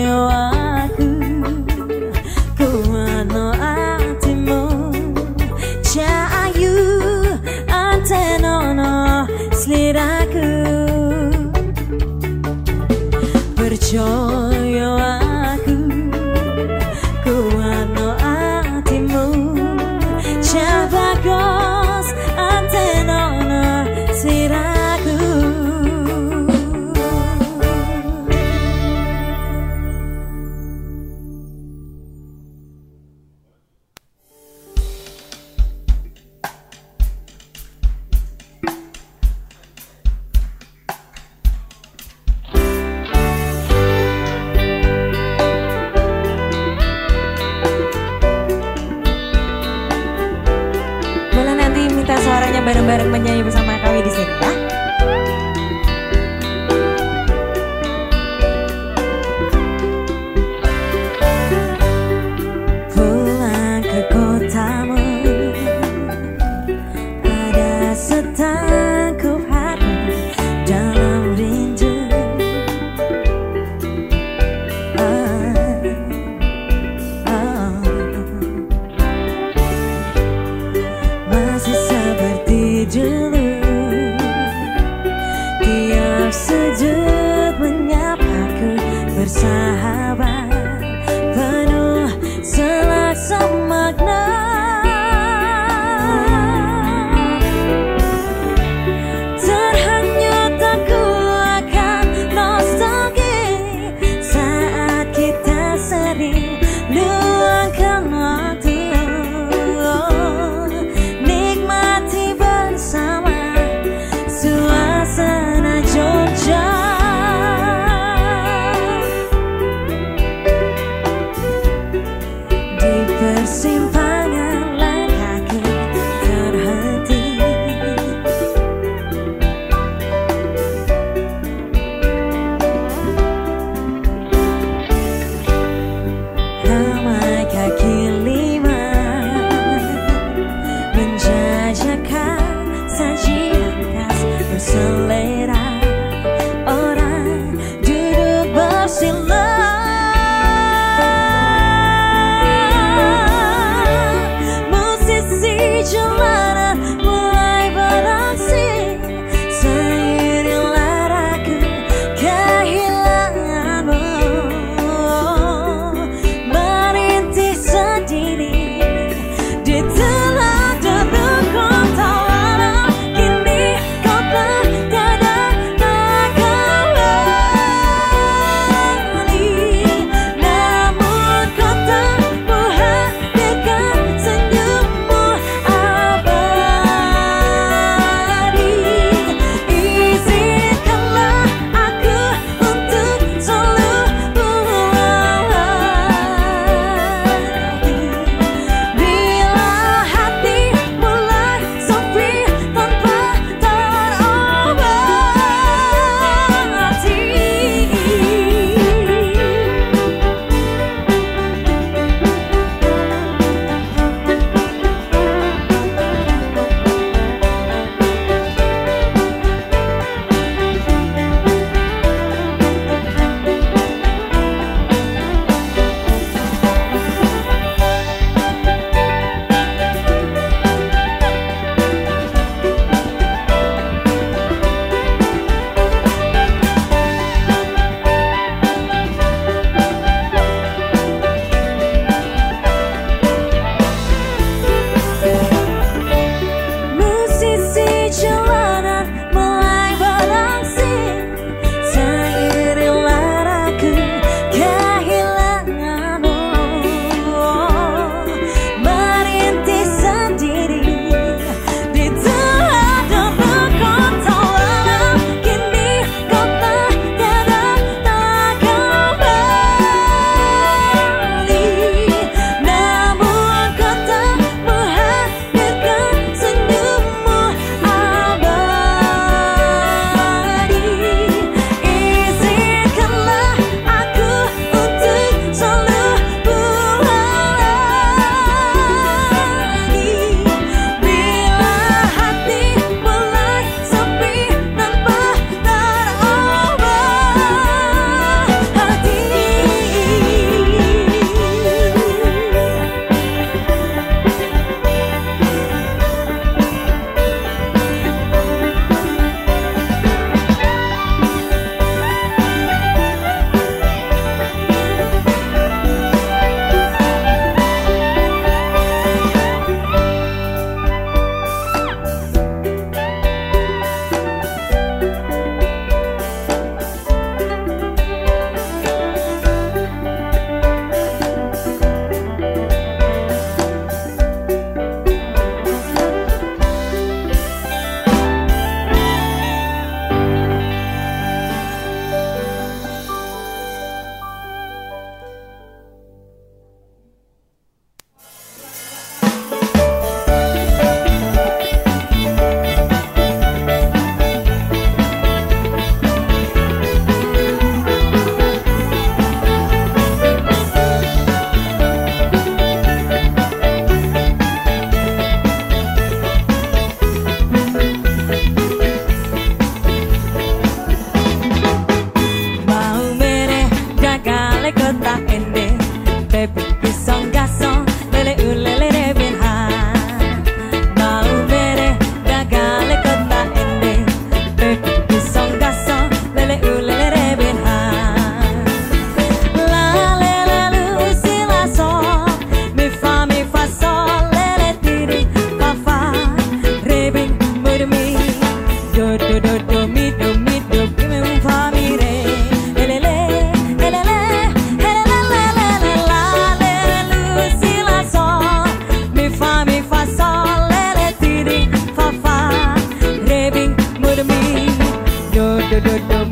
do 415.80 415.90
do 415.90 416.08
do 416.08 416.25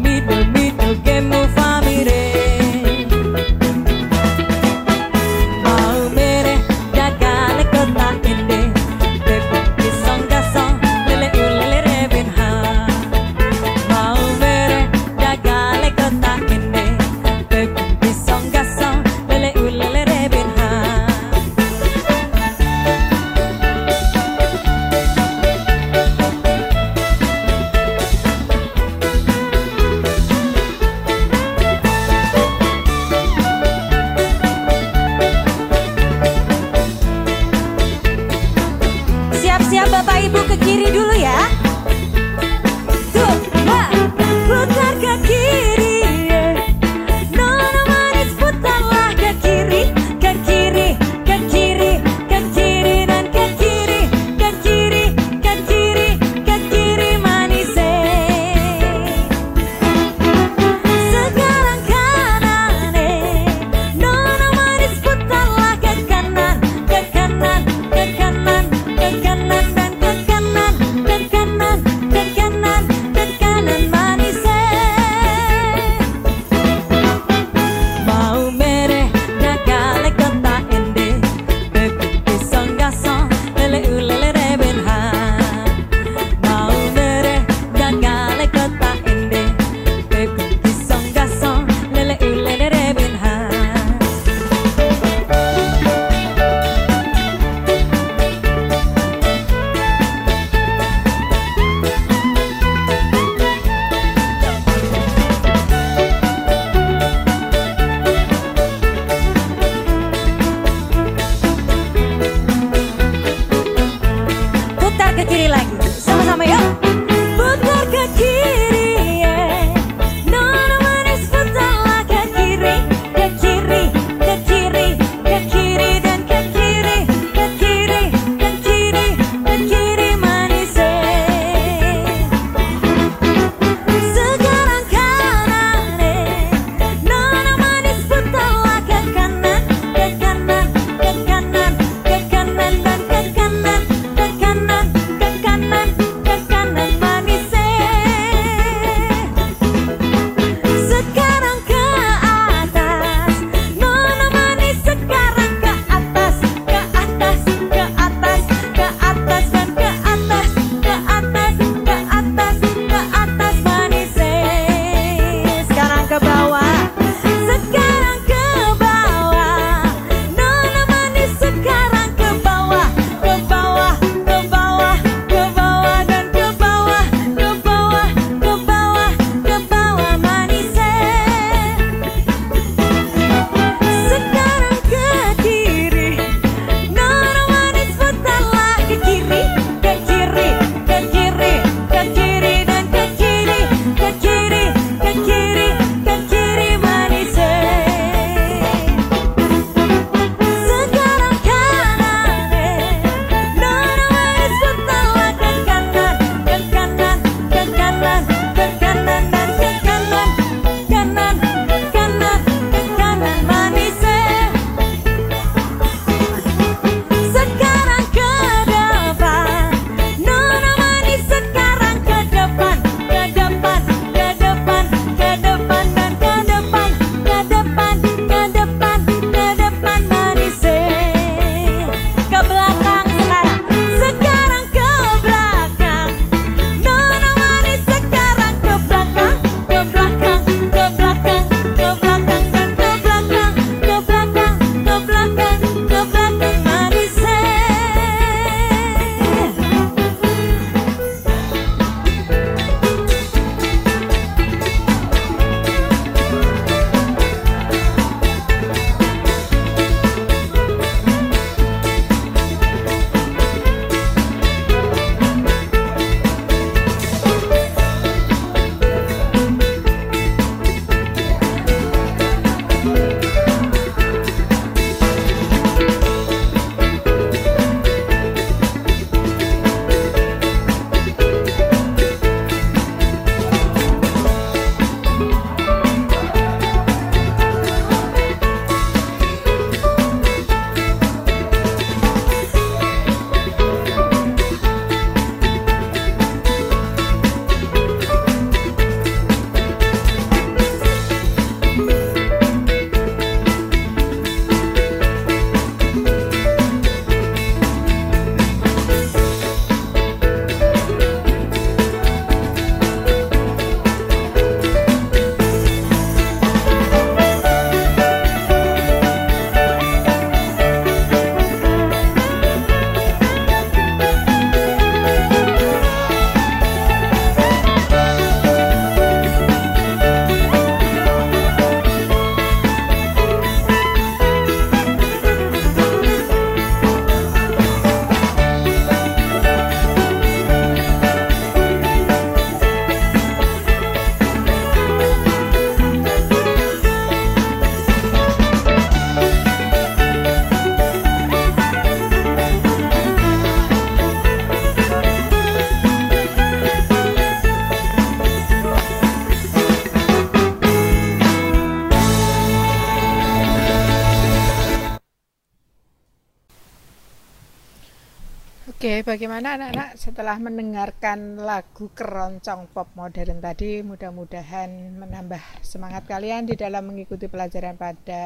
bagaimana 369.15 369.55
anak-anak 369.55 369.95
setelah 369.95 370.43
mendengarkan 370.43 371.39
lagu 371.39 371.87
keroncong 371.95 372.67
pop 372.75 372.91
modern 372.99 373.39
tadi? 373.39 373.79
Mudah-mudahan 373.79 374.99
menambah 374.99 375.63
semangat 375.63 376.03
kalian 376.11 376.51
di 376.51 376.59
dalam 376.59 376.91
mengikuti 376.91 377.31
pelajaran 377.31 377.79
pada 377.79 378.25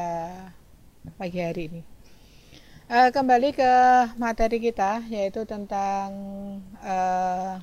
pagi 1.13 1.45
hari 1.45 1.69
ini. 1.69 1.81
Eh, 2.89 3.13
kembali 3.13 3.53
ke 3.53 3.71
materi 4.17 4.57
kita, 4.57 5.05
yaitu 5.13 5.45
tentang 5.45 6.09
eh, 6.81 7.61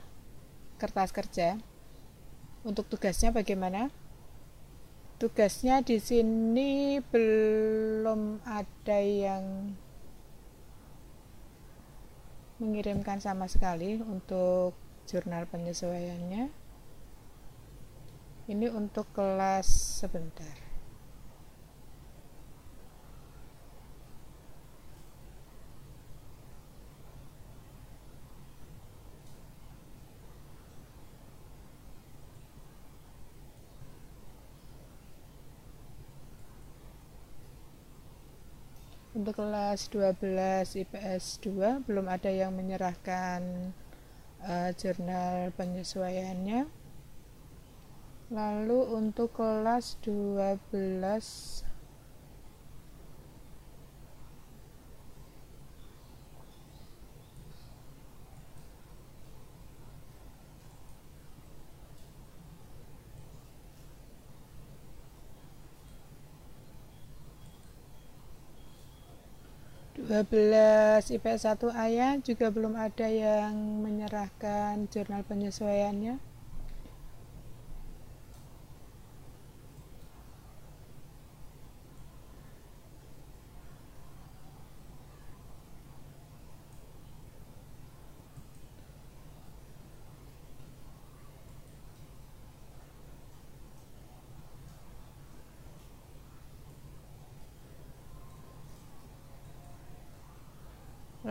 kertas 0.78 1.10
kerja. 1.10 1.58
Untuk 2.62 2.86
tugasnya 2.86 3.34
bagaimana? 3.34 3.90
Tugasnya 5.18 5.82
di 5.82 5.98
sini 5.98 7.02
belum 7.02 8.38
ada 8.46 8.98
yang 9.02 9.42
mengirimkan 12.76 13.24
sama 13.24 13.48
sekali 13.48 13.96
untuk 14.04 14.76
jurnal 15.08 15.48
penyesuaiannya. 15.48 16.52
Ini 18.52 18.66
untuk 18.68 19.08
kelas 19.16 19.64
sebentar. 20.04 20.65
Untuk 39.16 39.40
kelas 39.40 39.88
12 39.88 40.76
IPS 40.76 41.40
2 41.40 41.88
belum 41.88 42.04
ada 42.04 42.28
yang 42.28 42.52
menyerahkan 42.52 43.72
eh, 44.44 44.70
jurnal 44.76 45.56
penyesuaiannya. 45.56 46.68
Lalu 48.28 48.80
untuk 48.92 49.32
kelas 49.32 49.96
12 50.04 51.64
12 70.16 71.12
IPS 71.12 71.44
1 71.44 71.76
ayah 71.76 72.16
juga 72.24 72.48
belum 72.48 72.72
ada 72.72 73.04
yang 73.04 73.52
menyerahkan 73.84 74.88
jurnal 74.88 75.20
penyesuaiannya. 75.28 76.16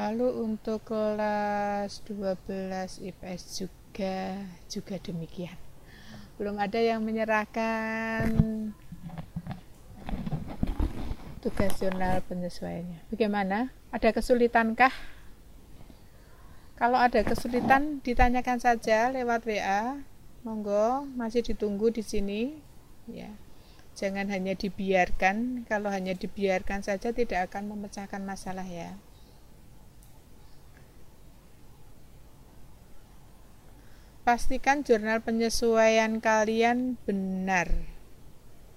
Lalu 0.06 0.38
untuk 0.38 0.86
kelas 0.86 2.06
12 2.06 3.10
IPS 3.10 3.42
juga 3.58 4.38
juga 4.70 5.02
demikian. 5.02 5.58
Belum 6.38 6.62
ada 6.62 6.78
yang 6.78 7.02
menyerahkan 7.02 8.30
tugas 11.42 11.74
jurnal 11.82 12.22
penyesuaiannya. 12.30 13.02
Bagaimana? 13.10 13.74
Ada 13.90 14.14
kesulitankah? 14.14 14.94
Kalau 16.78 17.02
ada 17.02 17.26
kesulitan 17.26 17.98
ditanyakan 18.06 18.62
saja 18.62 19.10
lewat 19.10 19.42
WA. 19.50 20.06
Monggo, 20.46 21.10
masih 21.18 21.42
ditunggu 21.42 21.90
di 21.90 22.06
sini 22.06 22.54
ya. 23.10 23.34
Jangan 23.98 24.30
hanya 24.30 24.54
dibiarkan, 24.54 25.66
kalau 25.66 25.90
hanya 25.90 26.14
dibiarkan 26.14 26.86
saja 26.86 27.10
tidak 27.10 27.50
akan 27.50 27.74
memecahkan 27.74 28.22
masalah 28.22 28.70
ya. 28.70 28.94
Pastikan 34.26 34.82
jurnal 34.82 35.22
penyesuaian 35.22 36.18
kalian 36.18 36.98
benar. 37.06 37.70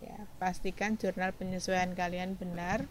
Ya 0.04 0.28
pastikan 0.36 1.00
jurnal 1.00 1.32
penyesuaian 1.32 1.96
kalian 1.96 2.36
benar. 2.36 2.84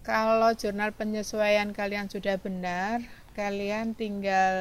Kalau 0.00 0.50
jurnal 0.56 0.96
penyesuaian 0.96 1.76
kalian 1.76 2.08
sudah 2.08 2.40
benar 2.40 3.04
kalian 3.36 3.92
tinggal 3.92 4.56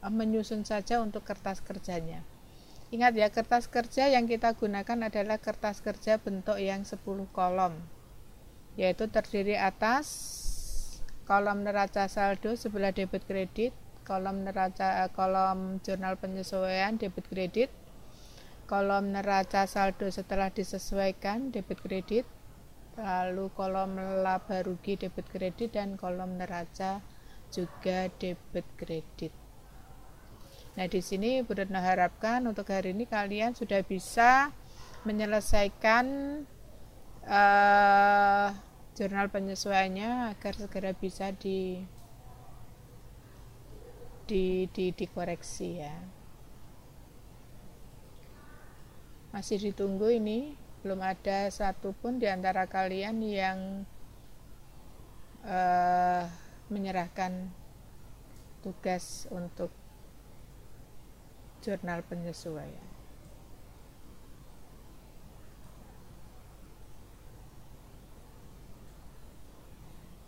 eh, 0.00 0.12
menyusun 0.14 0.62
saja 0.62 1.02
untuk 1.02 1.26
kertas 1.26 1.58
kerjanya. 1.58 2.22
Ingat 2.94 3.18
ya 3.18 3.28
kertas 3.34 3.66
kerja 3.66 4.06
yang 4.06 4.30
kita 4.30 4.54
gunakan 4.54 5.10
adalah 5.10 5.42
kertas 5.42 5.82
kerja 5.82 6.22
bentuk 6.22 6.62
yang 6.62 6.86
10 6.86 7.02
kolom 7.34 7.74
yaitu 8.78 9.10
terdiri 9.10 9.58
atas 9.58 10.06
kolom 11.26 11.66
neraca 11.66 12.06
saldo 12.06 12.54
sebelah 12.54 12.94
debit 12.94 13.26
kredit 13.26 13.74
kolom 14.10 14.42
neraca 14.42 15.06
eh, 15.06 15.10
kolom 15.14 15.78
jurnal 15.86 16.18
penyesuaian 16.18 16.98
debit 16.98 17.30
kredit. 17.30 17.70
Kolom 18.66 19.14
neraca 19.14 19.70
saldo 19.70 20.10
setelah 20.10 20.50
disesuaikan 20.50 21.54
debit 21.54 21.78
kredit. 21.78 22.26
Lalu 22.98 23.54
kolom 23.54 23.94
laba 24.26 24.66
rugi 24.66 24.98
debit 24.98 25.30
kredit. 25.30 25.78
Dan 25.78 25.94
kolom 25.94 26.42
neraca 26.42 26.98
juga 27.54 28.10
debit 28.18 28.66
kredit. 28.74 29.30
Nah 30.74 30.86
di 30.90 30.98
sini 30.98 31.46
Bu 31.46 31.54
harapkan 31.54 32.42
untuk 32.50 32.66
hari 32.74 32.94
ini 32.94 33.06
kalian 33.06 33.54
sudah 33.54 33.82
bisa 33.86 34.54
menyelesaikan 35.02 36.06
uh, 37.26 38.48
jurnal 38.94 39.26
penyesuaiannya 39.30 40.34
agar 40.34 40.54
segera 40.54 40.94
bisa 40.94 41.34
di 41.34 41.82
di, 44.30 44.70
di 44.70 44.94
dikoreksi 44.94 45.82
ya. 45.82 45.96
Masih 49.34 49.58
ditunggu 49.58 50.06
ini 50.14 50.54
belum 50.86 51.02
ada 51.02 51.50
satupun 51.50 52.22
di 52.22 52.30
antara 52.30 52.70
kalian 52.70 53.18
yang 53.26 53.58
uh, 55.42 56.24
menyerahkan 56.70 57.50
tugas 58.62 59.26
untuk 59.34 59.74
jurnal 61.60 62.06
penyesuaian 62.06 62.89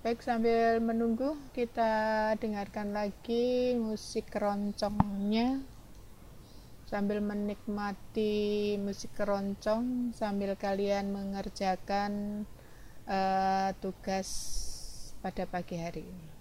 Baik, 0.03 0.19
sambil 0.19 0.83
menunggu 0.83 1.39
kita 1.55 2.35
dengarkan 2.43 2.91
lagi 2.91 3.79
musik 3.79 4.35
keroncongnya 4.35 5.62
sambil 6.91 7.23
menikmati 7.23 8.74
musik 8.83 9.15
keroncong 9.15 10.11
sambil 10.11 10.59
kalian 10.59 11.15
mengerjakan 11.15 12.43
uh, 13.07 13.70
tugas 13.79 14.27
pada 15.23 15.47
pagi 15.47 15.79
hari 15.79 16.03
ini. 16.03 16.32